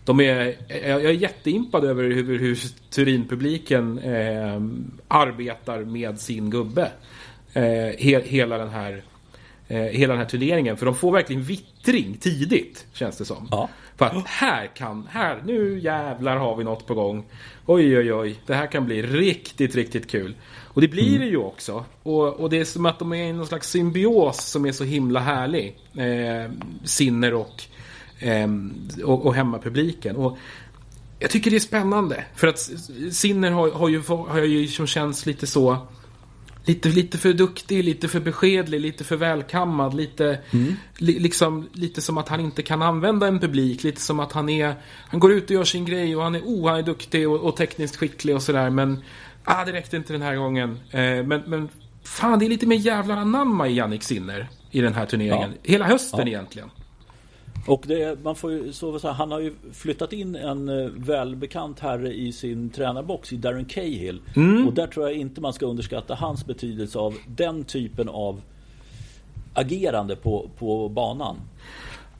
De 0.05 0.19
är, 0.19 0.55
jag 0.67 1.05
är 1.05 1.11
jätteimpad 1.11 1.85
över 1.85 2.03
hur, 2.03 2.39
hur 2.39 2.59
Turinpubliken 2.89 3.99
eh, 3.99 4.61
arbetar 5.07 5.83
med 5.83 6.19
sin 6.19 6.49
gubbe. 6.49 6.91
Eh, 7.53 7.63
he, 7.97 8.21
hela, 8.21 8.57
den 8.57 8.69
här, 8.69 9.03
eh, 9.67 9.77
hela 9.77 10.13
den 10.13 10.21
här 10.21 10.29
turneringen. 10.29 10.77
För 10.77 10.85
de 10.85 10.95
får 10.95 11.11
verkligen 11.11 11.43
vittring 11.43 12.17
tidigt, 12.19 12.85
känns 12.93 13.17
det 13.17 13.25
som. 13.25 13.47
Ja. 13.51 13.69
För 14.09 14.17
att 14.17 14.27
här 14.27 14.67
kan, 14.67 15.07
här, 15.11 15.41
nu 15.45 15.79
jävlar 15.79 16.37
har 16.37 16.55
vi 16.55 16.63
något 16.63 16.87
på 16.87 16.93
gång. 16.93 17.23
Oj, 17.65 17.97
oj, 17.97 18.13
oj, 18.13 18.39
det 18.45 18.53
här 18.53 18.67
kan 18.67 18.85
bli 18.85 19.01
riktigt, 19.01 19.75
riktigt 19.75 20.11
kul. 20.11 20.35
Och 20.73 20.81
det 20.81 20.87
blir 20.87 21.07
mm. 21.07 21.19
det 21.19 21.27
ju 21.27 21.37
också. 21.37 21.85
Och, 22.03 22.39
och, 22.39 22.49
det 22.49 22.59
är 22.59 22.65
som 22.65 22.85
att 22.85 22.99
de 22.99 23.13
är 23.13 23.23
i 23.23 23.33
någon 23.33 23.47
slags 23.47 23.69
symbios 23.69 24.37
som 24.37 24.65
är 24.65 24.71
så 24.71 24.83
himla 24.83 25.19
härlig. 25.19 25.77
Eh, 25.97 26.51
Sinner 26.83 27.33
och 27.33 27.63
Ehm, 28.21 28.73
och, 29.03 29.25
och 29.25 29.35
hemmapubliken. 29.35 30.15
Och 30.15 30.37
jag 31.19 31.29
tycker 31.29 31.51
det 31.51 31.57
är 31.57 31.59
spännande. 31.59 32.23
För 32.35 32.47
att 32.47 32.59
Sinner 33.11 33.51
har, 33.51 33.71
har 33.71 33.89
ju, 33.89 34.01
har 34.07 34.39
ju 34.39 34.67
som 34.67 34.87
känns 34.87 35.25
lite 35.25 35.47
så... 35.47 35.77
Lite, 36.65 36.89
lite 36.89 37.17
för 37.17 37.33
duktig, 37.33 37.83
lite 37.83 38.07
för 38.07 38.19
beskedlig, 38.19 38.81
lite 38.81 39.03
för 39.03 39.15
välkammad. 39.15 39.93
Lite, 39.93 40.39
mm. 40.51 40.75
li, 40.97 41.19
liksom, 41.19 41.69
lite 41.73 42.01
som 42.01 42.17
att 42.17 42.29
han 42.29 42.39
inte 42.39 42.63
kan 42.63 42.81
använda 42.81 43.27
en 43.27 43.39
publik. 43.39 43.83
Lite 43.83 44.01
som 44.01 44.19
att 44.19 44.31
han 44.31 44.49
är... 44.49 44.75
Han 45.07 45.19
går 45.19 45.31
ut 45.31 45.43
och 45.43 45.51
gör 45.51 45.63
sin 45.63 45.85
grej 45.85 46.15
och 46.15 46.23
han 46.23 46.35
är, 46.35 46.41
oh, 46.41 46.69
han 46.69 46.79
är 46.79 46.83
duktig 46.83 47.29
och, 47.29 47.39
och 47.39 47.55
tekniskt 47.55 47.95
skicklig 47.95 48.35
och 48.35 48.41
sådär. 48.41 48.69
Men 48.69 49.03
ah, 49.43 49.65
det 49.65 49.73
räckte 49.73 49.97
inte 49.97 50.13
den 50.13 50.21
här 50.21 50.35
gången. 50.35 50.79
Eh, 50.91 50.99
men, 51.01 51.41
men 51.45 51.69
fan, 52.03 52.39
det 52.39 52.45
är 52.45 52.49
lite 52.49 52.67
mer 52.67 52.77
jävlar 52.77 53.17
anamma 53.17 53.67
i 53.67 53.75
Jannik 53.75 54.03
Sinner 54.03 54.49
i 54.71 54.81
den 54.81 54.93
här 54.93 55.05
turneringen. 55.05 55.51
Ja. 55.51 55.71
Hela 55.71 55.85
hösten 55.85 56.19
ja. 56.19 56.27
egentligen. 56.27 56.69
Och 57.67 57.83
det, 57.87 58.23
man 58.23 58.35
får 58.35 58.51
ju, 58.51 58.73
så 58.73 58.99
säga, 58.99 59.13
han 59.13 59.31
har 59.31 59.39
ju 59.39 59.53
flyttat 59.73 60.13
in 60.13 60.35
en 60.35 60.69
eh, 60.69 60.89
välbekant 60.95 61.79
herre 61.79 62.13
i 62.13 62.31
sin 62.31 62.69
tränarbox 62.69 63.33
i 63.33 63.37
Darren 63.37 63.65
Cahill. 63.65 64.21
Mm. 64.35 64.67
Och 64.67 64.73
där 64.73 64.87
tror 64.87 65.09
jag 65.09 65.17
inte 65.17 65.41
man 65.41 65.53
ska 65.53 65.65
underskatta 65.65 66.15
hans 66.15 66.45
betydelse 66.45 66.99
av 66.99 67.17
den 67.27 67.63
typen 67.63 68.09
av 68.09 68.41
agerande 69.53 70.15
på, 70.15 70.49
på 70.57 70.89
banan. 70.89 71.35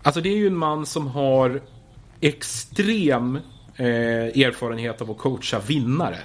Alltså 0.04 0.22
det 0.22 0.30
är 0.30 0.38
ju 0.38 0.48
en 0.48 0.58
man 0.58 0.86
som 0.86 1.08
har 1.08 1.62
extrem 2.22 3.36
eh, 3.76 3.86
erfarenhet 3.86 5.02
av 5.02 5.12
att 5.12 5.18
coacha 5.18 5.60
vinnare. 5.60 6.18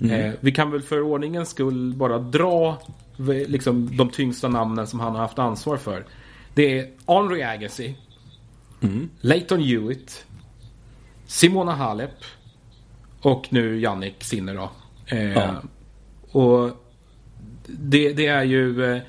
Mm. 0.00 0.20
Eh, 0.20 0.34
vi 0.40 0.52
kan 0.52 0.70
väl 0.70 0.82
för 0.82 1.00
ordningens 1.00 1.48
skull 1.48 1.94
bara 1.96 2.18
dra 2.18 2.78
liksom, 3.26 3.96
de 3.96 4.10
tyngsta 4.10 4.48
namnen 4.48 4.86
som 4.86 5.00
han 5.00 5.12
har 5.12 5.20
haft 5.20 5.38
ansvar 5.38 5.76
för. 5.76 6.04
Det 6.54 6.78
är 6.78 6.90
Henry 7.06 7.42
Agassi 7.42 7.96
Mm. 8.80 9.10
Leighton 9.20 9.62
Hewitt. 9.62 10.26
Simona 11.26 11.74
Halep. 11.74 12.24
Och 13.22 13.46
nu 13.50 13.80
Jannik 13.80 14.24
Sinner 14.24 14.54
då. 14.54 14.70
Eh, 15.06 15.32
ja. 15.32 15.62
Och 16.30 16.70
det, 17.66 18.12
det, 18.12 18.26
är 18.26 18.44
ju 18.44 18.84
eh, 18.84 19.02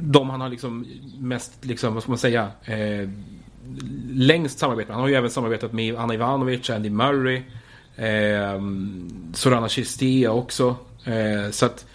de 0.00 0.30
han 0.30 0.40
har 0.40 0.48
liksom 0.48 0.86
mest, 1.18 1.64
liksom, 1.64 1.94
vad 1.94 2.02
ska 2.02 2.12
man 2.12 2.18
säga, 2.18 2.50
eh, 2.64 3.08
längst 4.10 4.58
samarbetat 4.58 4.88
med. 4.88 4.94
Han 4.94 5.02
har 5.02 5.08
ju 5.08 5.14
även 5.14 5.30
samarbetat 5.30 5.72
med 5.72 5.96
Anna 5.96 6.14
Ivanovic, 6.14 6.70
Andy 6.70 6.90
Murray, 6.90 7.42
eh, 7.96 8.60
Sorana 9.34 9.68
Chistea 9.68 10.32
också. 10.32 10.76
Så 11.50 11.66
att 11.66 11.86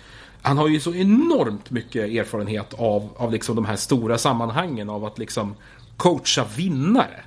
han 0.42 0.58
har 0.58 0.68
ju 0.68 0.80
så 0.80 0.94
enormt 0.94 1.72
mycket 1.72 2.10
erfarenhet 2.10 2.74
av, 2.74 3.10
av 3.18 3.32
liksom 3.32 3.56
de 3.56 3.66
här 3.66 3.76
stora 3.76 4.18
sammanhangen 4.18 4.90
av 4.90 5.06
att 5.06 5.18
liksom 5.18 5.56
coacha 5.98 6.46
vinnare. 6.58 7.24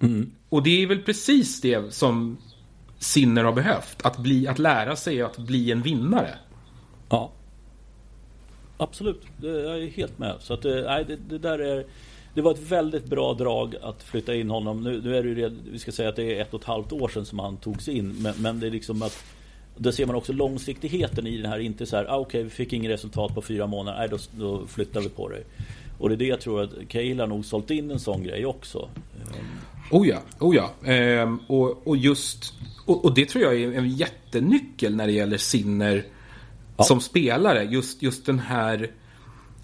Mm. 0.00 0.30
Och 0.48 0.62
det 0.62 0.82
är 0.82 0.86
väl 0.86 1.02
precis 1.02 1.60
det 1.60 1.94
som 1.94 2.38
Sinner 2.98 3.44
har 3.44 3.52
behövt. 3.52 4.02
Att, 4.02 4.18
bli, 4.18 4.48
att 4.48 4.58
lära 4.58 4.96
sig 4.96 5.22
att 5.22 5.38
bli 5.38 5.70
en 5.72 5.82
vinnare. 5.82 6.34
Ja. 7.08 7.32
Absolut, 8.76 9.22
jag 9.40 9.82
är 9.82 9.90
helt 9.90 10.18
med. 10.18 10.36
Så 10.40 10.54
att, 10.54 10.64
eh, 10.64 10.74
nej, 10.74 11.04
det, 11.04 11.16
det 11.16 11.38
där 11.38 11.58
är... 11.58 11.86
Det 12.34 12.42
var 12.42 12.50
ett 12.50 12.70
väldigt 12.70 13.04
bra 13.04 13.34
drag 13.34 13.76
att 13.82 14.02
flytta 14.02 14.34
in 14.34 14.50
honom. 14.50 14.82
Nu, 14.82 15.00
nu 15.02 15.16
är 15.16 15.22
det 15.22 15.28
ju 15.28 15.56
vi 15.70 15.78
ska 15.78 15.92
säga 15.92 16.08
att 16.08 16.16
det 16.16 16.38
är 16.38 16.42
ett 16.42 16.54
och 16.54 16.60
ett 16.60 16.66
halvt 16.66 16.92
år 16.92 17.08
sedan 17.08 17.26
som 17.26 17.38
han 17.38 17.56
togs 17.56 17.88
in. 17.88 18.22
Men, 18.22 18.34
men 18.38 18.60
det 18.60 18.66
är 18.66 18.70
liksom 18.70 19.02
att 19.02 19.24
Där 19.76 19.90
ser 19.90 20.06
man 20.06 20.16
också 20.16 20.32
långsiktigheten 20.32 21.26
i 21.26 21.36
den 21.36 21.50
här. 21.50 21.58
Inte 21.58 21.86
så 21.86 21.96
här, 21.96 22.04
ah, 22.04 22.16
okej 22.16 22.26
okay, 22.26 22.42
vi 22.42 22.50
fick 22.50 22.72
inget 22.72 22.90
resultat 22.90 23.34
på 23.34 23.42
fyra 23.42 23.66
månader. 23.66 23.98
Nej, 23.98 24.08
då, 24.08 24.18
då 24.30 24.66
flyttar 24.66 25.00
vi 25.00 25.08
på 25.08 25.28
det. 25.28 25.42
Och 25.98 26.08
det 26.08 26.14
är 26.14 26.16
det 26.16 26.26
jag 26.26 26.40
tror 26.40 26.62
att 26.62 26.88
Cahill 26.88 27.20
har 27.20 27.26
nog 27.26 27.44
sålt 27.44 27.70
in 27.70 27.90
en 27.90 27.98
sån 27.98 28.22
grej 28.22 28.46
också. 28.46 28.88
Oh 29.90 30.08
ja, 30.08 30.18
oh 30.38 30.56
ja. 30.56 30.70
Ehm, 30.84 31.38
och, 31.46 31.86
och 31.86 31.96
just 31.96 32.54
och, 32.86 33.04
och, 33.04 33.14
det 33.14 33.24
tror 33.24 33.44
jag 33.44 33.60
är 33.60 33.72
en 33.72 33.88
jättenyckel 33.88 34.96
när 34.96 35.06
det 35.06 35.12
gäller 35.12 35.38
Sinner 35.38 36.04
ja. 36.76 36.84
som 36.84 37.00
spelare. 37.00 37.64
Just, 37.64 38.02
just 38.02 38.26
den 38.26 38.38
här 38.38 38.90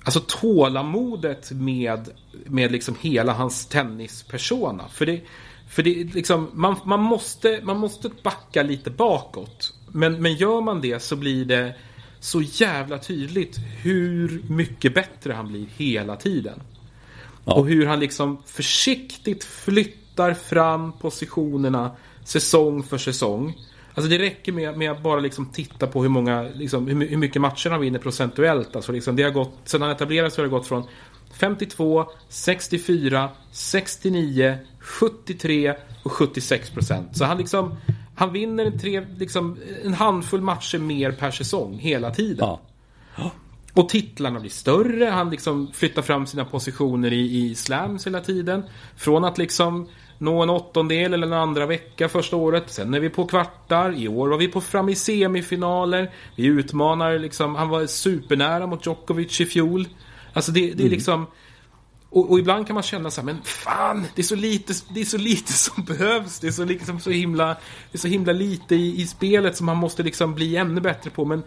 Alltså 0.05 0.21
tålamodet 0.21 1.53
med, 1.53 2.11
med 2.45 2.73
liksom 2.73 2.95
hela 3.01 3.33
hans 3.33 3.67
tennispersona. 3.67 4.89
För 4.89 5.07
det, 5.07 5.21
för 5.69 5.83
det 5.83 6.15
liksom, 6.15 6.51
man, 6.53 6.77
man, 6.85 7.01
måste, 7.01 7.61
man 7.63 7.79
måste 7.79 8.11
backa 8.23 8.63
lite 8.63 8.91
bakåt. 8.91 9.75
Men, 9.93 10.23
men 10.23 10.35
gör 10.35 10.61
man 10.61 10.81
det 10.81 11.03
så 11.03 11.17
blir 11.17 11.45
det 11.45 11.75
så 12.25 12.43
jävla 12.43 12.99
tydligt 12.99 13.59
hur 13.83 14.43
mycket 14.49 14.95
bättre 14.95 15.33
han 15.33 15.49
blir 15.49 15.67
hela 15.77 16.17
tiden. 16.17 16.61
Ja. 17.45 17.55
Och 17.55 17.67
hur 17.67 17.87
han 17.87 18.01
liksom 18.01 18.43
försiktigt 18.47 19.45
flyttar 19.45 20.35
fram 20.35 20.93
positionerna 20.93 21.97
säsong 22.25 22.83
för 22.83 22.99
säsong. 22.99 23.55
Alltså 23.95 24.11
det 24.11 24.19
räcker 24.19 24.53
med, 24.53 24.79
med 24.79 24.91
att 24.91 25.03
bara 25.03 25.21
liksom 25.21 25.47
titta 25.47 25.87
på 25.87 26.03
hur, 26.03 26.09
många, 26.09 26.43
liksom, 26.43 26.87
hur, 26.87 27.09
hur 27.09 27.17
mycket 27.17 27.43
matcher 27.43 27.71
han 27.71 27.81
vinner 27.81 27.99
procentuellt. 27.99 28.77
Alltså 28.77 28.93
liksom 28.93 29.17
det 29.17 29.23
har 29.23 29.31
gått, 29.31 29.59
sedan 29.65 29.83
han 29.83 29.91
etablerades 29.91 30.35
så 30.35 30.41
har 30.41 30.45
det 30.45 30.51
gått 30.51 30.67
från 30.67 30.85
52, 31.33 32.05
64, 32.29 33.29
69, 33.53 34.59
73 34.79 35.75
och 36.03 36.13
76 36.13 36.71
procent. 36.71 37.17
Så 37.17 37.25
han 37.25 37.39
liksom 37.39 37.77
han 38.17 38.33
vinner 38.33 38.65
en, 38.67 38.79
tre, 38.79 39.07
liksom, 39.19 39.59
en 39.85 39.95
handfull 39.95 40.41
matcher 40.41 40.79
mer 40.79 41.13
per 41.13 41.31
säsong 41.31 41.79
hela 41.79 42.11
tiden. 42.11 42.37
Ja. 42.39 42.61
Och 43.75 43.89
titlarna 43.89 44.41
blir 44.41 44.51
större. 44.51 45.05
Han 45.05 45.31
liksom 45.31 45.73
flyttar 45.73 46.03
fram 46.03 46.27
sina 46.27 46.45
positioner 46.45 47.13
i, 47.13 47.45
i 47.45 47.55
slams 47.55 48.07
hela 48.07 48.21
tiden. 48.21 48.63
Från 48.97 49.25
att 49.25 49.39
liksom 49.39 49.89
nå 50.19 50.43
en 50.43 50.51
åttondel 50.51 51.15
eller 51.15 51.27
en 51.27 51.33
andra 51.33 51.67
vecka 51.67 52.09
första 52.09 52.37
året. 52.37 52.65
Sen 52.67 52.95
är 52.95 53.01
vi 53.01 53.11
på 53.11 53.27
kvartar. 53.27 53.95
I 53.99 54.09
år 54.09 54.29
var 54.29 54.37
vi 54.37 54.49
på 54.49 54.61
fram 54.61 54.89
i 54.89 54.95
semifinaler. 54.95 56.11
Vi 56.37 56.47
utmanar 56.47 57.19
liksom. 57.19 57.55
Han 57.55 57.69
var 57.69 57.87
supernära 57.87 58.67
mot 58.67 58.87
Djokovic 58.87 59.41
i 59.41 59.47
fjol. 59.47 59.89
Alltså 60.33 60.53
det, 60.53 60.61
det 60.61 60.67
är 60.67 60.73
mm. 60.73 60.91
liksom. 60.91 61.27
Och, 62.15 62.31
och, 62.31 62.39
ibland 62.39 62.67
kan 62.67 62.75
man 62.75 62.83
känna 62.83 63.11
så 63.11 63.21
här, 63.21 63.27
men 63.27 63.43
fan, 63.43 64.07
det 64.15 64.23
är 64.23 64.25
så 64.25 64.37
lite, 64.37 64.73
det 64.89 65.01
är 65.01 65.05
så 65.05 65.19
lite 65.19 65.53
som 65.59 65.85
behövs. 65.85 66.39
Det 66.39 66.47
är 66.47 66.51
så, 66.51 66.65
liksom 66.65 67.01
så, 67.01 67.11
himla, 67.11 67.47
det 67.47 67.97
är 67.97 67.99
så 67.99 68.09
himla 68.09 68.33
lite 68.33 68.75
i, 68.75 69.01
i 69.01 69.07
spelet 69.07 69.57
som 69.57 69.67
man 69.67 69.77
måste 69.77 70.03
liksom 70.03 70.35
bli 70.35 70.57
ännu 70.57 70.81
bättre 70.81 71.11
på. 71.11 71.25
Men 71.25 71.43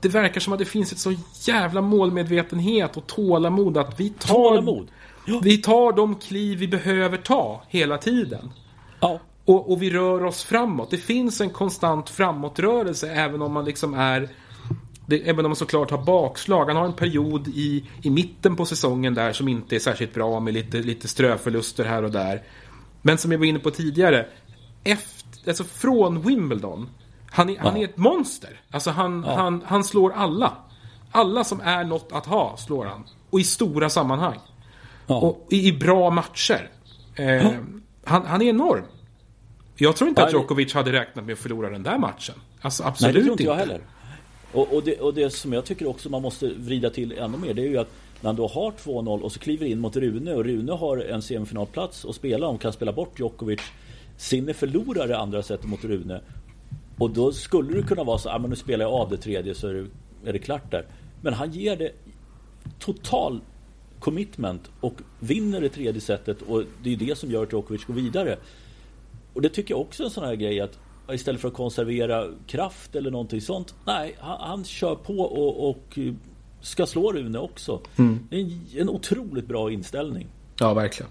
det 0.00 0.08
verkar 0.08 0.40
som 0.40 0.52
att 0.52 0.58
det 0.58 0.64
finns 0.64 0.92
ett 0.92 0.98
så 0.98 1.14
jävla 1.42 1.80
målmedvetenhet 1.80 2.96
och 2.96 3.06
tålamod 3.06 3.76
att 3.76 4.00
vi 4.00 4.10
tar, 4.10 4.34
tålamod. 4.34 4.88
Ja. 5.26 5.40
vi 5.42 5.58
tar 5.58 5.92
de 5.92 6.14
kliv 6.14 6.58
vi 6.58 6.68
behöver 6.68 7.16
ta 7.16 7.62
hela 7.68 7.98
tiden. 7.98 8.52
Ja. 9.00 9.20
Och, 9.44 9.72
och 9.72 9.82
vi 9.82 9.90
rör 9.90 10.24
oss 10.24 10.44
framåt. 10.44 10.90
Det 10.90 10.96
finns 10.96 11.40
en 11.40 11.50
konstant 11.50 12.10
framåtrörelse 12.10 13.10
även 13.10 13.42
om 13.42 13.52
man 13.52 13.64
liksom 13.64 13.94
är 13.94 14.28
det, 15.06 15.28
även 15.28 15.44
om 15.44 15.50
man 15.50 15.56
såklart 15.56 15.90
har 15.90 16.02
bakslag. 16.02 16.66
Han 16.66 16.76
har 16.76 16.84
en 16.84 16.92
period 16.92 17.48
i, 17.48 17.84
i 18.02 18.10
mitten 18.10 18.56
på 18.56 18.64
säsongen 18.64 19.14
där 19.14 19.32
som 19.32 19.48
inte 19.48 19.76
är 19.76 19.80
särskilt 19.80 20.14
bra 20.14 20.40
med 20.40 20.54
lite, 20.54 20.78
lite 20.78 21.08
ströförluster 21.08 21.84
här 21.84 22.02
och 22.02 22.10
där. 22.10 22.42
Men 23.02 23.18
som 23.18 23.32
jag 23.32 23.38
var 23.38 23.46
inne 23.46 23.58
på 23.58 23.70
tidigare. 23.70 24.26
Efter, 24.84 25.48
alltså 25.48 25.64
från 25.64 26.20
Wimbledon. 26.20 26.88
Han 27.30 27.50
är, 27.50 27.54
ja. 27.54 27.60
han 27.62 27.76
är 27.76 27.84
ett 27.84 27.96
monster. 27.96 28.60
Alltså 28.70 28.90
han, 28.90 29.24
ja. 29.26 29.34
han, 29.34 29.62
han 29.66 29.84
slår 29.84 30.12
alla. 30.12 30.52
alla 31.12 31.44
som 31.44 31.60
är 31.60 31.84
något 31.84 32.12
att 32.12 32.26
ha 32.26 32.56
slår 32.56 32.84
han. 32.84 33.04
Och 33.30 33.40
i 33.40 33.44
stora 33.44 33.90
sammanhang. 33.90 34.38
Ja. 35.06 35.20
Och 35.20 35.46
i, 35.50 35.68
i 35.68 35.72
bra 35.72 36.10
matcher. 36.10 36.70
Eh, 37.14 37.52
han, 38.04 38.26
han 38.26 38.42
är 38.42 38.46
enorm. 38.46 38.84
Jag 39.76 39.96
tror 39.96 40.08
inte 40.08 40.22
att 40.22 40.32
Nej. 40.32 40.40
Djokovic 40.40 40.74
hade 40.74 40.92
räknat 40.92 41.24
med 41.24 41.32
att 41.32 41.38
förlora 41.38 41.70
den 41.70 41.82
där 41.82 41.98
matchen. 41.98 42.34
Alltså 42.60 42.82
Nej, 42.82 42.90
absolut 42.90 43.14
det 43.14 43.20
tror 43.20 43.32
inte 43.32 43.42
inte. 43.42 43.52
jag 43.52 43.58
heller. 43.58 43.80
Och, 44.56 44.74
och, 44.74 44.82
det, 44.82 45.00
och 45.00 45.14
det 45.14 45.30
som 45.30 45.52
jag 45.52 45.64
tycker 45.64 45.86
också 45.86 46.08
man 46.08 46.22
måste 46.22 46.48
vrida 46.48 46.90
till 46.90 47.12
ännu 47.12 47.38
mer 47.38 47.54
Det 47.54 47.62
är 47.62 47.68
ju 47.68 47.78
att 47.78 47.90
när 48.20 48.28
han 48.28 48.36
då 48.36 48.46
har 48.46 48.70
2-0 48.70 49.20
och 49.20 49.32
så 49.32 49.38
kliver 49.38 49.66
in 49.66 49.78
mot 49.78 49.96
Rune 49.96 50.34
och 50.34 50.44
Rune 50.44 50.72
har 50.72 50.96
en 50.96 51.22
semifinalplats 51.22 52.04
att 52.04 52.14
spela 52.14 52.46
om, 52.46 52.58
kan 52.58 52.72
spela 52.72 52.92
bort 52.92 53.20
Djokovic. 53.20 53.60
Sinne 54.16 54.54
förlorar 54.54 55.08
det 55.08 55.18
andra 55.18 55.42
sättet 55.42 55.66
mot 55.66 55.84
Rune. 55.84 56.20
Och 56.98 57.10
då 57.10 57.32
skulle 57.32 57.76
det 57.76 57.82
kunna 57.82 58.04
vara 58.04 58.18
så, 58.18 58.30
ah, 58.30 58.38
men 58.38 58.50
nu 58.50 58.56
spelar 58.56 58.84
jag 58.84 58.94
av 58.94 59.10
det 59.10 59.16
tredje 59.16 59.54
så 59.54 59.68
är 59.68 59.74
det, 59.74 59.86
är 60.28 60.32
det 60.32 60.38
klart 60.38 60.70
där. 60.70 60.86
Men 61.22 61.34
han 61.34 61.52
ger 61.52 61.76
det 61.76 61.92
total 62.78 63.40
commitment 63.98 64.70
och 64.80 64.94
vinner 65.20 65.60
det 65.60 65.68
tredje 65.68 66.00
setet 66.00 66.42
och 66.42 66.62
det 66.82 66.92
är 66.92 66.96
det 66.96 67.18
som 67.18 67.30
gör 67.30 67.42
att 67.42 67.52
Djokovic 67.52 67.84
går 67.84 67.94
vidare. 67.94 68.36
Och 69.32 69.42
det 69.42 69.48
tycker 69.48 69.74
jag 69.74 69.80
också 69.80 70.02
är 70.02 70.04
en 70.04 70.10
sån 70.10 70.24
här 70.24 70.34
grej 70.34 70.60
att 70.60 70.78
istället 71.12 71.40
för 71.40 71.48
att 71.48 71.54
konservera 71.54 72.24
kraft 72.46 72.94
eller 72.96 73.10
någonting 73.10 73.40
sånt. 73.40 73.74
Nej, 73.86 74.16
han, 74.20 74.36
han 74.40 74.64
kör 74.64 74.94
på 74.94 75.18
och, 75.20 75.70
och 75.70 75.98
ska 76.60 76.86
slå 76.86 77.12
Rune 77.12 77.38
också. 77.38 77.80
Är 78.30 78.38
en, 78.40 78.60
en 78.76 78.88
otroligt 78.88 79.46
bra 79.46 79.72
inställning. 79.72 80.26
Ja, 80.60 80.74
verkligen. 80.74 81.10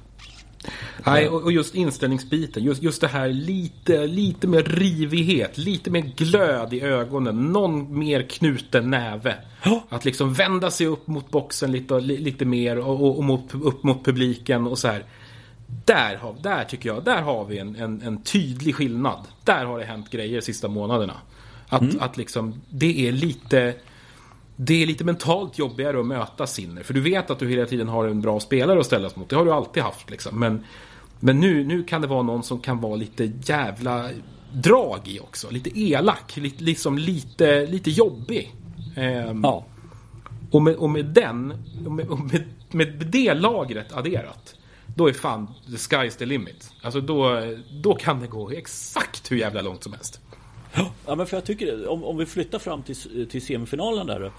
Nej, 1.06 1.28
och 1.30 1.52
just 1.52 1.76
inställningsbiten. 1.76 2.64
Just, 2.64 2.84
just 2.84 3.02
det 3.02 3.08
här 3.08 3.30
lite, 3.30 4.08
lite 4.08 4.48
mer 4.48 4.64
rivighet, 4.64 5.58
lite 5.58 5.91
mer 5.91 6.02
glöd 6.02 6.74
i 6.74 6.82
ögonen. 6.82 7.46
Någon 7.46 8.00
mer 8.00 8.22
knuten 8.22 8.89
näve. 8.89 9.36
Att 9.89 10.06
liksom 10.06 10.34
vända 10.34 10.72
sig 10.72 10.88
upp 10.88 11.08
mot 11.08 11.30
boxen 11.30 11.72
lite, 11.72 12.00
li- 12.00 12.18
lite 12.18 12.46
mer 12.46 12.78
och, 12.80 13.02
och, 13.02 13.18
och 13.18 13.24
mot, 13.24 13.56
upp 13.56 13.84
mot 13.84 14.06
publiken 14.06 14.68
och 14.68 14.78
så 14.78 14.88
här. 14.88 15.04
Där, 15.86 16.15
har, 16.15 16.36
där 16.41 16.63
tycker 16.63 16.89
jag, 16.89 17.03
där 17.03 17.21
har 17.21 17.45
vi 17.45 17.57
en, 17.57 17.76
en, 17.76 18.01
en 18.01 18.21
tydlig 18.21 18.76
skillnad. 18.76 19.19
Där 19.43 19.65
har 19.65 19.80
det 19.80 19.86
hänt 19.86 20.09
grejer 20.09 20.36
de 20.36 20.41
sista 20.41 20.67
månaderna. 20.67 21.13
Att, 21.67 21.97
att 21.99 22.17
liksom, 22.17 22.61
det 22.69 23.07
är 23.07 23.11
lite... 23.11 23.73
Det 24.57 24.84
är 24.84 24.88
lite 24.88 25.03
mentalt 25.03 25.57
jobbigare 25.57 25.99
att 25.99 26.05
möta 26.05 26.47
Sinner. 26.47 26.84
För 26.84 26.93
du 26.93 27.01
vet 27.01 27.30
att 27.32 27.39
du 27.39 27.47
hela 27.49 27.65
tiden 27.65 27.88
har 27.88 28.07
en 28.07 28.21
bra 28.21 28.39
spelare 28.39 28.80
att 28.80 28.86
ställas 28.86 29.15
mot. 29.15 29.30
Det 29.30 29.36
har 29.36 29.45
du 29.45 29.51
alltid 29.51 29.84
haft 29.84 30.09
liksom. 30.09 30.39
Men, 30.39 30.63
men 31.19 31.39
nu, 31.39 31.63
nu 31.63 31.84
kan 31.84 32.01
det 32.01 32.07
vara 32.07 32.21
någon 32.23 32.43
som 32.43 32.59
kan 32.59 32.82
vara 32.82 32.95
lite 32.95 33.32
jävla 33.43 34.09
drag 34.53 34.99
i 35.05 35.19
också. 35.19 35.51
Lite 35.51 35.80
elak. 35.80 36.38
Lite, 36.38 36.63
liksom 36.63 36.97
lite, 36.97 37.65
lite 37.65 37.91
jobbig. 37.91 38.53
Ehm, 38.95 39.41
Ja. 39.43 39.65
och, 40.51 40.61
med, 40.61 40.76
och 40.76 40.89
med 40.89 41.05
den, 41.05 41.53
och 41.86 41.91
med, 41.91 42.07
och 42.07 42.19
med, 42.19 42.43
med 42.71 43.07
det 43.11 43.34
lagret 43.34 43.93
adderat. 43.93 44.55
Då 44.96 45.08
är 45.10 45.14
fan 45.14 45.48
the 45.66 45.72
sky's 45.76 46.18
the 46.18 46.26
limit. 46.26 46.72
Alltså 46.82 47.02
då, 47.02 47.41
då 47.82 47.96
kan 47.96 48.20
det 48.20 48.28
gå 48.28 48.52
exakt 48.52 49.32
hur 49.32 49.38
jävla 49.38 49.62
långt 49.62 49.84
som 49.84 49.93
helst. 49.93 50.20
Ja 51.06 51.16
men 51.16 51.28
för 51.28 51.38
jag 51.38 51.46
tycker 51.46 51.88
om, 51.88 52.04
om 52.04 52.18
vi 52.18 52.26
flyttar 52.26 52.60
fram 52.60 52.84
till, 52.84 53.28
till 53.30 53.46
semifinalen 53.46 54.08
där 54.08 54.20
då, 54.20 54.32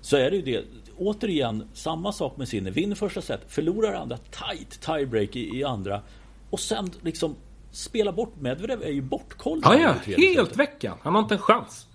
Så 0.00 0.16
är 0.16 0.30
det 0.30 0.36
ju 0.36 0.42
det 0.42 0.64
Återigen 0.98 1.68
samma 1.74 2.12
sak 2.12 2.36
med 2.36 2.48
Sinner 2.48 2.70
Vinner 2.70 2.96
första 2.96 3.20
set 3.22 3.40
Förlorar 3.48 3.94
andra 3.94 4.16
tight 4.16 4.80
tiebreak 4.80 5.36
i, 5.36 5.58
i 5.58 5.64
andra 5.64 6.02
Och 6.50 6.60
sen 6.60 6.90
liksom 7.02 7.36
Spela 7.70 8.12
bort 8.12 8.36
Medvedev 8.40 8.82
är 8.82 8.90
ju 8.90 9.02
bortkollad 9.02 9.80
Ja, 9.80 9.94
ja. 10.06 10.16
Helt 10.16 10.56
veckan. 10.56 10.98
Han 11.02 11.14
har 11.14 11.22
inte 11.22 11.34
en 11.34 11.40
chans. 11.40 11.86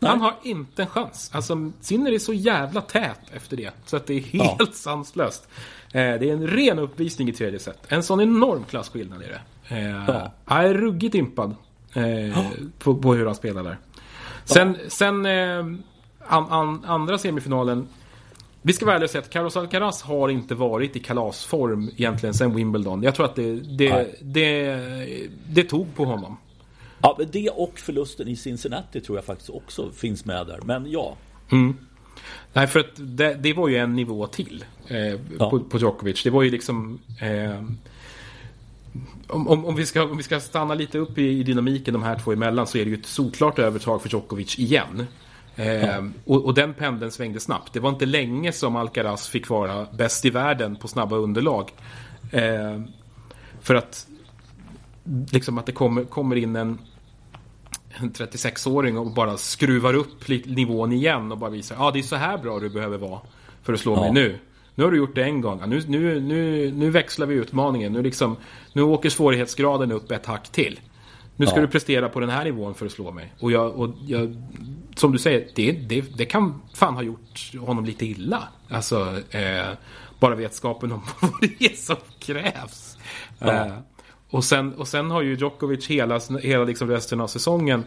Han 0.00 0.20
har 0.20 0.34
inte 0.42 0.82
en 0.82 0.88
chans. 0.88 1.30
Alltså, 1.34 1.72
Sinner 1.80 2.12
är 2.12 2.18
så 2.18 2.32
jävla 2.32 2.80
tät 2.80 3.20
efter 3.32 3.56
det. 3.56 3.70
Så 3.86 3.96
att 3.96 4.06
det 4.06 4.14
är 4.14 4.20
helt 4.20 4.56
Ja. 4.58 4.66
sanslöst. 4.72 5.48
Eh, 5.94 6.00
det 6.00 6.30
är 6.30 6.32
en 6.32 6.46
ren 6.46 6.78
uppvisning 6.78 7.28
i 7.28 7.32
tredje 7.32 7.58
set. 7.58 7.78
En 7.88 8.02
sån 8.02 8.20
enorm 8.20 8.64
klasskillnad 8.64 9.22
är 9.22 9.28
det. 9.28 9.76
Eh, 9.76 10.04
Ja. 10.06 10.32
Jag 10.48 10.64
är 10.64 10.74
ruggigt 10.74 11.14
impad. 11.14 11.54
Eh, 11.94 12.38
på, 12.78 12.94
på 12.94 13.14
hur 13.14 13.26
han 13.26 13.34
spelar 13.34 13.64
där. 13.64 13.78
Sen, 14.44 14.76
sen 14.88 15.26
an, 15.26 16.46
an, 16.50 16.84
andra 16.86 17.18
semifinalen. 17.18 17.88
Vi 18.62 18.72
ska 18.72 18.86
vara 18.86 18.94
ärliga 18.94 19.04
och 19.04 19.10
säga 19.10 19.22
att 19.22 19.30
Carlos 19.30 19.56
Alcaraz 19.56 20.02
har 20.02 20.28
inte 20.28 20.54
varit 20.54 20.96
i 20.96 21.00
kalasform 21.00 21.90
egentligen 21.96 22.34
sen 22.34 22.54
Wimbledon. 22.54 23.02
Jag 23.02 23.14
tror 23.14 23.26
att 23.26 23.34
det, 23.34 23.60
det, 23.78 24.14
det, 24.22 24.78
det 25.48 25.64
tog 25.64 25.94
på 25.94 26.04
honom. 26.04 26.36
Ja 27.02 27.16
men 27.18 27.28
det 27.32 27.50
och 27.50 27.78
förlusten 27.78 28.28
i 28.28 28.36
Cincinnati 28.36 29.00
tror 29.00 29.18
jag 29.18 29.24
faktiskt 29.24 29.50
också 29.50 29.90
finns 29.90 30.24
med 30.24 30.46
där 30.46 30.60
Men 30.64 30.90
ja 30.90 31.16
Nej, 32.52 32.66
för 32.66 32.80
att 32.80 32.92
det, 32.96 33.34
det 33.34 33.52
var 33.52 33.68
ju 33.68 33.76
en 33.76 33.94
nivå 33.94 34.26
till 34.26 34.64
eh, 34.88 34.98
Ja. 35.38 35.50
på, 35.50 35.60
på 35.60 35.78
Djokovic. 35.78 36.22
Det 36.22 36.30
var 36.30 36.42
ju 36.42 36.50
liksom... 36.50 36.98
Eh, 37.20 37.62
om, 39.28 39.48
om, 39.48 39.64
om, 39.64 39.76
vi 39.76 39.86
ska, 39.86 40.04
om 40.04 40.16
vi 40.16 40.22
ska 40.22 40.40
stanna 40.40 40.74
lite 40.74 40.98
upp 40.98 41.18
i, 41.18 41.22
i 41.22 41.42
dynamiken 41.42 41.94
de 41.94 42.02
här 42.02 42.18
två 42.18 42.32
emellan 42.32 42.66
så 42.66 42.78
är 42.78 42.84
det 42.84 42.90
ju 42.90 42.96
ett 42.96 43.06
solklart 43.06 43.58
övertag 43.58 44.02
för 44.02 44.08
Djokovic 44.08 44.58
igen. 44.58 45.06
Eh, 45.56 46.04
och, 46.24 46.44
och 46.44 46.54
den 46.54 46.74
pendeln 46.74 47.10
svängde 47.10 47.40
snabbt. 47.40 47.72
Det 47.72 47.80
var 47.80 47.90
inte 47.90 48.06
länge 48.06 48.52
som 48.52 48.76
Alcaraz 48.76 49.28
fick 49.28 49.48
vara 49.48 49.86
bäst 49.92 50.24
i 50.24 50.30
världen 50.30 50.76
på 50.76 50.88
snabba 50.88 51.16
underlag. 51.16 51.70
Eh, 52.30 52.80
för 53.60 53.74
att 53.74 54.06
liksom 55.30 55.58
att 55.58 55.66
det 55.66 55.72
kommer, 55.72 56.04
kommer 56.04 56.36
in 56.36 56.56
en 56.56 56.78
en 58.00 58.12
36-åring 58.12 58.98
och 58.98 59.10
bara 59.10 59.36
skruvar 59.36 59.94
upp 59.94 60.28
nivån 60.46 60.92
igen 60.92 61.32
och 61.32 61.38
bara 61.38 61.50
visar 61.50 61.76
ja 61.76 61.84
ah, 61.86 61.90
det 61.90 61.98
är 61.98 62.02
så 62.02 62.16
här 62.16 62.38
bra 62.38 62.60
du 62.60 62.70
behöver 62.70 62.98
vara 62.98 63.20
för 63.62 63.72
att 63.72 63.80
slå 63.80 63.94
Ja. 63.94 64.00
mig 64.00 64.12
nu. 64.12 64.38
Nu 64.74 64.84
har 64.84 64.90
du 64.90 64.96
gjort 64.96 65.14
det 65.14 65.24
en 65.24 65.40
gång. 65.40 65.62
Nu, 65.66 65.82
nu, 65.88 66.20
nu, 66.20 66.70
nu 66.72 66.90
växlar 66.90 67.26
vi 67.26 67.34
utmaningen. 67.34 67.92
Nu, 67.92 68.02
liksom, 68.02 68.36
nu 68.72 68.82
åker 68.82 69.10
svårighetsgraden 69.10 69.92
upp 69.92 70.10
ett 70.10 70.26
hack 70.26 70.48
till. 70.52 70.80
Nu 71.36 71.46
ska 71.46 71.56
Ja. 71.56 71.60
du 71.62 71.68
prestera 71.68 72.08
på 72.08 72.20
den 72.20 72.30
här 72.30 72.44
nivån 72.44 72.74
för 72.74 72.86
att 72.86 72.92
slå 72.92 73.10
mig. 73.12 73.32
Och, 73.40 73.52
jag, 73.52 73.74
och 73.80 73.90
jag, 74.06 74.36
som 74.96 75.12
du 75.12 75.18
säger, 75.18 75.48
det, 75.54 75.72
det, 75.72 76.00
det 76.16 76.24
kan 76.24 76.62
fan 76.74 76.94
ha 76.94 77.02
gjort 77.02 77.52
honom 77.60 77.84
lite 77.84 78.06
illa. 78.06 78.48
Alltså, 78.70 79.20
eh, 79.30 79.66
bara 80.20 80.34
vetskapen 80.34 80.92
om 80.92 81.02
vad 81.20 81.40
det 81.40 81.64
är 81.64 81.76
som 81.76 81.96
krävs. 82.18 82.98
Ja. 83.38 83.52
Eh, 83.66 83.72
och, 84.34 84.44
sen, 84.44 84.74
och 84.74 84.88
sen 84.88 85.10
har 85.10 85.22
ju 85.22 85.34
Djokovic 85.34 85.86
hela, 85.86 86.20
hela 86.42 86.64
liksom 86.64 86.88
resten 86.88 87.20
av 87.20 87.26
säsongen 87.26 87.84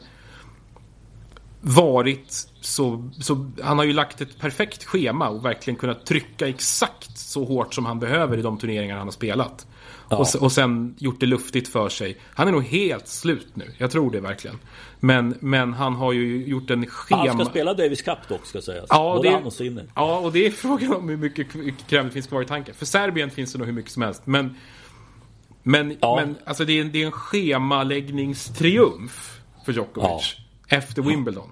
varit 1.61 2.47
så, 2.61 3.09
så... 3.19 3.51
Han 3.63 3.77
har 3.77 3.85
ju 3.85 3.93
lagt 3.93 4.21
ett 4.21 4.39
perfekt 4.39 4.83
schema 4.83 5.29
och 5.29 5.45
verkligen 5.45 5.77
kunnat 5.77 6.05
trycka 6.05 6.47
exakt 6.47 7.17
så 7.17 7.45
hårt 7.45 7.73
som 7.73 7.85
han 7.85 7.99
behöver 7.99 8.37
i 8.37 8.41
de 8.41 8.57
turneringar 8.57 8.97
han 8.97 9.07
har 9.07 9.11
spelat. 9.11 9.67
Ja. 10.09 10.17
Och, 10.17 10.41
och 10.41 10.51
sen 10.51 10.95
gjort 10.97 11.19
det 11.19 11.25
luftigt 11.25 11.67
för 11.67 11.89
sig. 11.89 12.17
Han 12.33 12.47
är 12.47 12.51
nog 12.51 12.63
helt 12.63 13.07
slut 13.07 13.47
nu. 13.53 13.73
Jag 13.77 13.91
tror 13.91 14.11
det 14.11 14.19
verkligen. 14.19 14.59
Men, 14.99 15.37
men 15.39 15.73
han 15.73 15.95
har 15.95 16.13
ju 16.13 16.45
gjort 16.47 16.69
en 16.69 16.85
schema... 16.85 17.27
Han 17.27 17.37
ska 17.37 17.45
spela 17.45 17.73
Davis 17.73 18.01
Cup 18.01 18.17
dock 18.29 18.45
ska 18.45 18.61
sägas 18.61 18.85
Ja, 18.89 19.13
Både 19.15 19.29
det- 19.29 19.35
han 19.35 19.43
och 19.43 19.53
Sinner 19.53 19.85
Ja, 19.95 20.19
och 20.19 20.31
det 20.31 20.45
är 20.45 20.51
frågan 20.67 20.93
om 20.93 21.09
hur 21.09 21.17
mycket 21.17 21.47
kräm 21.87 22.05
det 22.05 22.11
finns 22.11 22.27
kvar 22.27 22.41
i 22.41 22.45
tanken. 22.45 22.75
För 22.75 22.85
Serbien 22.85 23.29
finns 23.29 23.51
det 23.51 23.57
nog 23.57 23.67
hur 23.67 23.73
mycket 23.73 23.91
som 23.91 24.01
helst. 24.01 24.21
Men, 24.25 24.55
men, 25.67 25.97
Ja. 26.01 26.15
men 26.15 26.35
alltså 26.45 26.65
det 26.65 26.73
är, 26.73 26.81
en- 26.81 26.91
det 26.91 27.01
är 27.01 27.05
en 27.05 27.11
schemaläggningstriumf 27.11 29.41
för 29.65 29.73
Djokovic. 29.73 30.35
Efter 30.69 31.01
Wimbledon. 31.01 31.49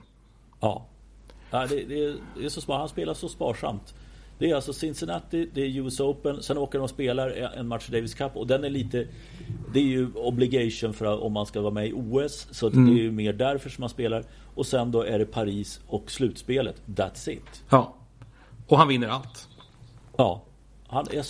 Ja. 0.59 0.85
ja 1.51 1.65
det, 1.65 1.83
det, 1.83 2.03
är, 2.05 2.15
det 2.39 2.45
är 2.45 2.49
så 2.49 2.61
smart. 2.61 2.79
Han 2.79 2.89
spelar 2.89 3.13
så 3.13 3.29
sparsamt. 3.29 3.93
Det 4.39 4.51
är 4.51 4.55
alltså 4.55 4.73
Cincinnati, 4.73 5.49
det 5.53 5.61
är 5.61 5.77
US 5.79 5.99
Open, 5.99 6.43
sen 6.43 6.57
åker 6.57 6.77
de 6.79 6.83
och 6.83 6.89
spelar 6.89 7.29
en 7.57 7.67
match 7.67 7.89
i 7.89 7.91
Davis 7.91 8.13
Cup 8.13 8.35
och 8.35 8.47
den 8.47 8.63
är 8.63 8.69
lite 8.69 9.07
Det 9.73 9.79
är 9.79 9.83
ju 9.83 10.07
obligation 10.15 10.93
för 10.93 11.05
att, 11.05 11.19
om 11.19 11.33
man 11.33 11.45
ska 11.45 11.61
vara 11.61 11.73
med 11.73 11.87
i 11.87 11.93
OS 11.93 12.47
Så 12.51 12.67
att 12.67 12.73
det 12.73 12.79
är 12.79 12.97
ju 13.03 13.11
mer 13.11 13.33
därför 13.33 13.69
som 13.69 13.81
man 13.81 13.89
spelar 13.89 14.23
Och 14.55 14.65
sen 14.65 14.91
då 14.91 15.01
är 15.03 15.19
det 15.19 15.25
Paris 15.25 15.79
och 15.87 16.11
slutspelet 16.11 16.81
That's 16.85 17.29
it 17.29 17.63
Ja. 17.69 17.95
Och 18.67 18.77
han 18.77 18.87
vinner 18.87 19.07
allt. 19.07 19.47
Ja 20.17 20.43
Han 20.95 21.07
är, 21.11 21.25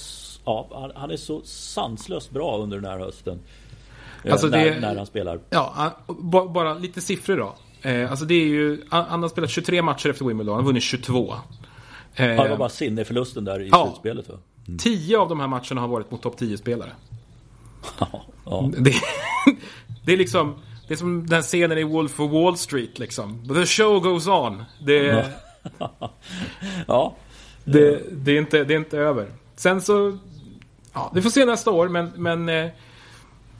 ja, 0.45 0.91
han, 0.95 1.11
är 1.11 1.17
så 1.17 1.41
sanslöst 1.43 2.31
bra 2.31 2.57
under 2.57 2.77
den 2.79 2.91
här 2.91 2.99
hösten 2.99 3.39
Eh, 4.23 4.31
Alltså, 4.31 4.47
när, 4.47 4.65
det- 4.65 4.79
när 4.79 4.95
han 4.95 5.05
spelar 5.05 5.39
Ja, 5.49 5.91
bara 6.49 6.73
lite 6.73 7.01
siffror 7.01 7.37
då. 7.37 7.55
Eh, 7.89 8.09
alltså 8.11 8.25
det 8.25 8.33
är 8.35 8.45
ju, 8.45 8.81
han 8.89 9.21
har 9.21 9.29
spelat 9.29 9.49
23 9.49 9.81
matcher 9.81 10.09
efter 10.09 10.25
Wimbledon, 10.25 10.53
han 10.55 10.63
har 10.63 10.67
vunnit 10.67 10.83
22. 10.83 11.33
Eh, 12.15 12.25
Ja, 12.25 12.43
det 12.43 12.49
var 12.49 12.57
bara 12.57 12.69
Sinner-förlusten 12.69 13.45
där 13.45 13.61
i 13.61 13.69
Ja. 13.71 13.85
slutspelet 13.85 14.29
va? 14.29 14.35
10 14.79 15.17
av 15.19 15.29
de 15.29 15.39
här 15.39 15.47
matcherna 15.47 15.81
har 15.81 15.87
varit 15.87 16.11
mot 16.11 16.21
topp 16.21 16.39
10-spelare. 16.39 16.91
Ja, 17.99 18.25
ja. 18.45 18.69
Det, 18.77 18.93
det 20.05 20.13
är 20.13 20.17
liksom, 20.17 20.55
det 20.87 20.93
är 20.93 20.97
som 20.97 21.27
den 21.27 21.41
scenen 21.41 21.77
i 21.77 21.83
Wolf 21.83 22.19
of 22.19 22.31
Wall 22.31 22.57
Street 22.57 22.99
liksom. 22.99 23.47
The 23.55 23.65
show 23.65 23.99
goes 23.99 24.27
on. 24.27 24.63
Det, 24.85 25.25
ja. 26.87 27.15
det, 27.63 28.01
det, 28.11 28.31
är, 28.31 28.37
inte, 28.37 28.63
det 28.63 28.73
är 28.73 28.77
inte 28.77 28.97
över. 28.97 29.27
Sen 29.55 29.81
så, 29.81 30.17
ja, 30.93 31.11
vi 31.15 31.21
får 31.21 31.29
se 31.29 31.45
nästa 31.45 31.71
år 31.71 31.87
men, 31.87 32.11
men 32.15 32.49
eh, 32.49 32.71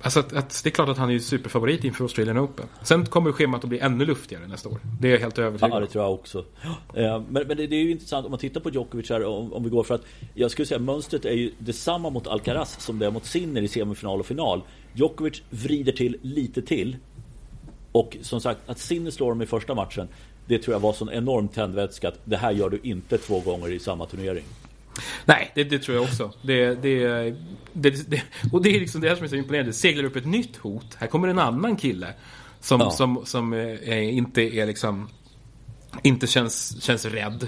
Alltså 0.02 0.20
att, 0.20 0.34
att, 0.34 0.64
det 0.64 0.70
är 0.70 0.72
klart 0.72 0.90
att 0.90 0.98
han 0.98 1.12
är 1.12 1.20
superfavorit 1.20 1.84
inför 1.84 2.04
Australian 2.04 2.40
Open. 2.40 2.66
Sen 2.84 3.06
kommer 3.06 3.32
schemat 3.32 3.64
att 3.64 3.70
bli 3.70 3.80
ännu 3.80 4.06
luftigare 4.06 4.48
nästa 4.48 4.70
år. 4.70 4.80
Det 5.02 5.08
är 5.08 5.12
jag 5.12 5.20
helt 5.20 5.38
övertygad 5.38 5.72
om. 5.72 5.76
Ja, 5.76 5.80
det 5.80 5.88
tror 5.88 6.04
jag 6.04 6.14
också. 6.14 6.46
Men, 6.94 7.26
men 7.30 7.48
det, 7.48 7.68
det, 7.68 7.76
är 7.76 7.84
ju 7.84 7.92
intressant 7.92 8.26
om 8.26 8.32
man 8.32 8.40
tittar 8.40 8.62
på 8.62 8.70
Djokovic 8.70 9.10
här, 9.10 9.26
om, 9.26 9.54
om, 9.54 9.64
vi 9.64 9.70
går 9.70 9.84
för 9.84 9.96
att 9.96 10.02
Jag 10.34 10.52
skulle 10.52 10.66
säga 10.66 10.80
mönstret 10.80 11.26
är 11.26 11.34
ju 11.34 11.52
detsamma 11.58 12.10
mot 12.10 12.28
Alcaraz 12.28 12.82
som 12.82 13.00
det 13.00 13.06
är 13.06 13.12
mot 13.12 13.26
Sinner 13.26 13.62
i 13.62 13.68
semifinal 13.68 14.20
och 14.20 14.26
final. 14.26 14.62
Djokovic 14.94 15.42
vrider 15.50 15.92
till 15.92 16.18
lite 16.22 16.62
till. 16.62 16.98
Och 17.92 18.18
som 18.22 18.42
sagt, 18.42 18.60
att 18.66 18.80
Sinner 18.80 19.12
slår 19.12 19.30
dem 19.30 19.42
i 19.42 19.46
första 19.46 19.76
matchen 19.76 20.08
Det 20.48 20.60
tror 20.60 20.74
jag 20.76 20.80
var 20.80 20.94
sån 20.94 21.10
enorm 21.10 21.48
tändvätska 21.48 22.08
att 22.08 22.20
det 22.24 22.38
här 22.38 22.52
gör 22.52 22.70
du 22.70 22.80
inte 22.84 23.18
två 23.18 23.40
gånger 23.40 23.72
i 23.72 23.80
samma 23.80 24.06
turnering. 24.06 24.44
Nej, 25.26 25.52
det, 25.56 25.64
det, 25.64 25.80
tror 25.80 25.96
jag 25.98 26.04
också. 26.04 26.32
Det, 26.42 26.76
det, 26.76 27.36
det, 27.74 28.22
och 28.52 28.62
det 28.62 28.76
är 28.76 28.80
liksom 28.80 29.02
det 29.02 29.10
här 29.10 29.16
som 29.16 29.26
är 29.26 29.30
så 29.30 29.36
imponerande. 29.36 29.70
Det 29.70 29.74
seglar 29.74 30.04
upp 30.04 30.16
ett 30.16 30.26
nytt 30.26 30.58
hot. 30.58 30.96
Här 30.96 31.08
kommer 31.08 31.28
en 31.28 31.40
annan 31.40 31.76
kille. 31.76 32.14
Som, 32.60 32.82
ja. 32.82 32.92
som, 32.92 33.22
som 33.24 33.54
eh, 33.54 34.18
inte 34.18 34.42
är 34.42 34.66
liksom... 34.66 35.10
Inte 36.02 36.28
känns, 36.28 36.84
känns 36.84 37.06
rädd. 37.06 37.48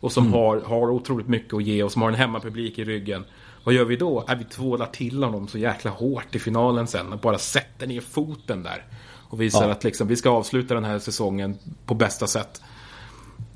Och 0.00 0.12
som 0.12 0.26
mm. 0.26 0.32
har, 0.32 0.60
har 0.60 0.90
otroligt 0.90 1.28
mycket 1.28 1.54
att 1.54 1.62
ge 1.62 1.82
och 1.82 1.92
som 1.92 2.02
har 2.02 2.08
en 2.08 2.14
hemmapublik 2.14 2.78
i 2.78 2.84
ryggen. 2.84 3.24
Vad 3.64 3.74
gör 3.74 3.84
vi 3.84 3.96
då? 3.96 4.24
Är 4.28 4.36
vi 4.36 4.44
tvålar 4.44 4.86
till 4.86 5.22
honom 5.22 5.48
så 5.48 5.58
jäkla 5.58 5.90
hårt 5.90 6.34
i 6.34 6.38
finalen 6.38 6.86
sen. 6.86 7.12
Och 7.12 7.18
bara 7.18 7.38
sätter 7.38 7.86
ner 7.86 8.00
foten 8.00 8.62
där. 8.62 8.84
Och 9.30 9.40
visar 9.40 9.66
ja. 9.66 9.72
att 9.72 9.84
liksom, 9.84 10.08
vi 10.08 10.16
ska 10.16 10.30
avsluta 10.30 10.74
den 10.74 10.84
här 10.84 10.98
säsongen 10.98 11.58
på 11.86 11.94
bästa 11.94 12.26
sätt. 12.26 12.62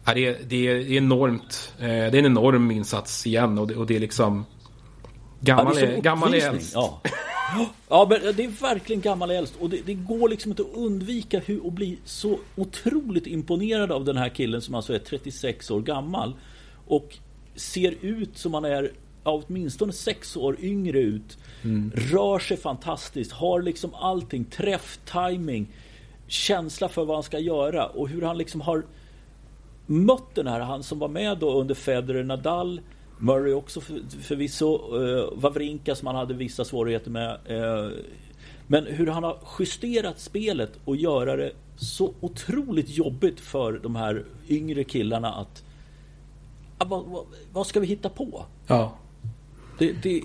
Ja, 0.04 0.14
det, 0.14 0.26
är, 0.26 0.36
det 0.46 0.68
är 0.68 0.92
enormt. 0.92 1.72
Eh, 1.78 1.86
det 1.86 1.94
är 1.94 2.14
en 2.14 2.26
enorm 2.26 2.70
insats 2.70 3.26
igen 3.26 3.58
och 3.58 3.66
det, 3.66 3.76
och 3.76 3.86
det 3.86 3.96
är 3.96 4.00
liksom... 4.00 4.44
Gammal, 5.40 5.80
ja, 5.80 5.86
är, 5.86 6.00
gammal 6.00 6.34
är 6.34 6.48
äldst. 6.48 6.74
Ja. 6.74 7.00
ja, 7.88 8.06
men 8.10 8.36
det 8.36 8.44
är 8.44 8.62
verkligen 8.62 9.02
gammal 9.02 9.30
är 9.30 9.34
äldst. 9.34 9.54
Och 9.60 9.70
det, 9.70 9.80
det, 9.86 9.94
går 9.94 10.28
liksom 10.28 10.52
inte 10.52 10.62
att 10.62 10.74
undvika 10.74 11.38
hur, 11.38 11.66
att 11.66 11.72
bli 11.72 11.98
så 12.04 12.38
otroligt 12.56 13.26
imponerad 13.26 13.92
av 13.92 14.04
den 14.04 14.16
här 14.16 14.28
killen 14.28 14.62
som 14.62 14.74
alltså 14.74 14.94
är 14.94 14.98
36 14.98 15.70
år 15.70 15.80
gammal. 15.80 16.34
Och 16.86 17.18
ser 17.54 17.94
ut 18.00 18.38
som 18.38 18.54
han 18.54 18.64
är 18.64 18.92
ja, 19.24 19.42
åtminstone 19.46 19.92
6 19.92 20.36
år 20.36 20.56
yngre 20.60 20.98
ut. 20.98 21.38
Mm. 21.62 21.92
Rör 21.94 22.38
sig 22.38 22.56
fantastiskt, 22.56 23.32
har 23.32 23.62
liksom 23.62 23.94
allting. 23.94 24.44
Träff, 24.44 24.98
timing, 25.12 25.68
känsla 26.26 26.88
för 26.88 27.04
vad 27.04 27.16
han 27.16 27.22
ska 27.22 27.38
göra 27.38 27.86
och 27.86 28.08
hur 28.08 28.22
han 28.22 28.38
liksom 28.38 28.60
har 28.60 28.84
mött 29.86 30.34
den 30.34 30.46
här, 30.46 30.60
han 30.60 30.82
som 30.82 30.98
var 30.98 31.08
med 31.08 31.38
då 31.38 31.60
under 31.60 31.74
Federer, 31.74 32.24
Nadal, 32.24 32.80
Murray 33.18 33.52
också 33.52 33.80
för, 33.80 34.00
förvisso, 34.20 34.96
uh, 34.98 35.28
Wawrinka 35.34 35.94
som 35.94 36.06
han 36.06 36.16
hade 36.16 36.34
vissa 36.34 36.64
svårigheter 36.64 37.10
med. 37.10 37.38
Uh, 37.50 37.92
men 38.66 38.86
hur 38.86 39.06
han 39.06 39.24
har 39.24 39.38
justerat 39.58 40.20
spelet 40.20 40.72
och 40.84 40.96
göra 40.96 41.36
det 41.36 41.52
så 41.76 42.14
otroligt 42.20 42.88
jobbigt 42.88 43.40
för 43.40 43.72
de 43.72 43.96
här 43.96 44.24
yngre 44.48 44.84
killarna 44.84 45.32
att 45.32 45.64
uh, 46.82 46.88
vad, 46.88 47.04
vad, 47.04 47.24
vad, 47.52 47.66
ska 47.66 47.80
vi 47.80 47.86
hitta 47.86 48.08
på? 48.08 48.44
Ja. 48.66 48.98
Det, 49.78 49.92
det, 50.02 50.22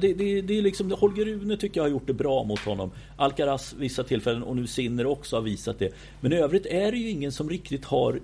det, 0.00 0.12
det, 0.12 0.42
det 0.42 0.58
är 0.58 0.62
liksom, 0.62 0.90
Holger 0.90 1.24
Rune 1.24 1.56
tycker 1.56 1.80
jag 1.80 1.84
har 1.84 1.90
gjort 1.90 2.06
det 2.06 2.14
bra 2.14 2.44
mot 2.44 2.60
honom. 2.60 2.90
Alcaraz 3.16 3.74
vissa 3.78 4.04
tillfällen 4.04 4.42
och 4.42 4.56
nu 4.56 4.66
Sinner 4.66 5.06
också 5.06 5.36
har 5.36 5.42
visat 5.42 5.78
det. 5.78 5.94
Men 6.20 6.32
i 6.32 6.36
övrigt 6.36 6.66
är 6.66 6.92
det 6.92 6.98
ju 6.98 7.10
ingen 7.10 7.32
som 7.32 7.50
riktigt 7.50 7.84
har 7.84 8.20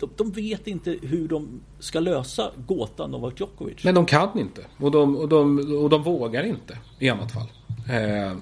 de, 0.00 0.10
de 0.16 0.30
vet 0.30 0.66
inte 0.66 0.98
hur 1.02 1.28
de 1.28 1.60
ska 1.78 2.00
lösa 2.00 2.50
gåtan 2.66 3.10
Novak 3.10 3.40
Djokovic. 3.40 3.84
Men 3.84 3.94
de 3.94 4.06
kan 4.06 4.38
inte. 4.38 4.62
Och 4.76 4.90
de, 4.90 5.16
och 5.16 5.28
de, 5.28 5.58
och 5.82 5.90
de 5.90 6.02
vågar 6.02 6.42
inte 6.42 6.78
i 6.98 7.08
annat 7.08 7.32
fall. 7.32 7.48
Eh, 7.88 8.36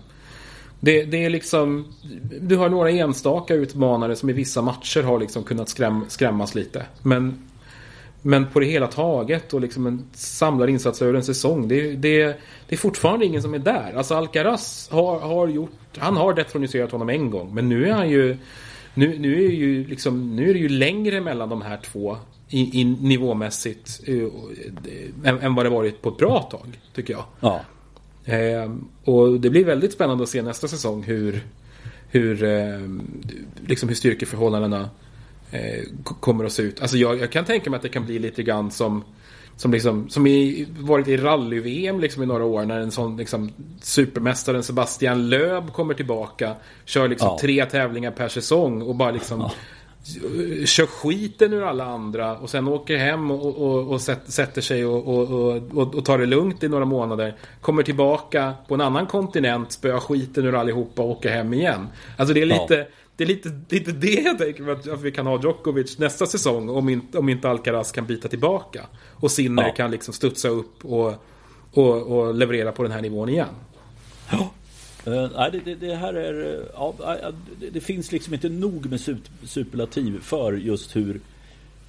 det, 0.81 1.05
det, 1.05 1.25
är 1.25 1.31
liksom... 1.31 1.93
Du 2.41 2.57
har 2.57 2.69
några 2.69 2.91
enstaka 2.91 3.55
utmanare 3.55 4.17
som 4.17 4.31
i 4.31 4.33
vissa 4.33 4.63
matcher 4.63 5.03
har 5.03 5.19
liksom 5.19 5.45
kunnat 5.45 5.69
skräm, 5.69 6.05
skrämmas 6.09 6.55
lite. 6.55 6.87
Men, 7.03 7.49
men 8.23 8.47
på 8.47 8.61
det 8.61 8.67
hela 8.67 8.87
taget 8.87 9.55
och 9.55 9.61
liksom 9.61 9.87
en 9.87 10.09
samlad 10.13 10.71
insats 10.71 11.03
över 11.03 11.15
en 11.15 11.25
säsong. 11.25 11.69
Det, 11.69 11.93
det, 11.93 12.25
det 12.69 12.75
är 12.75 12.77
fortfarande 12.77 13.27
ingen 13.27 13.43
som 13.43 13.55
är 13.55 13.59
där. 13.59 13.93
Alltså 13.97 14.15
Alcaraz 14.15 14.89
har, 14.93 15.21
har 15.21 15.49
gjort... 15.49 15.71
Han 15.99 16.17
har 16.17 16.35
detroniserat 16.35 16.93
honom 16.93 17.09
en 17.09 17.31
gång. 17.31 17.55
Men 17.55 17.69
nu 17.69 17.89
är 17.89 17.93
han 17.93 18.11
ju 18.11 18.37
nu, 18.99 19.19
nu, 19.19 19.45
är 19.45 19.51
ju 19.51 19.87
liksom, 19.87 20.37
nu 20.37 20.51
är 20.51 20.55
det 20.55 20.61
ju 20.61 20.69
längre 20.69 21.21
mellan 21.21 21.49
de 21.49 21.63
här 21.63 21.77
två 21.77 22.17
i, 22.49 22.81
i 22.81 22.85
nivåmässigt 22.85 24.01
uh, 24.09 24.29
än, 25.25 25.39
än 25.39 25.55
vad 25.55 25.67
det 25.67 25.71
varit 25.71 26.03
på 26.03 26.09
ett 26.09 26.17
bra 26.17 26.43
tag, 26.43 26.81
tycker 26.95 27.13
jag. 27.13 27.25
Ja. 27.41 27.61
Eh, 28.25 28.71
och 29.05 29.41
det 29.41 29.51
blir 29.51 29.65
väldigt 29.65 29.93
spännande 29.93 30.23
att 30.23 30.29
se 30.29 30.43
nästa 30.43 30.69
säsong 30.69 31.03
hur, 31.03 31.45
hur, 32.09 32.45
eh, 32.45 32.89
liksom 33.67 33.89
hur 33.89 33.97
styrkeförhållandena 33.97 34.91
eh, 35.51 35.83
kommer 36.03 36.45
att 36.45 36.53
se 36.53 36.63
ut. 36.63 36.81
Alltså 36.81 36.97
jag, 36.97 37.19
jag, 37.19 37.33
kan 37.33 37.45
tänka 37.45 37.71
mig 37.71 37.77
att 37.77 37.83
det 37.83 37.89
kan 37.89 38.07
bli 38.07 38.19
lite 38.19 38.43
grann 38.43 38.71
som 38.71 39.05
som 39.59 39.73
liksom, 39.73 40.09
som 40.09 40.27
i, 40.27 40.67
varit 40.79 41.09
i 41.09 41.17
rally-VM 41.17 42.01
liksom 42.01 42.23
i 42.23 42.27
några 42.27 42.45
år 42.45 42.65
när 42.65 42.81
en 42.81 42.91
sån 42.91 43.17
liksom 43.17 43.51
supermästaren 43.81 44.63
Sebastian 44.63 45.29
Löb 45.29 45.73
kommer 45.73 45.95
tillbaka. 45.95 46.55
Kör 46.85 47.09
liksom 47.09 47.29
ja. 47.29 47.39
tre 47.41 47.65
tävlingar 47.65 48.11
per 48.11 48.29
säsong 48.29 48.83
och 48.83 48.95
bara 48.95 49.11
liksom 49.11 49.41
ja. 49.41 49.53
Kör 50.67 50.87
skiten 50.87 51.53
ur 51.53 51.63
alla 51.63 51.85
andra 51.85 52.37
och 52.37 52.51
sen 52.51 52.69
åker 52.69 52.97
hem 52.97 53.31
och, 53.31 53.57
och, 53.57 53.93
och 53.93 54.01
sätter 54.01 54.61
sig 54.61 54.87
och, 54.87 55.09
och, 55.09 55.95
och, 55.95 56.05
tar 56.05 56.19
det 56.19 56.27
lugnt 56.27 56.63
i 56.63 56.69
några 56.69 56.85
månader. 56.85 57.37
Kommer 57.61 57.83
tillbaka 57.83 58.55
på 58.69 58.75
en 58.75 58.81
annan 58.81 59.07
kontinent, 59.07 59.73
spöar 59.73 60.01
skiten 60.01 60.47
ur 60.47 60.55
allihopa 60.55 61.03
och 61.03 61.11
åker 61.11 61.31
hem 61.31 61.55
igen. 61.55 61.89
Alltså 62.17 62.35
det 62.35 62.43
är 62.43 62.47
lite 62.47 62.75
ja 62.75 62.85
det 63.19 63.25
är 63.25 63.29
lite, 63.29 63.61
lite 63.69 63.93
det 63.93 64.21
jag 64.21 64.39
tänker 64.39 64.63
mig 64.63 64.73
att, 64.73 65.03
vi 65.03 65.13
kan 65.13 65.27
ha 65.27 65.41
Djokovic 65.43 65.99
nästa 65.99 66.27
säsong 66.27 66.69
om 66.69 66.89
inte, 66.89 67.19
om 67.19 67.29
inte 67.29 67.49
Alcaraz 67.49 67.93
kan 67.93 68.07
bita 68.07 68.29
tillbaka. 68.29 68.87
Och 69.15 69.31
Sinner 69.31 69.63
ja. 69.63 69.75
kan 69.75 69.91
liksom 69.91 70.15
studsa 70.15 70.49
upp 70.49 70.85
och, 70.85 71.15
och, 71.73 72.03
och, 72.03 72.35
leverera 72.35 72.73
på 72.73 72.83
den 72.83 72.93
här 72.93 73.03
nivån 73.03 73.29
igen. 73.29 73.49
Ja. 74.31 74.51
Uh, 75.07 75.31
nej, 75.37 75.51
det, 75.53 75.61
det, 75.65 75.75
det, 75.75 75.95
här 75.95 76.15
är... 76.15 76.65
Ja, 76.75 76.95
det, 77.61 77.71
det, 77.71 77.81
finns 77.81 78.13
liksom 78.13 78.35
inte 78.35 78.49
nog 78.49 78.91
med 78.91 79.01
superlativ 79.45 80.21
för 80.21 80.53
just 80.53 80.97
hur 80.97 81.21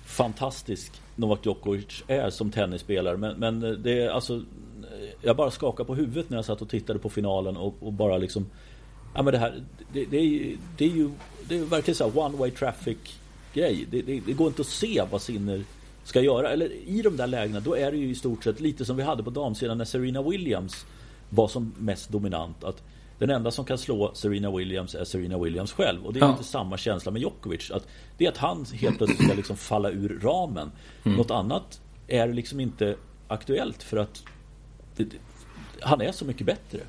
fantastisk 0.06 0.92
Novak 1.16 1.46
Djokovic 1.46 2.04
är 2.08 2.30
som 2.30 2.52
tennisspelare. 2.52 3.18
Men, 3.18 3.40
men 3.40 3.84
det 3.84 4.02
är 4.02 4.10
alltså... 4.10 4.42
Jag 5.22 5.36
bara 5.36 5.52
skakar 5.52 5.84
på 5.84 5.96
huvudet 5.96 6.30
när 6.30 6.38
jag 6.38 6.46
satt 6.46 6.62
och 6.62 6.70
tittade 6.70 7.00
på 7.00 7.10
finalen 7.10 7.58
och, 7.58 7.76
och 7.80 7.94
bara 7.94 8.18
liksom 8.18 8.46
Ja 9.14 9.24
men 9.24 9.34
det 9.34 9.40
här 9.40 9.64
Det, 9.94 10.06
det, 10.06 10.18
är, 10.18 10.58
det 10.78 10.86
är 10.86 10.90
ju 10.90 11.10
Det 11.48 11.58
är 11.58 11.64
verkligen 11.64 11.96
så 11.96 12.06
one 12.06 12.38
way 12.38 12.52
traffic 12.52 12.98
grej. 13.54 13.88
Det, 13.92 14.02
det, 14.02 14.20
det, 14.20 14.34
går 14.34 14.48
inte 14.48 14.62
att 14.62 14.68
se 14.68 15.04
vad 15.12 15.22
Sinner 15.22 15.64
ska 16.04 16.22
göra. 16.22 16.50
Eller 16.50 16.72
i 16.72 17.02
de 17.02 17.18
där 17.18 17.28
lägena 17.28 17.60
då 17.60 17.76
är 17.76 17.92
det 17.92 17.98
ju 17.98 18.10
i 18.10 18.16
stort 18.16 18.44
sett 18.44 18.60
lite 18.60 18.86
som 18.86 18.98
vi 18.98 19.04
hade 19.04 19.24
på 19.24 19.30
damsidan 19.30 19.78
när 19.78 19.86
Serena 19.86 20.22
Williams 20.22 20.86
var 21.30 21.48
som 21.48 21.74
mest 21.78 22.10
dominant. 22.10 22.64
Att 22.64 22.84
den 23.20 23.30
enda 23.30 23.52
som 23.52 23.66
kan 23.66 23.78
slå 23.78 24.12
Serena 24.14 24.52
Williams 24.52 24.96
är 24.96 25.04
Serena 25.04 25.40
Williams 25.40 25.74
själv. 25.74 26.06
Och 26.06 26.14
det 26.14 26.20
är 26.20 26.24
ja. 26.24 26.32
inte 26.32 26.44
samma 26.44 26.78
känsla 26.78 27.12
med 27.12 27.22
Djokovic. 27.22 27.72
Att 27.72 27.88
det 28.18 28.26
är 28.26 28.30
att 28.30 28.38
han 28.38 28.66
helt 28.66 28.98
plötsligt 28.98 29.24
ska 29.24 29.34
liksom 29.34 29.58
falla 29.58 29.90
ur 29.90 30.20
ramen. 30.24 30.72
Mm. 31.04 31.18
Något 31.18 31.32
annat 31.32 31.82
är 32.08 32.34
liksom 32.34 32.60
inte 32.60 32.96
aktuellt 33.28 33.84
för 33.84 33.98
att 33.98 34.24
det, 34.96 35.08
han 35.82 36.02
är 36.02 36.12
så 36.12 36.26
mycket 36.26 36.46
bättre. 36.46 36.80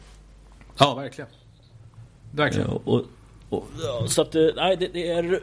Ja, 0.79 0.95
verkligen. 0.95 1.31
Verkligen. 2.31 2.69
Och, 2.69 2.89
och, 2.89 3.05
och, 3.49 3.67
så 4.07 4.23
att, 4.23 4.35
eh, 4.35 4.47
nej, 4.57 4.77
det, 4.77 4.87
det, 4.87 5.11
är 5.11 5.41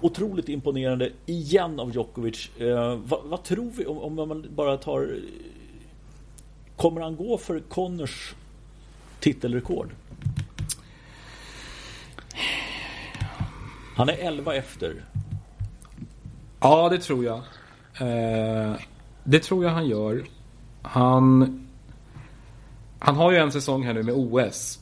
otroligt 0.00 0.48
imponerande 0.48 1.10
igen 1.26 1.80
av 1.80 1.94
Djokovic. 1.94 2.50
Eh, 2.58 2.96
vad, 3.04 3.20
vad, 3.24 3.42
tror 3.42 3.70
vi 3.76 3.86
om, 3.86 3.98
om 3.98 4.28
man 4.28 4.46
bara 4.50 4.76
tar... 4.76 5.16
Kommer 6.76 7.00
han 7.00 7.16
gå 7.16 7.38
för 7.38 7.60
Connors 7.60 8.34
titelrekord? 9.20 9.90
Han 13.96 14.08
är 14.08 14.16
11 14.18 14.54
efter. 14.54 15.04
Ja, 16.60 16.88
det 16.88 16.98
tror 16.98 17.24
jag. 17.24 17.36
Eh, 18.00 18.74
det 19.24 19.38
tror 19.38 19.64
jag 19.64 19.70
han 19.70 19.86
gör. 19.86 20.24
Han... 20.82 21.58
Han 22.98 23.16
har 23.16 23.32
ju 23.32 23.38
en 23.38 23.52
säsong 23.52 23.82
här 23.82 23.94
nu 23.94 24.02
med 24.02 24.14
OS. 24.14 24.81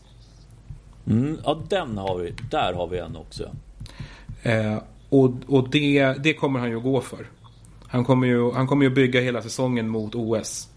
Mm, 1.11 1.39
ja, 1.45 1.63
den 1.69 1.99
har 1.99 2.19
vi. 2.19 2.35
Där 2.51 2.73
har 2.73 2.87
vi 2.87 2.99
en 2.99 3.17
också. 3.17 3.51
Eh, 4.43 4.79
och 5.09 5.33
och 5.47 5.71
det, 5.71 6.15
det 6.23 6.35
kommer 6.35 6.61
han 6.61 6.71
ju 6.71 6.77
att 6.77 6.83
gå 6.83 7.01
för. 7.01 7.27
Han 7.87 8.05
kommer 8.05 8.27
ju, 8.27 8.53
han 8.53 8.67
kommer 8.67 8.85
ju 8.85 8.91
bygga 8.91 9.21
hela 9.21 9.43
säsongen 9.43 9.89
mot 9.89 10.15
OS. 10.15 10.69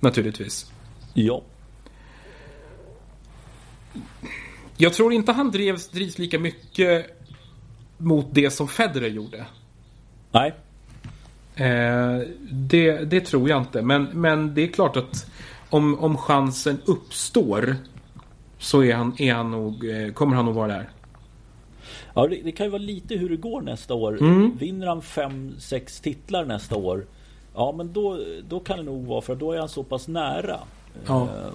Naturligtvis. 0.00 0.72
Ja. 1.14 1.42
Jag 4.76 4.92
tror 4.92 5.12
inte 5.12 5.32
han 5.32 5.50
drevs, 5.50 5.88
drivs 5.88 6.18
lika 6.18 6.38
mycket 6.38 7.06
mot 7.98 8.26
det 8.30 8.50
som 8.50 8.68
Federer 8.68 9.08
gjorde. 9.08 9.46
Nej. 10.30 10.54
Eh, 11.54 12.20
det, 12.50 12.92
det 12.92 13.20
tror 13.20 13.48
jag 13.48 13.62
inte. 13.62 13.82
Men, 13.82 14.04
men 14.04 14.54
det 14.54 14.62
är 14.62 14.66
klart 14.66 14.96
att 14.96 15.30
om, 15.70 15.98
om 15.98 16.16
chansen 16.16 16.80
uppstår 16.84 17.76
så 18.62 18.82
är 18.82 18.94
han, 18.94 19.14
är 19.18 19.34
han 19.34 19.50
nog, 19.50 19.90
eh, 19.90 20.12
kommer 20.12 20.36
han 20.36 20.44
nog 20.44 20.54
vara 20.54 20.68
där. 20.68 20.90
Ja, 22.14 22.26
det, 22.26 22.42
det, 22.44 22.52
kan 22.52 22.66
ju 22.66 22.70
vara 22.70 22.82
lite 22.82 23.16
hur 23.16 23.28
det 23.28 23.36
går 23.36 23.60
nästa 23.60 23.94
år. 23.94 24.20
Mm. 24.20 24.56
Vinner 24.56 24.86
han 24.86 25.02
fem, 25.02 25.54
sex 25.58 26.00
titlar 26.00 26.44
nästa 26.44 26.76
år. 26.76 27.06
Ja, 27.54 27.74
men 27.76 27.92
då, 27.92 28.18
då 28.48 28.60
kan 28.60 28.76
det 28.76 28.82
nog 28.82 29.06
vara 29.06 29.20
för 29.20 29.34
då 29.34 29.52
är 29.52 29.58
han 29.58 29.68
så 29.68 29.82
pass 29.82 30.08
nära. 30.08 30.58
Ja. 31.06 31.22
Eh, 31.22 31.52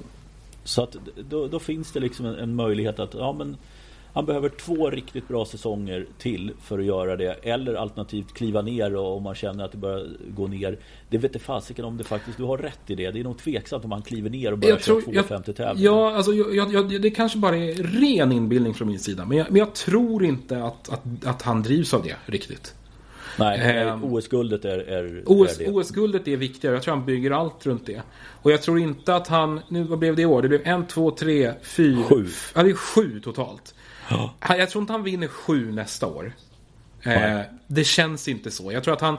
Så 0.63 0.83
att 0.83 0.95
då, 1.29 1.47
då 1.47 1.59
finns 1.59 1.91
det 1.91 1.99
liksom 1.99 2.25
en, 2.25 2.35
en 2.35 2.55
möjlighet 2.55 2.99
att 2.99 3.13
ja, 3.13 3.33
men 3.33 3.57
han 4.17 4.25
behöver 4.25 4.49
två 4.49 4.89
riktigt 4.89 5.27
bra 5.27 5.45
säsonger 5.45 6.05
till 6.17 6.51
för 6.61 6.79
att 6.79 6.85
göra 6.85 7.15
det. 7.15 7.33
Eller 7.43 7.73
alternativt 7.73 8.33
kliva 8.33 8.61
ner 8.61 8.95
och 8.95 9.17
om 9.17 9.23
man 9.23 9.35
känner 9.35 9.65
att 9.65 9.71
det 9.71 9.77
börjar 9.77 10.07
gå 10.29 10.47
ner. 10.47 10.79
Det 11.09 11.17
vet 11.17 11.35
inte 11.35 11.45
fasiken 11.45 11.85
om 11.85 11.97
det 11.97 12.03
faktiskt, 12.03 12.37
du 12.37 12.43
har 12.43 12.57
rätt 12.57 12.79
i 12.89 12.95
det. 12.95 13.11
Det 13.11 13.19
är 13.19 13.23
nog 13.23 13.37
tveksamt 13.37 13.85
om 13.85 13.91
han 13.91 14.01
kliver 14.01 14.29
ner 14.29 14.51
och 14.51 14.57
börjar 14.57 14.75
Jag 14.75 14.81
tror, 14.81 15.01
köra 15.01 15.13
jag, 15.13 15.27
250 15.27 15.53
tävlingar. 15.53 15.91
ja, 15.91 16.15
alltså, 16.15 16.33
jag, 16.33 16.73
jag, 16.73 17.01
det 17.01 17.09
kanske 17.09 17.37
bara 17.37 17.57
är 17.57 17.73
ren 17.73 18.31
inbildning 18.31 18.73
från 18.73 18.87
min 18.87 18.99
sida. 18.99 19.25
Men 19.25 19.37
jag, 19.37 19.51
men 19.51 19.67
tror 19.71 20.25
inte 20.25 20.63
att, 20.63 20.89
att, 20.89 21.25
att 21.25 21.41
han 21.41 21.63
drivs 21.63 21.93
av 21.93 22.03
det 22.03 22.15
riktigt. 22.25 22.73
Nej, 23.39 23.59
Ehm, 23.61 24.03
OS-guldet 24.03 24.65
är, 24.65 24.79
är, 24.79 25.23
OS, 25.25 25.59
är 25.59 25.65
det. 25.65 25.71
OS-guldet 25.71 26.27
är 26.27 26.37
viktigare. 26.37 26.75
Jag 26.75 26.83
tror 26.83 26.95
han 26.95 27.05
bygger 27.05 27.31
allt 27.31 27.65
runt 27.65 27.85
det. 27.85 28.01
Och 28.41 28.51
jag 28.51 28.61
tror 28.61 28.79
inte 28.79 29.15
att 29.15 29.27
han... 29.27 29.59
Nu, 29.67 29.83
vad 29.83 29.99
blev 29.99 30.15
det 30.15 30.21
i 30.21 30.25
år? 30.25 30.41
Det 30.41 30.47
blev 30.47 30.61
en, 30.63 30.87
två, 30.87 31.11
tre, 31.11 31.53
fyra... 31.61 32.03
Sju. 32.03 32.27
Ja, 32.55 32.63
det 32.63 32.69
är 32.69 32.73
sju 32.73 33.19
totalt. 33.19 33.75
Ja. 34.09 34.33
Jag 34.57 34.69
tror 34.69 34.81
inte 34.81 34.93
han 34.93 35.03
vinner 35.03 35.27
sju 35.27 35.71
nästa 35.71 36.07
år. 36.07 36.31
Eh, 37.03 37.39
det 37.67 37.83
känns 37.83 38.27
inte 38.27 38.51
så. 38.51 38.71
Jag 38.71 38.83
tror 38.83 38.93
att 38.93 39.01
han... 39.01 39.17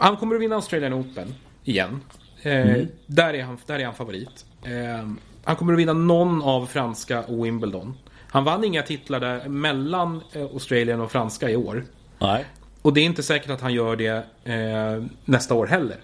Han 0.00 0.16
kommer 0.16 0.34
att 0.34 0.40
vinna 0.40 0.54
Australian 0.54 0.94
Open 0.94 1.34
igen. 1.64 2.00
Eh, 2.42 2.52
Mm. 2.70 2.86
där, 3.06 3.34
är 3.34 3.42
han, 3.42 3.58
där 3.66 3.78
är 3.78 3.84
han 3.84 3.94
favorit. 3.94 4.44
Eh, 4.62 5.08
han 5.44 5.56
kommer 5.56 5.72
att 5.72 5.78
vinna 5.78 5.92
någon 5.92 6.42
av 6.42 6.66
franska 6.66 7.22
och 7.22 7.44
Wimbledon. 7.46 7.94
Han 8.28 8.44
vann 8.44 8.64
inga 8.64 8.82
titlar 8.82 9.20
där 9.20 9.48
mellan 9.48 10.20
eh, 10.32 10.42
Australien 10.42 11.00
och 11.00 11.12
franska 11.12 11.50
i 11.50 11.56
år. 11.56 11.84
Nej. 12.18 12.44
Och 12.82 12.92
det 12.92 13.00
är 13.00 13.04
inte 13.04 13.22
säkert 13.22 13.50
att 13.50 13.60
han 13.60 13.72
gör 13.74 13.96
det 13.96 14.24
eh, 14.44 15.04
nästa 15.24 15.54
år 15.54 15.66
heller. 15.66 15.96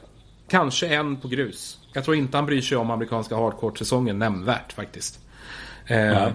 Kanske 0.48 0.88
en 0.88 1.16
på 1.16 1.28
grus. 1.28 1.78
Jag 1.92 2.04
tror 2.04 2.16
inte 2.16 2.36
han 2.36 2.46
bryr 2.46 2.60
sig 2.60 2.76
om 2.76 2.90
amerikanska 2.90 3.36
hardcourt-säsongen 3.36 4.18
nämnvärt 4.18 4.72
faktiskt. 4.72 5.20
Eh, 5.86 5.96
Nej. 5.98 6.32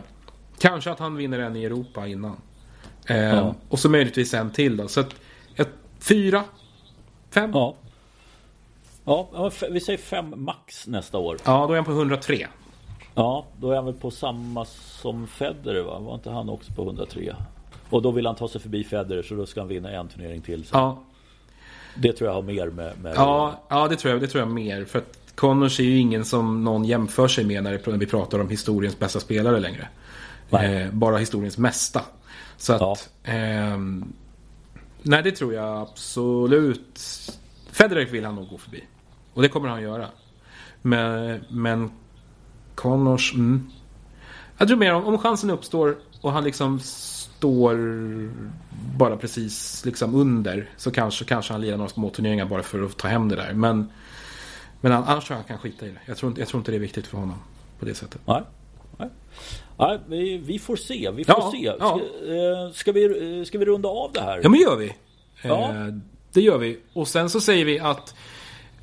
Kanske 0.58 0.92
att 0.92 1.00
han 1.00 1.16
vinner 1.16 1.40
en 1.40 1.56
i 1.56 1.64
Europa 1.64 2.08
innan. 2.08 2.38
Eh, 3.06 3.18
Ja. 3.18 3.56
Och 3.70 3.80
så 3.80 3.90
möjligtvis 3.90 4.34
en 4.34 4.52
till 4.52 4.78
då. 4.78 4.88
Så 4.88 5.00
att, 5.00 5.16
ett, 5.56 5.70
fyra, 6.00 6.44
fem. 7.30 7.52
Ja. 7.54 7.76
Ja. 9.06 9.30
Ja, 9.34 9.52
ja, 9.62 9.68
vi 9.72 9.80
säger 9.80 10.00
fem 10.00 10.34
max 10.38 10.88
nästa 10.88 11.18
år. 11.18 11.38
då 11.46 11.72
är 11.74 11.76
han 11.76 11.86
på 11.86 11.92
103. 11.92 12.48
Ja, 13.16 13.46
då 13.60 13.72
är 13.72 13.76
han 13.76 13.86
väl 13.86 13.94
på 13.94 14.12
samma 14.12 14.66
som 14.66 15.28
Federer 15.28 15.82
va? 15.84 16.00
Var 16.00 16.16
inte 16.16 16.30
han 16.30 16.50
också 16.50 16.74
på 16.74 16.84
103? 16.84 17.36
Och 17.90 18.02
då 18.02 18.12
vill 18.12 18.26
han 18.26 18.36
ta 18.36 18.48
sig 18.48 18.62
förbi 18.62 18.84
Federer 18.84 19.24
så 19.24 19.36
då 19.36 19.46
ska 19.46 19.60
han 19.62 19.68
vinna 19.68 19.92
en 19.92 20.08
turnering 20.08 20.42
till. 20.42 20.66
Så 20.66 20.76
Ja, 20.76 21.04
Det 21.96 22.14
tror 22.14 22.28
jag 22.30 22.36
har 22.36 22.42
mer 22.42 22.68
med... 22.68 22.94
med 23.02 23.14
ja, 23.16 23.62
ja 23.70 23.88
det, 23.88 23.96
tror 23.96 24.14
jag, 24.14 24.22
det 24.22 24.28
tror 24.28 24.42
jag 24.42 24.52
mer. 24.52 24.86
För 24.86 25.00
att 25.00 25.18
Connors 25.36 25.80
är 25.80 25.84
ju 25.84 25.98
ingen 25.98 26.26
som 26.26 26.64
någon 26.64 26.86
jämför 26.86 27.28
sig 27.28 27.46
med 27.46 27.64
det, 27.64 27.88
när 27.88 27.98
vi 27.98 28.06
pratar 28.06 28.40
om 28.40 28.50
historiens 28.50 29.00
bästa 29.00 29.20
spelare 29.20 29.60
längre. 29.60 29.88
Eh, 30.62 30.92
bara 30.92 31.18
historiens 31.18 31.58
mesta. 31.58 32.02
Så 32.58 32.74
att... 32.74 33.10
ehm, 33.24 34.14
nej, 35.02 35.24
det 35.24 35.32
tror 35.32 35.54
jag 35.54 35.82
absolut. 35.82 37.00
Federer 37.72 38.06
vill 38.06 38.26
han 38.26 38.36
nog 38.36 38.50
gå 38.50 38.58
förbi. 38.58 38.84
Och 39.34 39.42
det 39.42 39.50
kommer 39.50 39.70
han 39.70 39.82
göra. 39.82 40.08
Men, 40.82 41.40
men 41.50 41.92
Connors... 42.76 43.34
Mm. 43.34 43.70
Jag 44.58 44.68
tror 44.68 44.78
mer 44.78 44.94
om, 44.94 45.06
om 45.06 45.18
chansen 45.18 45.50
uppstår 45.50 45.98
och 46.22 46.32
han 46.32 46.44
liksom 46.44 46.80
står 46.80 47.76
bara 48.98 49.18
precis 49.18 49.86
liksom 49.86 50.16
under 50.16 50.70
så 50.78 50.92
kanske, 50.92 51.26
kanske 51.26 51.54
han 51.54 51.62
lirar 51.62 51.78
några 51.78 51.90
små 51.90 52.10
turneringar 52.10 52.46
bara 52.46 52.64
för 52.64 52.84
att 52.84 52.98
ta 52.98 53.08
hem 53.08 53.30
det 53.30 53.36
där. 53.36 53.54
Men, 53.54 53.92
men 54.82 54.92
annars 54.92 55.26
tror 55.28 55.36
jag 55.36 55.38
han 55.38 55.48
kan 55.48 55.58
skita 55.58 55.86
i 55.86 55.90
det. 55.90 56.00
Jag 56.06 56.18
tror, 56.18 56.30
inte- 56.30 56.42
jag 56.42 56.48
tror 56.48 56.60
inte 56.60 56.72
det 56.72 56.78
är 56.78 56.80
viktigt 56.80 57.08
för 57.08 57.18
honom 57.18 57.38
på 57.80 57.86
det 57.86 57.96
sättet. 57.96 58.22
Nej. 58.26 58.44
Nej. 58.98 59.10
Nej, 59.80 60.00
vi, 60.08 60.38
vi 60.38 60.60
får 60.60 60.76
se. 60.76 61.12
Vi 61.16 61.24
får 61.24 61.36
Ja, 61.38 61.52
se. 61.52 61.58
Ska, 61.58 61.76
ja. 61.80 62.00
eh, 62.34 62.72
ska, 62.74 62.92
vi, 62.92 63.04
eh, 63.40 63.44
ska 63.46 63.58
vi 63.58 63.66
runda 63.66 63.90
av 63.90 64.12
det 64.14 64.22
här? 64.22 64.40
Ja 64.44 64.50
men 64.50 64.60
gör 64.60 64.76
vi. 64.76 64.94
Ja. 65.44 65.62
Eh, 65.70 65.88
det 66.34 66.42
gör 66.42 66.58
vi. 66.58 66.80
Och 66.94 67.08
sen 67.08 67.30
så 67.30 67.42
säger 67.42 67.66
vi 67.66 67.80
att 67.80 68.16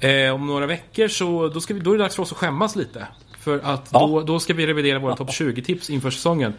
eh, 0.00 0.34
om 0.34 0.46
några 0.46 0.66
veckor 0.66 1.08
så 1.08 1.48
då, 1.48 1.60
ska 1.60 1.74
vi, 1.74 1.80
då 1.80 1.90
är 1.92 1.98
det 1.98 2.04
dags 2.04 2.16
för 2.16 2.22
oss 2.22 2.32
att 2.32 2.38
skämmas 2.38 2.76
lite. 2.76 3.06
För 3.38 3.58
att 3.64 3.88
Ja. 3.92 4.06
då, 4.06 4.20
då 4.20 4.38
ska 4.40 4.54
vi 4.54 4.66
revidera 4.66 4.98
våra 4.98 5.16
topp 5.16 5.28
20-tips 5.28 5.90
inför 5.90 6.10
säsongen. 6.10 6.52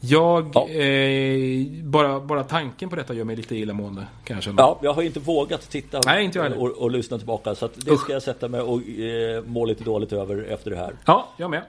Jag, 0.00 0.50
Ja. 0.54 0.68
eh, 0.68 1.66
bara, 1.82 2.20
bara 2.20 2.44
tanken 2.44 2.88
på 2.88 2.96
detta 2.96 3.14
gör 3.14 3.24
mig 3.24 3.36
lite 3.36 3.56
illamående. 3.56 4.06
Kanske. 4.24 4.54
Ja, 4.56 4.78
jag 4.82 4.92
har 4.92 5.02
inte 5.02 5.20
vågat 5.20 5.70
titta 5.70 6.00
Nej, 6.06 6.24
inte 6.24 6.38
jag 6.38 6.58
och, 6.58 6.70
och 6.70 6.90
lyssna 6.90 7.18
tillbaka. 7.18 7.54
Så 7.54 7.68
det 7.74 7.90
Usch. 7.90 8.00
ska 8.00 8.12
jag 8.12 8.22
sätta 8.22 8.48
mig 8.48 8.60
och 8.60 8.80
eh, 8.88 9.42
må 9.44 9.64
lite 9.64 9.84
dåligt 9.84 10.12
över 10.12 10.42
efter 10.52 10.70
det 10.70 10.76
här. 10.76 10.92
ja, 11.06 11.28
jag 11.36 11.50
med. 11.50 11.62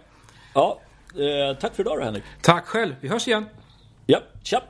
Ja, 0.53 0.79
eh, 0.81 0.86
tack 1.59 1.75
för 1.75 1.83
idag 1.83 1.97
då 1.97 2.03
Henrik. 2.03 2.23
Tack 2.41 2.65
själv. 2.65 2.95
Vi 3.01 3.07
hörs 3.07 3.27
igen. 3.27 3.45
Ja, 4.05 4.19
tja! 4.43 4.61